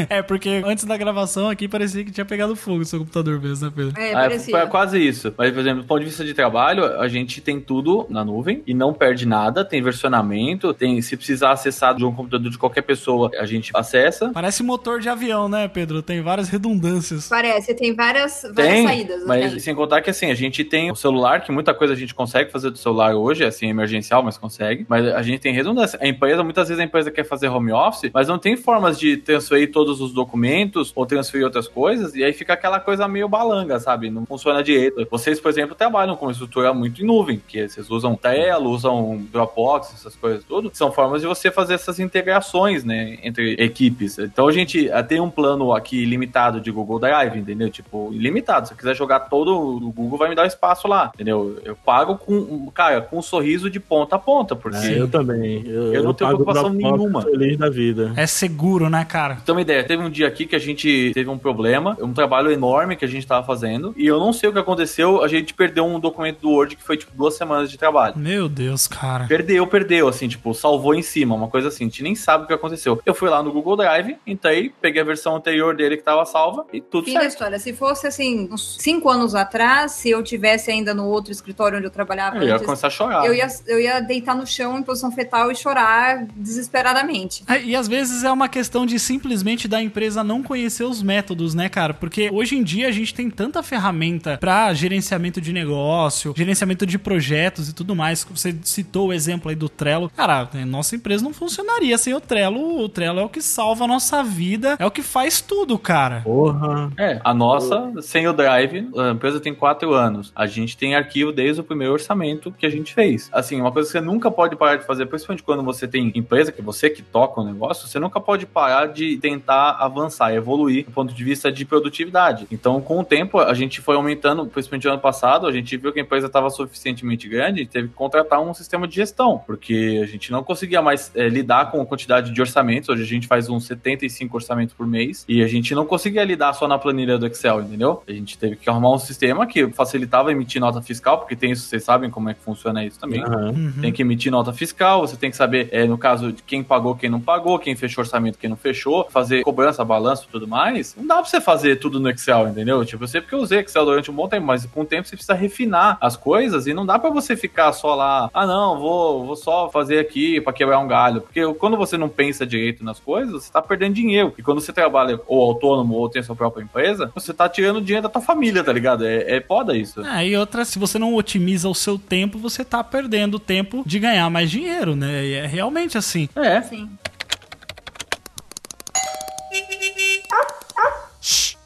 [0.08, 3.66] É, porque antes da gravação aqui parecia que tinha pegado fogo o seu computador mesmo,
[3.66, 4.00] né, Pedro?
[4.00, 4.58] É, É, parecia.
[4.58, 5.32] foi quase isso.
[5.36, 8.62] Mas, por exemplo, do ponto de vista de trabalho, a gente tem tudo na nuvem
[8.66, 9.64] e não perde nada.
[9.64, 14.30] Tem versionamento, tem se precisar acessar de um computador de qualquer pessoa, a gente acessa.
[14.30, 16.02] Parece motor de avião, né, Pedro?
[16.02, 17.28] Tem várias redundâncias.
[17.28, 19.24] Parece, tem várias, várias Tem, saídas.
[19.26, 19.58] mas né?
[19.58, 22.50] sem contar que assim, a gente tem o celular, que muita coisa a gente consegue
[22.50, 24.84] fazer do celular hoje, assim, emergencial, mas consegue.
[24.88, 25.98] Mas a gente tem redundância.
[26.02, 29.16] A empresa, muitas vezes a empresa quer fazer home office, mas não tem formas de
[29.16, 33.78] transferir todos os documentos ou transferir outras coisas, e aí fica aquela coisa meio balanga,
[33.78, 34.10] sabe?
[34.10, 35.06] Não funciona direito.
[35.10, 39.24] Vocês, por exemplo, trabalham com uma estrutura muito em nuvem, que vocês usam Trello, usam
[39.30, 40.70] Dropbox, essas coisas tudo.
[40.72, 44.18] São formas de você fazer essas integrações, né, entre equipes.
[44.18, 47.70] Então a gente eh, tem um plano aqui limitado de Google Drive, entendeu?
[47.70, 48.66] Tipo, ilimitado.
[48.68, 51.58] Se eu quiser jogar todo o Google, vai me dar espaço lá, entendeu?
[51.64, 55.62] Eu pago com, cara, com um sorriso de ponta a ponta, porque É, eu também.
[55.66, 57.22] Eu, Eu não tenho pago preocupação nenhuma.
[57.22, 58.12] Feliz da vida.
[58.16, 59.36] É seguro, né, cara?
[59.44, 62.50] Ter uma ideia, teve um dia aqui que a gente teve um problema, um trabalho
[62.50, 65.54] enorme que a gente tava fazendo, e eu não sei o que aconteceu, a gente
[65.54, 68.14] perdeu um documento do Word que foi tipo duas semanas de trabalho.
[68.16, 69.26] Meu Deus, cara.
[69.26, 72.46] Perdeu, perdeu, assim, tipo, salvou em cima, uma coisa assim, a gente nem sabe o
[72.46, 73.00] que aconteceu.
[73.04, 76.64] Eu fui lá no Google Drive, entrei, peguei a versão anterior dele que tava salva
[76.72, 77.32] e tudo Fim da certo.
[77.32, 77.58] história.
[77.58, 81.86] Se fosse assim, uns cinco anos atrás, se eu tivesse ainda no outro escritório onde
[81.86, 83.26] eu trabalhava Eu ia antes, começar a chorar.
[83.26, 87.44] eu ia, eu ia deitar no chão em posição fetal e chorar desesperadamente.
[87.48, 91.54] É, E às vezes é uma questão de simplesmente da empresa não conhecer os métodos,
[91.54, 91.92] né, cara?
[91.94, 96.98] Porque hoje em dia a gente tem tanta ferramenta pra gerenciamento de negócio, gerenciamento de
[96.98, 98.24] projetos e tudo mais.
[98.30, 100.10] Você citou o exemplo aí do Trello.
[100.16, 102.80] Cara, nossa empresa não funcionaria sem o Trello.
[102.80, 106.20] O Trello é o que salva a nossa vida, é o que faz tudo, cara.
[106.22, 106.90] Porra.
[106.98, 110.32] É, a nossa, sem o Drive, a empresa tem quatro anos.
[110.34, 113.28] A gente tem arquivo desde o primeiro orçamento que a gente fez.
[113.32, 116.52] Assim, uma coisa que você nunca pode parar de fazer, principalmente quando você tem empresa,
[116.52, 120.84] que é você que toca o negócio, você nunca pode parar de tentar avançar, evoluir
[120.84, 122.46] do ponto de vista de produtividade.
[122.50, 126.00] Então, com o tempo, a gente foi aumentando, principalmente ano passado, a gente viu que
[126.00, 130.06] a empresa estava suficientemente grande e teve que contratar um sistema de gestão, porque a
[130.06, 132.88] gente não conseguia mais é, lidar com a quantidade de orçamentos.
[132.88, 136.52] Hoje a gente faz uns 75 orçamentos por mês e a gente não conseguia lidar
[136.52, 138.02] só na planilha do Excel, entendeu?
[138.08, 141.66] A gente teve que arrumar um sistema que facilitava emitir nota fiscal, porque tem isso,
[141.66, 143.22] vocês sabem como é que funciona isso também.
[143.24, 143.72] Uhum.
[143.80, 146.96] Tem que emitir nota fiscal, você tem que saber, é, no caso, de quem pagou,
[146.96, 150.96] quem não pagou, quem fechou orçamento, quem não fechou, fazer cobrança, balanço e tudo mais.
[150.96, 152.84] Não dá pra você fazer tudo no Excel, entendeu?
[152.84, 155.06] Tipo, eu sei porque eu usei Excel durante um bom tempo, mas com o tempo
[155.06, 158.78] você precisa refinar as coisas e não dá pra você ficar só lá, ah, não,
[158.78, 161.11] vou, vou só fazer aqui pra quebrar um galho.
[161.20, 164.32] Porque quando você não pensa direito nas coisas, você tá perdendo dinheiro.
[164.36, 167.80] E quando você trabalha ou autônomo ou tem a sua própria empresa, você tá tirando
[167.80, 169.04] dinheiro da tua família, tá ligado?
[169.04, 170.02] É, é foda isso.
[170.04, 173.98] Ah, e outra, se você não otimiza o seu tempo, você tá perdendo tempo de
[173.98, 175.24] ganhar mais dinheiro, né?
[175.24, 176.28] E é realmente assim.
[176.36, 176.62] É.
[176.62, 176.88] Sim.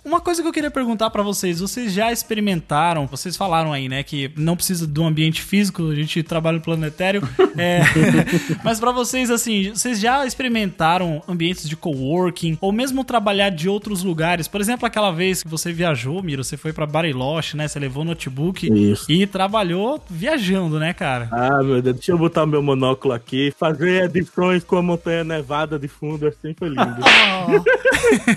[0.07, 4.05] Uma coisa que eu queria perguntar pra vocês, vocês já experimentaram, vocês falaram aí, né,
[4.05, 7.21] que não precisa de um ambiente físico, a gente trabalha no planetário,
[7.59, 7.81] é,
[8.63, 14.05] mas pra vocês, assim, vocês já experimentaram ambientes de coworking, ou mesmo trabalhar de outros
[14.05, 14.47] lugares?
[14.47, 18.05] Por exemplo, aquela vez que você viajou, Miro, você foi pra Bariloche, né, você levou
[18.05, 19.11] o notebook Isso.
[19.11, 21.29] e trabalhou viajando, né, cara?
[21.33, 23.53] Ah, meu Deus, deixa eu botar o meu monóculo aqui.
[23.59, 26.85] Fazer edições com a montanha nevada de fundo assim foi lindo.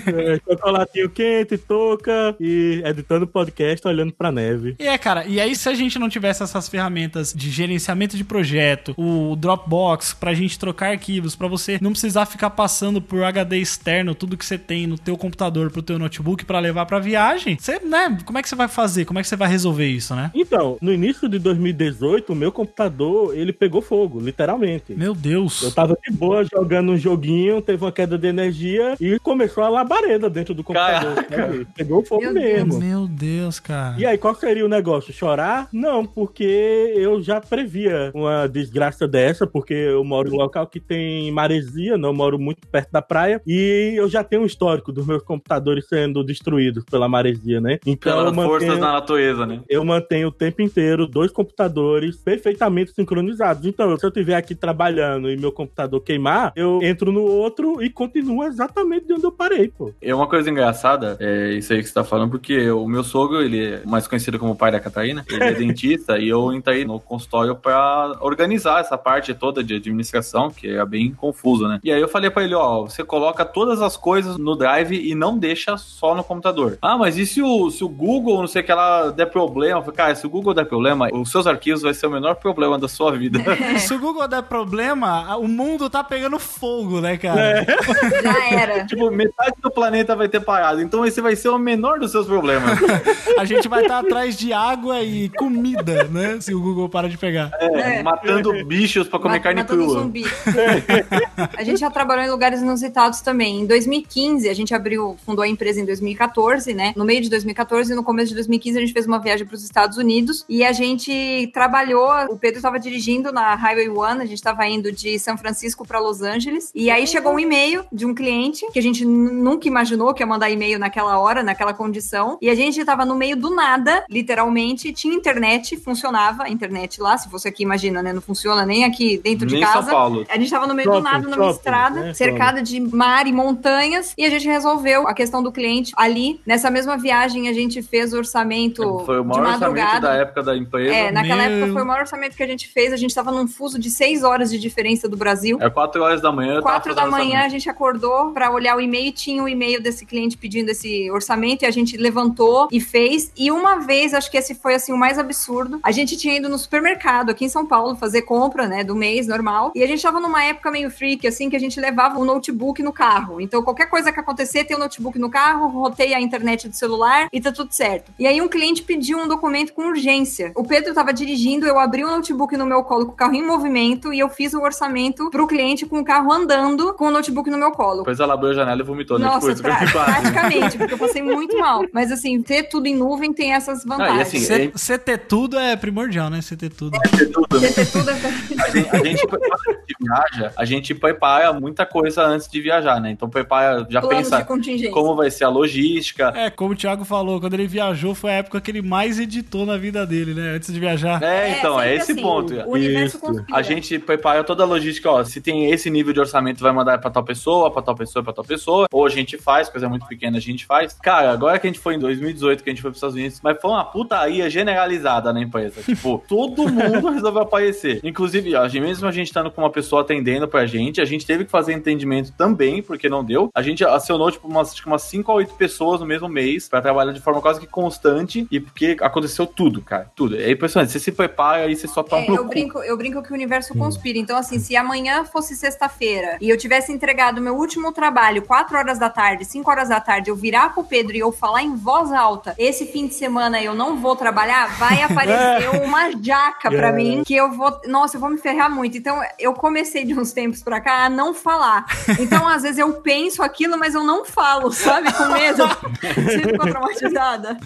[0.06, 4.74] É, Chocolatinho quente, touca e editando podcast olhando pra neve.
[4.78, 8.24] E é, cara, e aí se a gente não tivesse essas ferramentas de gerenciamento de
[8.24, 13.58] projeto, o Dropbox pra gente trocar arquivos, pra você não precisar ficar passando por HD
[13.58, 17.56] externo tudo que você tem no teu computador pro teu notebook pra levar pra viagem,
[17.58, 19.04] você, né, como é que você vai fazer?
[19.04, 20.30] Como é que você vai resolver isso, né?
[20.34, 24.94] Então, no início de 2018, o meu computador, ele pegou fogo, literalmente.
[24.94, 25.62] Meu Deus.
[25.62, 29.68] Eu tava de boa jogando um joguinho, teve uma queda de energia e começou a
[29.68, 31.14] labareda dentro do computador.
[31.50, 31.66] Sabe?
[31.76, 32.78] Pegou fogo Meu mesmo.
[32.78, 33.96] Meu Deus, cara.
[33.98, 35.12] E aí, qual seria o negócio?
[35.12, 35.68] Chorar?
[35.72, 40.80] Não, porque eu já previa uma desgraça dessa, porque eu moro em um local que
[40.80, 45.06] tem maresia, não moro muito perto da praia, e eu já tenho um histórico dos
[45.06, 47.78] meus computadores sendo destruídos pela maresia, né?
[47.86, 49.60] Então eu Pelas forças mantenho, da natureza, né?
[49.68, 53.66] eu mantenho o tempo inteiro dois computadores perfeitamente sincronizados.
[53.66, 57.90] Então, se eu estiver aqui trabalhando e meu computador queimar, eu entro no outro e
[57.90, 59.92] continuo exatamente de onde eu parei, pô.
[60.00, 63.42] É uma coisa engraçada, é isso aí que você tá falando, porque o meu sogro,
[63.42, 67.00] ele é mais conhecido como pai da Catarina, ele é dentista e eu entrei no
[67.00, 71.80] consultório pra organizar essa parte toda de administração, que é bem confuso, né?
[71.82, 75.14] E aí eu falei pra ele, ó, você coloca todas as coisas no Drive e
[75.14, 76.78] não deixa só no computador.
[76.82, 79.78] Ah, mas e se o, se o Google, não sei o que lá, der problema?
[79.78, 82.36] Eu falei, cara, se o Google der problema, os seus arquivos vai ser o menor
[82.36, 83.38] problema da sua vida.
[83.78, 87.64] Se o Google der problema, o mundo tá pegando fogo, né, cara?
[88.22, 88.86] Já era.
[88.86, 92.26] tipo, metade do planeta vai ter parado, então esse vai ser o menor dos seus
[92.26, 92.78] problemas.
[93.38, 96.38] A gente vai estar atrás de água e comida, né?
[96.40, 97.50] Se o Google para de pegar.
[97.60, 98.02] É, É.
[98.02, 100.00] matando bichos pra comer Ma- carne matando crua.
[100.00, 100.24] zumbi.
[101.56, 103.60] a gente já trabalhou em lugares inusitados também.
[103.62, 106.92] Em 2015, a gente abriu, fundou a empresa em 2014, né?
[106.96, 109.54] No meio de 2014 e no começo de 2015 a gente fez uma viagem para
[109.54, 112.10] os Estados Unidos e a gente trabalhou.
[112.28, 115.98] O Pedro estava dirigindo na Highway One, a gente estava indo de São Francisco para
[115.98, 120.12] Los Angeles e aí chegou um e-mail de um cliente que a gente nunca imaginou
[120.14, 122.38] que ia mandar e-mail naquela hora, naquela condição.
[122.40, 124.92] E a gente estava no meio do nada, literalmente.
[124.92, 127.16] Tinha internet, funcionava a internet lá.
[127.18, 128.12] Se fosse aqui, imagina, né?
[128.12, 129.90] Não funciona nem aqui dentro de Nem São casa.
[129.90, 130.24] Paulo.
[130.28, 132.14] A gente tava no meio do Shopping, nada, numa shopping, estrada, né?
[132.14, 136.40] cercada de mar e montanhas, e a gente resolveu a questão do cliente ali.
[136.46, 140.08] Nessa mesma viagem, a gente fez o orçamento Foi o de maior orçamento madrugada.
[140.08, 140.94] da época da empresa.
[140.94, 141.58] É, naquela Meu.
[141.58, 142.92] época foi o maior orçamento que a gente fez.
[142.92, 145.58] A gente tava num fuso de seis horas de diferença do Brasil.
[145.60, 146.54] É 4 horas da manhã.
[146.54, 147.50] tava Quatro da manhã a orçamento.
[147.52, 151.66] gente acordou pra olhar o e-mail, tinha o e-mail desse cliente pedindo esse orçamento e
[151.66, 153.30] a gente levantou e fez.
[153.36, 156.48] E uma vez, acho que esse foi assim o mais absurdo, a gente tinha ido
[156.48, 159.70] no supermercado aqui em São Paulo fazer compra, né, do mês normal.
[159.74, 162.82] E a gente tava numa época meio freak assim que a gente levava o notebook
[162.82, 163.40] no carro.
[163.40, 167.28] Então qualquer coisa que acontecer, tem o notebook no carro, rotei a internet do celular
[167.32, 168.10] e tá tudo certo.
[168.18, 170.50] E aí um cliente pediu um documento com urgência.
[170.56, 173.46] O Pedro tava dirigindo, eu abri o notebook no meu colo com o carro em
[173.46, 177.48] movimento e eu fiz o orçamento pro cliente com o carro andando com o notebook
[177.50, 177.98] no meu colo.
[177.98, 179.26] Depois ela abriu a janela e vomitou, né?
[179.26, 181.82] Nossa, Tipo, que eu pra- praticamente, porque eu passei muito mal.
[181.92, 184.20] Mas assim, ter tudo em nuvem tem essas vantagens.
[184.20, 186.40] assim, C- Você ter tudo é primordial, né?
[186.40, 186.98] Você ter tudo.
[187.32, 187.60] tudo.
[187.60, 188.20] Ter tudo é...
[188.60, 192.60] A gente, a gente, quando a gente viaja, a gente prepara muita coisa antes de
[192.60, 193.10] viajar, né?
[193.10, 194.46] Então prepara, já Plano pensa
[194.92, 196.32] como vai ser a logística.
[196.36, 199.66] É, como o Thiago falou, quando ele viajou foi a época que ele mais editou
[199.66, 200.54] na vida dele, né?
[200.56, 201.22] Antes de viajar.
[201.22, 202.54] É, então, é esse assim, ponto.
[202.54, 203.46] O universo conspira.
[203.56, 205.24] A gente prepara toda a logística, ó.
[205.24, 208.32] Se tem esse nível de orçamento, vai mandar pra tal pessoa, pra tal pessoa, pra
[208.32, 208.86] tal pessoa.
[208.92, 210.79] Ou a gente faz, coisa muito pequena a gente faz.
[210.80, 210.96] Faz.
[211.00, 213.40] Cara, agora que a gente foi em 2018, que a gente foi pros Estados Unidos,
[213.42, 215.82] mas foi uma putaria generalizada na empresa.
[215.82, 218.00] tipo, todo mundo resolveu aparecer.
[218.02, 221.26] Inclusive, a gente, mesmo a gente estando com uma pessoa atendendo pra gente, a gente
[221.26, 223.50] teve que fazer entendimento também, porque não deu.
[223.54, 226.68] A gente acionou, tipo, umas, acho que umas 5 a 8 pessoas no mesmo mês
[226.68, 230.10] pra trabalhar de forma quase que constante e porque aconteceu tudo, cara.
[230.14, 230.36] Tudo.
[230.36, 230.92] É impressionante.
[230.92, 233.34] Você se prepara e você só toma É, no eu, brinco, eu brinco que o
[233.34, 234.18] universo conspira.
[234.18, 238.98] Então, assim, se amanhã fosse sexta-feira e eu tivesse entregado meu último trabalho 4 horas
[238.98, 242.12] da tarde, 5 horas da tarde, eu virar pro Pedro e eu falar em voz
[242.12, 246.92] alta, esse fim de semana eu não vou trabalhar, vai aparecer uma jaca pra É.
[246.92, 247.80] mim que eu vou.
[247.86, 248.96] Nossa, eu vou me ferrar muito.
[248.98, 251.84] Então, eu comecei de uns tempos pra cá a não falar.
[252.18, 255.12] Então, às vezes eu penso aquilo, mas eu não falo, sabe?
[255.12, 255.62] Com medo.
[256.24, 257.56] Você ficou traumatizada?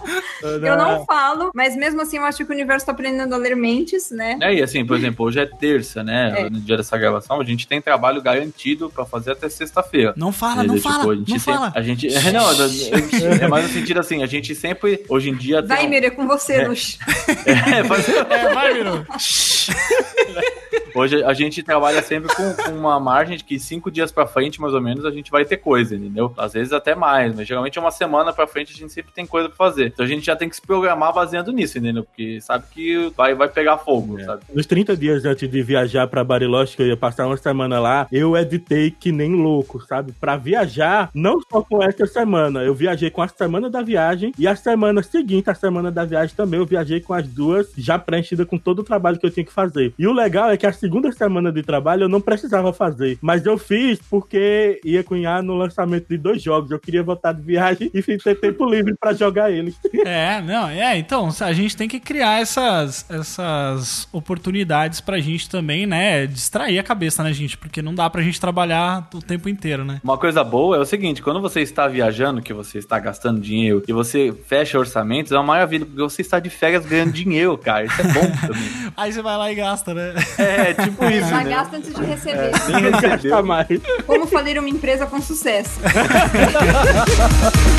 [0.43, 3.57] Eu não falo, mas mesmo assim eu acho que o universo tá aprendendo a ler
[3.57, 4.39] mentes, né?
[4.41, 6.35] É, e assim, por exemplo, hoje é terça, né?
[6.37, 6.51] É.
[6.51, 10.13] No dia dessa gravação, a gente tem trabalho garantido pra fazer até sexta-feira.
[10.17, 10.83] Não fala, não Entendeu?
[10.83, 11.73] fala, Tipo, a gente não fala.
[11.75, 12.15] A gente.
[12.15, 12.49] É, não,
[13.43, 15.63] é mais no sentido assim, a gente sempre, hoje em dia.
[15.63, 16.99] Vai, um- Mira, é com você, Lux.
[17.47, 19.07] É, faz- É, vai, Miro.
[20.95, 24.61] Hoje a gente trabalha sempre com, com uma margem de que cinco dias pra frente,
[24.61, 26.33] mais ou menos, a gente vai ter coisa, entendeu?
[26.37, 29.27] Às vezes até mais, mas geralmente é uma semana pra frente a gente sempre tem
[29.27, 29.87] coisa pra fazer.
[29.89, 32.05] Então a gente já tem que se programar baseando nisso, entendeu?
[32.05, 34.25] Porque sabe que vai, vai pegar fogo, É.
[34.25, 34.43] sabe?
[34.55, 38.07] Nos 30 dias antes de viajar pra Bariloche, que eu ia passar uma semana lá,
[38.13, 40.13] eu editei que nem louco, sabe?
[40.13, 42.63] Pra viajar, não só com essa semana.
[42.63, 46.35] Eu viajei com a semana da viagem e a semana seguinte, a semana da viagem
[46.37, 49.45] também, eu viajei com as duas já preenchidas com todo o trabalho que eu tinha
[49.45, 49.93] que fazer.
[49.99, 53.47] E o legal é que a segunda semana de trabalho eu não precisava fazer, mas
[53.47, 56.71] eu fiz porque ia cunhar no lançamento de dois jogos.
[56.71, 59.75] Eu queria voltar de viagem e fiz ter tempo livre pra jogar eles.
[60.05, 65.87] É, não, é, então, a gente tem que criar essas, essas oportunidades pra gente também,
[65.87, 69.83] né, distrair a cabeça, né, gente, porque não dá pra gente trabalhar o tempo inteiro,
[69.83, 70.01] né?
[70.05, 73.83] Uma coisa boa é o seguinte, quando você está viajando, que você está gastando dinheiro
[73.89, 77.87] e você fecha orçamentos, é uma maravilha, porque você está de férias ganhando dinheiro, cara.
[77.87, 78.93] Isso é bom também.
[78.97, 80.15] Aí você vai lá e gasta, né?
[80.39, 81.51] É, tipo isso, Já né?
[81.51, 82.51] gasta antes de receber.
[82.73, 83.43] Nem Gasta recebeu.
[83.45, 83.67] mais.
[84.07, 85.81] Como falir uma empresa com sucesso.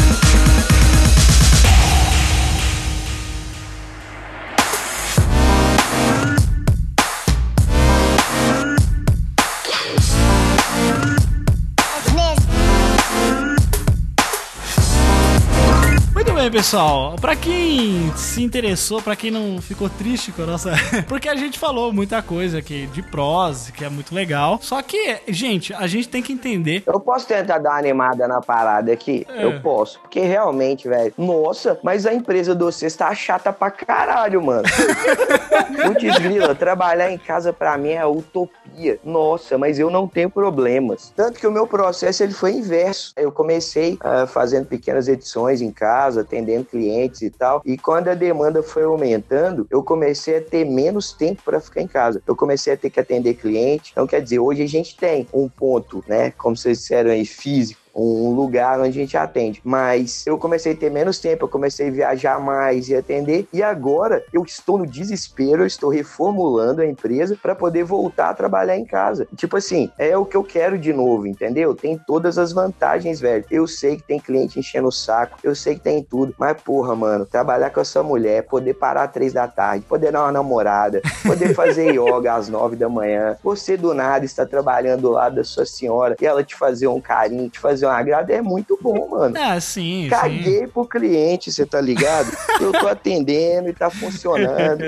[16.45, 17.15] bem, pessoal.
[17.19, 20.73] Pra quem se interessou, pra quem não ficou triste com a nossa.
[21.07, 24.59] Porque a gente falou muita coisa aqui de prós, que é muito legal.
[24.61, 26.83] Só que, gente, a gente tem que entender.
[26.85, 29.25] Eu posso tentar dar uma animada na parada aqui?
[29.29, 29.43] É.
[29.43, 29.99] Eu posso.
[29.99, 31.13] Porque realmente, velho.
[31.17, 34.63] Nossa, mas a empresa de vocês tá chata pra caralho, mano.
[35.83, 38.99] Putz, grila, trabalhar em casa pra mim é utopia.
[39.03, 41.11] Nossa, mas eu não tenho problemas.
[41.15, 43.13] Tanto que o meu processo ele foi inverso.
[43.15, 47.61] Eu comecei ah, fazendo pequenas edições em casa, atendendo clientes e tal.
[47.65, 51.87] E quando a demanda foi aumentando, eu comecei a ter menos tempo para ficar em
[51.87, 52.21] casa.
[52.27, 53.91] Eu comecei a ter que atender cliente.
[53.91, 56.31] Então, quer dizer, hoje a gente tem um ponto, né?
[56.31, 59.61] Como vocês disseram aí, físico um lugar onde a gente atende.
[59.63, 63.47] Mas eu comecei a ter menos tempo, eu comecei a viajar mais e atender.
[63.53, 68.33] E agora eu estou no desespero, eu estou reformulando a empresa para poder voltar a
[68.33, 69.27] trabalhar em casa.
[69.35, 71.73] Tipo assim, é o que eu quero de novo, entendeu?
[71.73, 73.45] Tem todas as vantagens, velho.
[73.49, 76.33] Eu sei que tem cliente enchendo o saco, eu sei que tem tudo.
[76.37, 80.23] Mas, porra, mano, trabalhar com essa mulher, poder parar às três da tarde, poder dar
[80.23, 85.11] uma namorada, poder fazer yoga às nove da manhã, você do nada está trabalhando do
[85.11, 88.41] lado da sua senhora e ela te fazer um carinho, te fazer um agrado, é
[88.41, 89.37] muito bom, mano.
[89.37, 90.09] É, sim, sim.
[90.09, 92.31] Caguei pro cliente, você tá ligado?
[92.59, 94.83] Eu tô atendendo e tá funcionando.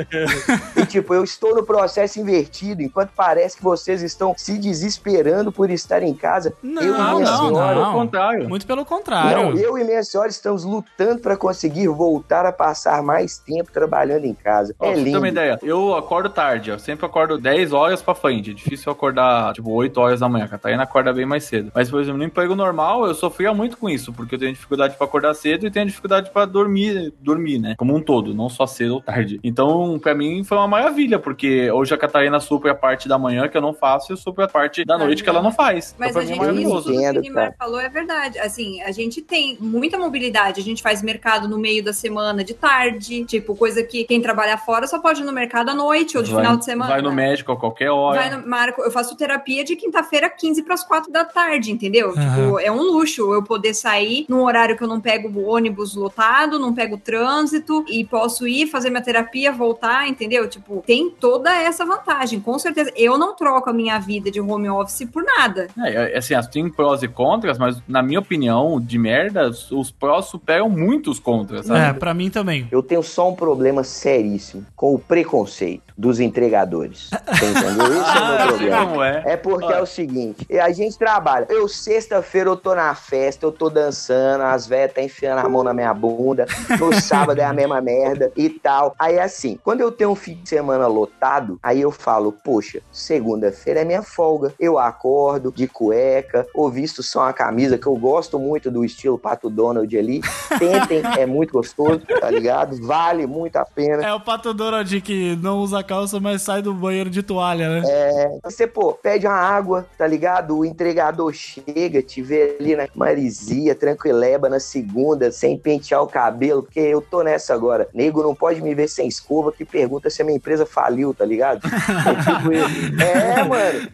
[0.75, 5.69] E tipo, eu estou no processo invertido, enquanto parece que vocês estão se desesperando por
[5.69, 6.53] estar em casa.
[6.61, 7.75] Não, eu e minha não, senhora.
[7.75, 7.93] não.
[7.93, 8.49] Contrário.
[8.49, 9.37] Muito pelo contrário.
[9.37, 14.25] Não, eu e minha senhora estamos lutando para conseguir voltar a passar mais tempo trabalhando
[14.25, 14.75] em casa.
[14.79, 15.17] Ó, é você lindo.
[15.17, 18.51] uma ideia, eu acordo tarde, eu sempre acordo 10 horas pra frente.
[18.51, 20.45] É difícil eu acordar, tipo, 8 horas da manhã.
[20.45, 21.71] A Catarina acorda bem mais cedo.
[21.73, 24.95] Mas, por exemplo, no emprego normal, eu sofria muito com isso, porque eu tenho dificuldade
[24.95, 27.75] pra acordar cedo e tenho dificuldade pra dormir, dormir, né?
[27.77, 29.39] Como um todo, não só cedo ou tarde.
[29.43, 33.47] Então, pra mim, foi uma maravilha, porque hoje a Catarina supre a parte da manhã
[33.47, 35.95] que eu não faço e eu a parte da noite que ela não faz.
[35.97, 36.51] Mas então, a mim, gente, é isso
[36.83, 36.91] maravilhoso.
[36.91, 38.39] que o Neymar falou é verdade.
[38.39, 40.59] Assim, a gente tem muita mobilidade.
[40.59, 43.25] A gente faz mercado no meio da semana, de tarde.
[43.25, 46.31] Tipo, coisa que quem trabalha fora só pode ir no mercado à noite ou de
[46.31, 46.91] Vai- final de semana.
[46.91, 48.19] Vai no médico a qualquer hora.
[48.19, 52.11] Vai no Marco, eu faço terapia de quinta-feira, 15 para as 4 da tarde, entendeu?
[52.11, 52.35] Aham.
[52.45, 55.95] Tipo, é um luxo eu poder sair num horário que eu não pego o ônibus
[55.95, 60.47] lotado, não pego o trânsito e posso ir fazer minha terapia, voltar, entendeu?
[60.49, 62.91] Tipo, tem toda essa vantagem, com certeza.
[62.95, 65.67] Eu não troco a minha vida de home office por nada.
[65.79, 70.25] É, é, assim, tem prós e contras, mas na minha opinião, de merda, os prós
[70.25, 71.79] superam muito os contras, sabe?
[71.79, 72.67] É, pra mim também.
[72.71, 77.09] Eu tenho só um problema seríssimo com o preconceito dos entregadores.
[77.27, 77.57] Entendeu?
[77.57, 78.85] Esse é o meu Ah, problema.
[78.87, 79.23] como é?
[79.25, 81.45] É porque é o seguinte, a gente trabalha.
[81.49, 85.63] Eu, sexta-feira, eu tô na festa, eu tô dançando, as velhas tá enfiando a mão
[85.63, 86.45] na minha bunda.
[86.79, 88.95] No sábado é a mesma merda e tal.
[88.97, 93.81] Aí, assim, quando eu tenho um fim de semana lotado, aí eu falo, poxa, segunda-feira
[93.81, 94.53] é minha folga.
[94.59, 99.17] Eu acordo de cueca, ou visto só uma camisa, que eu gosto muito do estilo
[99.17, 100.21] Pato Donald ali.
[100.59, 102.77] Tentem, é muito gostoso, tá ligado?
[102.85, 104.03] Vale muito a pena.
[104.03, 107.83] É o Pato Donald que não usa calça, mas sai do banheiro de toalha, né?
[107.85, 110.57] É, você, pô, pede uma água, tá ligado?
[110.57, 116.63] O entregador chega, te vê ali na marisia, tranquileba na segunda, sem pentear o cabelo,
[116.63, 117.87] porque eu tô nessa agora.
[117.93, 121.25] Nego não pode me ver sem escova que pergunta se a minha empresa faliu, tá
[121.25, 121.61] ligado?
[121.67, 123.01] É tipo isso.
[123.01, 123.87] É, mano.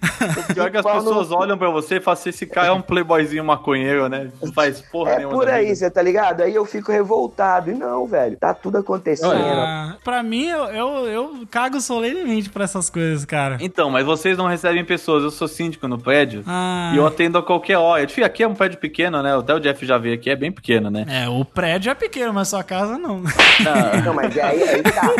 [0.53, 1.35] Pior que as no pessoas cu.
[1.35, 4.29] olham pra você e falam assim, esse cara é um playboyzinho maconheiro, né?
[4.41, 5.35] Não faz porra É nenhuma.
[5.35, 6.41] por da aí, você tá ligado?
[6.41, 7.71] Aí eu fico revoltado.
[7.71, 9.33] E não, velho, tá tudo acontecendo.
[9.33, 13.57] Ah, pra mim, eu, eu, eu cago solenemente pra essas coisas, cara.
[13.61, 15.23] Então, mas vocês não recebem pessoas.
[15.23, 18.03] Eu sou síndico no prédio Ah, e eu atendo a qualquer hora.
[18.03, 19.35] Enfim, aqui é um prédio pequeno, né?
[19.37, 21.05] Até o Jeff já veio aqui, é bem pequeno, né?
[21.07, 23.23] é, o prédio é pequeno, mas sua casa não.
[23.65, 25.13] Ah, Não, mas aí, aí tá.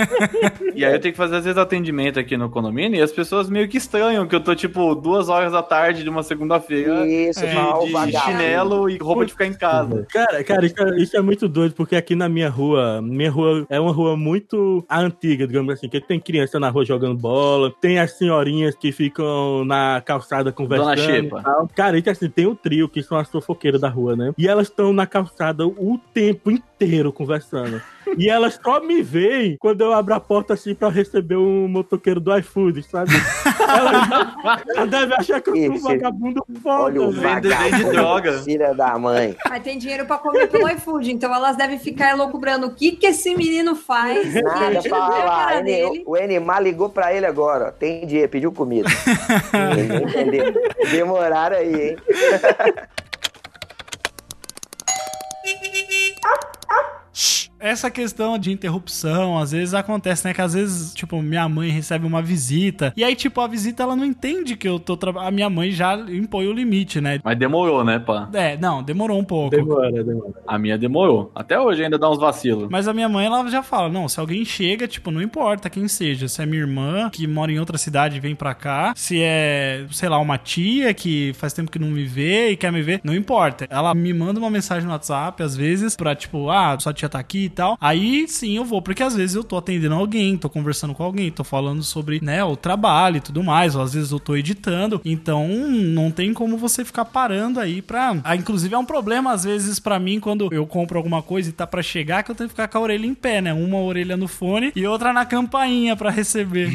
[0.76, 3.50] e aí eu tenho que fazer, às vezes, atendimento aqui no condomínio e as pessoas
[3.50, 7.44] meio que estranham que eu tô, tipo, duas horas da tarde de uma segunda-feira Isso,
[7.44, 10.06] É, mal, de chinelo e roupa de ficar em casa.
[10.12, 13.66] Cara, cara, isso é, isso é muito doido, porque aqui na minha rua, minha rua
[13.70, 18.00] é uma rua muito antiga, digamos assim, que tem criança na rua jogando bola, tem
[18.00, 20.96] as senhorinhas que ficam na calçada conversando.
[20.96, 21.44] Dona Xepa.
[21.72, 21.74] e.
[21.76, 24.34] Cara, e assim, tem o trio, que são as fofoqueiras da rua, né?
[24.38, 27.82] E elas estão na calçada o tempo inteiro conversando.
[28.16, 32.20] E elas só me veem quando eu abro a porta assim pra receber um motoqueiro
[32.20, 33.10] do iFood, sabe?
[33.68, 38.34] Ela, ela deve achar que eu sou um vagabundo foda, Olha vagabundo, droga.
[38.44, 39.36] filha da mãe.
[39.50, 43.08] Mas tem dinheiro pra comer pelo iFood, então elas devem ficar elocubrando o que que
[43.08, 44.32] esse menino faz.
[44.44, 45.46] Nada gente pra não vê a falar.
[45.48, 46.04] cara Ene- dele.
[46.06, 47.72] O Enimar ligou pra ele agora, ó.
[47.72, 48.90] Tem dinheiro, pediu comida.
[50.06, 50.54] Entendeu?
[50.92, 51.98] Demoraram aí, hein?
[57.14, 57.50] Shh.
[57.64, 60.34] Essa questão de interrupção, às vezes acontece, né?
[60.34, 62.92] Que às vezes, tipo, minha mãe recebe uma visita.
[62.98, 65.30] E aí, tipo, a visita ela não entende que eu tô trabalhando.
[65.30, 67.22] A minha mãe já impõe o limite, né?
[67.24, 68.28] Mas demorou, né, pá?
[68.34, 69.56] É, não, demorou um pouco.
[69.56, 70.34] Demora, demora.
[70.46, 71.32] A minha demorou.
[71.34, 72.68] Até hoje ainda dá uns vacilos.
[72.70, 75.88] Mas a minha mãe, ela já fala: não, se alguém chega, tipo, não importa quem
[75.88, 76.28] seja.
[76.28, 78.92] Se é minha irmã, que mora em outra cidade e vem pra cá.
[78.94, 82.74] Se é, sei lá, uma tia que faz tempo que não me vê e quer
[82.74, 83.66] me ver, não importa.
[83.70, 87.20] Ela me manda uma mensagem no WhatsApp, às vezes, pra, tipo, ah, sua tia tá
[87.20, 87.78] aqui tal.
[87.80, 91.32] Aí sim eu vou, porque às vezes eu tô atendendo alguém, tô conversando com alguém,
[91.32, 93.76] tô falando sobre, né, o trabalho e tudo mais.
[93.76, 95.02] Ou às vezes eu tô editando.
[95.06, 98.16] Então, não tem como você ficar parando aí pra.
[98.24, 101.54] Ah, inclusive, é um problema, às vezes, pra mim, quando eu compro alguma coisa e
[101.54, 103.54] tá pra chegar, que eu tenho que ficar com a orelha em pé, né?
[103.54, 106.70] Uma orelha no fone e outra na campainha pra receber.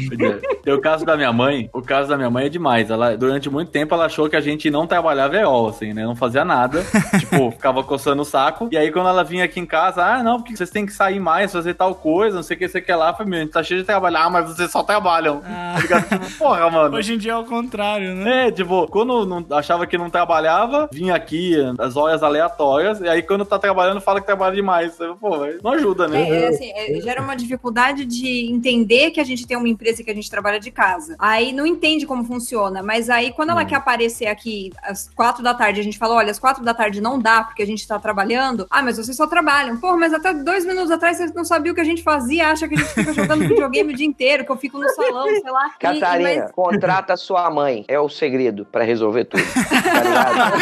[0.63, 1.69] Tem o caso da minha mãe.
[1.73, 2.89] O caso da minha mãe é demais.
[2.89, 6.03] Ela, durante muito tempo, ela achou que a gente não trabalhava EOL, assim, né?
[6.03, 6.83] Não fazia nada.
[7.19, 8.69] tipo, ficava coçando o saco.
[8.71, 11.19] E aí, quando ela vinha aqui em casa, ah, não, porque vocês têm que sair
[11.19, 13.13] mais, fazer tal coisa, não sei o que, você quer lá.
[13.13, 15.41] Falei, meu, a gente tá cheio de trabalhar, ah, mas vocês só trabalham.
[15.45, 15.75] Ah.
[15.87, 16.01] Tá?
[16.01, 16.95] Tipo, porra, mano.
[16.95, 18.47] Hoje em dia é o contrário, né?
[18.47, 23.21] É, tipo, quando não, achava que não trabalhava, vinha aqui as horas aleatórias, e aí
[23.23, 24.97] quando tá trabalhando, fala que trabalha demais.
[25.19, 26.29] Pô, não ajuda, né?
[26.29, 30.01] É, é, assim, é, gera uma dificuldade de entender que a gente tem uma empresa
[30.01, 31.15] e que a gente trabalha de casa.
[31.17, 35.53] Aí não entende como funciona, mas aí quando ela quer aparecer aqui às quatro da
[35.53, 37.97] tarde, a gente fala, olha, às quatro da tarde não dá porque a gente tá
[37.97, 38.67] trabalhando.
[38.69, 39.77] Ah, mas vocês só trabalham.
[39.77, 42.67] Pô, mas até dois minutos atrás vocês não sabiam o que a gente fazia, acha
[42.67, 45.51] que a gente fica jogando videogame o dia inteiro, que eu fico no salão, sei
[45.51, 45.65] lá.
[45.65, 47.85] E- e- Catarina, mas- contrata sua mãe.
[47.87, 49.43] É o segredo pra resolver tudo.
[49.43, 50.53] Tá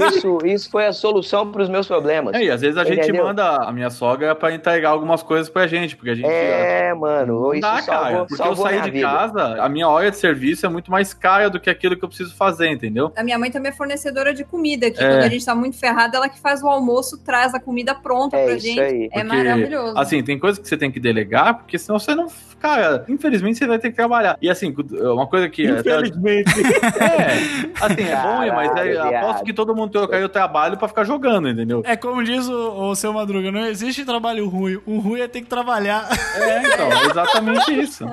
[0.08, 2.34] isso, isso foi a solução pros meus problemas.
[2.34, 3.24] É, e às vezes a gente Entendeu?
[3.24, 6.26] manda a minha sogra pra entregar algumas coisas pra gente, porque a gente.
[6.28, 8.18] É, mano, isso dá, salvou, cara.
[8.20, 9.06] Porque eu salvou saí minha de vida.
[9.08, 12.08] casa, a minha hora de serviço é muito mais cara do que aquilo que eu
[12.08, 13.12] preciso fazer, entendeu?
[13.16, 15.08] A minha mãe também é fornecedora de comida, que É.
[15.08, 18.36] quando a gente tá muito ferrado, ela que faz o almoço, traz a comida pronta
[18.36, 18.80] É, pra isso gente.
[18.80, 19.04] aí.
[19.04, 19.98] É Porque, maravilhoso.
[19.98, 22.26] Assim, tem coisas que você tem que delegar, porque senão você não.
[22.60, 24.36] Cara, infelizmente você vai ter que trabalhar.
[24.40, 24.74] E assim,
[25.14, 25.64] uma coisa que.
[25.64, 26.50] Infelizmente.
[27.00, 30.88] É, assim, é bom, mas é, Caralho, aposto que todo mundo trocaria o trabalho pra
[30.88, 31.82] ficar jogando, entendeu?
[31.84, 34.80] É como diz o, o seu Madruga, não existe trabalho ruim.
[34.86, 36.08] O ruim é ter que trabalhar.
[36.36, 38.04] É, então, é exatamente isso.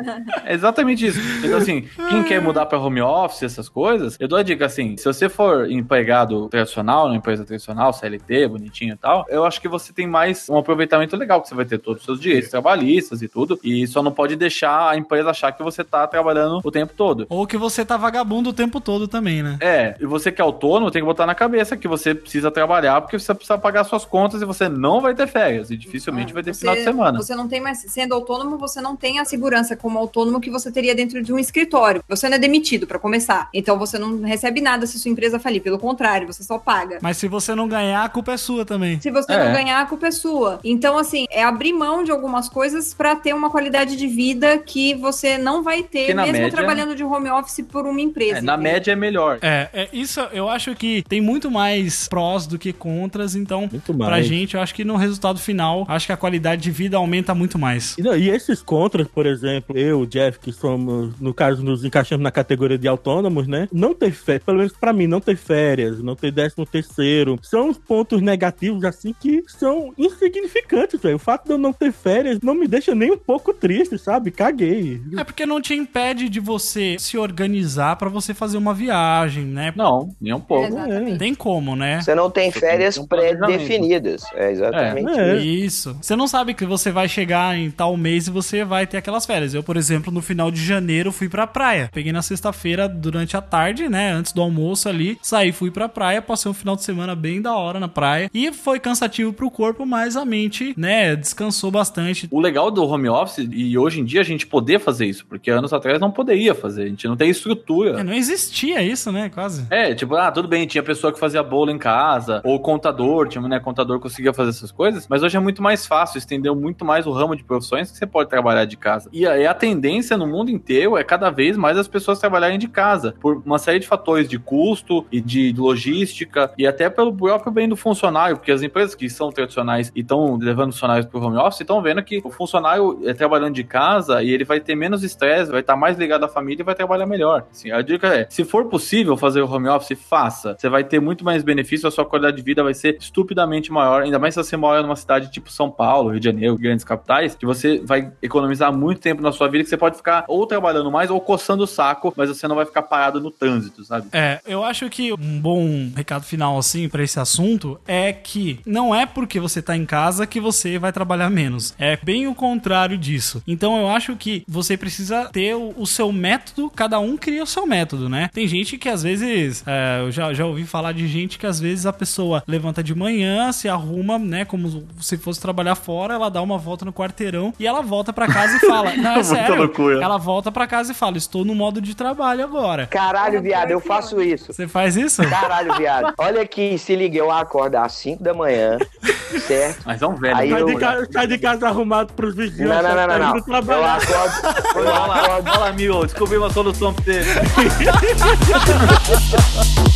[0.46, 1.20] É exatamente isso.
[1.44, 4.96] Então, assim, quem quer mudar pra home office, essas coisas, eu dou a dica assim:
[4.98, 9.68] se você for empregado tradicional, numa empresa tradicional, CLT, bonitinho e tal, eu acho que
[9.68, 10.17] você tem mais
[10.50, 13.86] um aproveitamento legal, que você vai ter todos os seus direitos trabalhistas e tudo, e
[13.88, 17.26] só não pode deixar a empresa achar que você tá trabalhando o tempo todo.
[17.30, 19.58] Ou que você tá vagabundo o tempo todo também, né?
[19.62, 23.02] É, e você que é autônomo tem que botar na cabeça que você precisa trabalhar
[23.02, 26.44] porque você precisa pagar suas contas e você não vai ter férias e dificilmente vai
[26.44, 27.22] ter Você- final de semana.
[27.22, 30.72] Você não tem mais, sendo autônomo, você não tem a segurança como autônomo que você
[30.72, 32.04] teria dentro de um escritório.
[32.08, 33.50] Você não é demitido para começar.
[33.54, 35.62] Então você não recebe nada se sua empresa falir.
[35.62, 37.00] Pelo contrário, você só paga.
[37.02, 39.00] Mas se você não ganhar, a culpa é sua também.
[39.02, 39.46] Se você É.
[39.46, 40.60] não ganhar, a culpa é sua.
[40.64, 44.94] Então, assim, é abrir mão de algumas coisas para ter uma qualidade de vida que
[44.96, 48.38] você não vai ter, mesmo média- trabalhando de home office por uma empresa.
[48.40, 49.40] É, na média é melhor.
[49.42, 53.94] É, é, isso eu acho que tem muito mais prós do que contras, então, Muito
[53.94, 54.26] pra mais.
[54.26, 57.58] gente, eu acho que no resultado final, acho que a qualidade de vida aumenta muito
[57.60, 57.98] mais.
[57.98, 62.24] E, não, e esses contras, por exemplo, eu, Jeff, que somos, no caso, nos encaixamos
[62.24, 63.68] na categoria de autônomos, né?
[63.72, 67.70] Não ter férias, pelo menos pra mim, não ter férias, não ter décimo terceiro, são
[67.70, 71.16] os pontos negativos, assim, que são insignificantes, velho.
[71.16, 74.32] O fato de eu não ter férias não me deixa nem um pouco triste, sabe?
[74.32, 75.02] Caguei.
[75.18, 79.74] É porque não te impede de você se organizar pra você fazer uma viagem, né?
[79.76, 80.68] Não, nem um pouco.
[80.68, 81.18] Exatamente.
[81.18, 82.02] Tem como, né?
[82.02, 84.24] Você não tem férias um pré-definidas.
[84.36, 85.36] É exatamente É.
[85.38, 85.68] isso.
[85.68, 85.98] Isso.
[86.02, 89.26] Você não sabe que você vai chegar em tal mês e você vai ter aquelas
[89.26, 89.54] férias.
[89.54, 91.90] Eu, por exemplo, no final de janeiro fui pra praia.
[91.94, 94.12] Peguei na sexta-feira durante a tarde, né?
[94.12, 95.18] Antes do almoço ali.
[95.22, 98.30] Saí, fui pra praia, passei um final de semana bem da hora na praia.
[98.34, 102.28] E foi cansativo pro corpo, mas a mente, né, descansou bastante.
[102.32, 105.50] O legal do home office, e hoje em dia a gente poder fazer isso, porque
[105.50, 108.04] anos atrás não poderia fazer, a gente não tem É, estrutura.
[108.04, 109.30] não existia isso, né?
[109.30, 109.66] Quase.
[109.70, 113.42] É, tipo, ah, tudo bem, tinha pessoa que fazia bolo em casa, ou contador, tinha,
[113.48, 116.84] né, contador que conseguia fazer essas coisas, mas hoje é muito mais fácil, estendeu muito
[116.84, 119.10] mais o ramo de profissões que você pode trabalhar de casa.
[119.14, 122.58] E a, e a tendência no mundo inteiro é cada vez mais as pessoas trabalharem
[122.58, 127.14] de casa, por uma série de fatores de custo e de logística, e até pelo
[127.14, 131.20] próprio bem do funcionário, porque as empresas que são tradicionais e estão levando funcionários para
[131.20, 134.60] o home office estão vendo que o funcionário é trabalhando de casa e ele vai
[134.60, 137.46] ter menos estresse, vai estar mais ligado à família e vai trabalhar melhor.
[137.52, 140.56] Assim, a dica é, se for possível fazer o home office, faça.
[140.58, 144.04] Você vai ter muito mais benefício, a sua qualidade de vida vai ser estupidamente maior,
[144.04, 147.36] ainda mais se você mora numa cidade tipo São Paulo, Rio de Janeiro, grandes capitais,
[147.36, 150.92] que você vai economizar muito tempo na sua vida, que você pode ficar ou trabalhando
[150.92, 154.08] mais ou coçando o saco, mas você não vai ficar parado no trânsito, sabe?
[154.12, 158.94] É, eu acho que um bom recado final, assim, pra esse assunto é que não
[158.94, 161.74] é porque você tá em casa que você vai trabalhar menos.
[161.78, 163.44] É bem o contrário disso.
[163.46, 167.48] Então eu acho que você precisa ter o, o seu método, cada um cria o
[167.48, 168.30] seu método, né?
[168.34, 171.60] Tem gente que às vezes, é, eu já, já ouvi falar de gente que às
[171.60, 176.30] vezes a pessoa levanta de manhã, se arruma, né, como se fosse trabalhar fora, ela
[176.30, 179.24] dá uma volta no quarteirão e ela volta pra casa e fala: Não, é Muita
[179.24, 179.56] sério.
[179.56, 180.02] loucura.
[180.04, 182.88] Ela volta pra casa e fala: Estou no modo de trabalho agora.
[182.88, 184.54] Caralho, viado, eu faço isso.
[184.54, 185.22] Você faz isso?
[185.30, 186.14] Caralho, viado.
[186.18, 188.78] Olha aqui, se liga, eu acordo às 5 da manhã,
[189.58, 189.82] certo?
[189.86, 190.38] Mas é um velho.
[190.38, 190.54] Aí né?
[190.56, 192.70] Sai eu- de, casa, sai de casa arrumado pros vizinhos.
[192.70, 193.30] Não, não, não, não, tá não.
[193.38, 194.00] indo trabalhar.
[194.10, 197.22] Eu acordo, eu Fala, acordo fala, amigo, descobri uma solução pra você.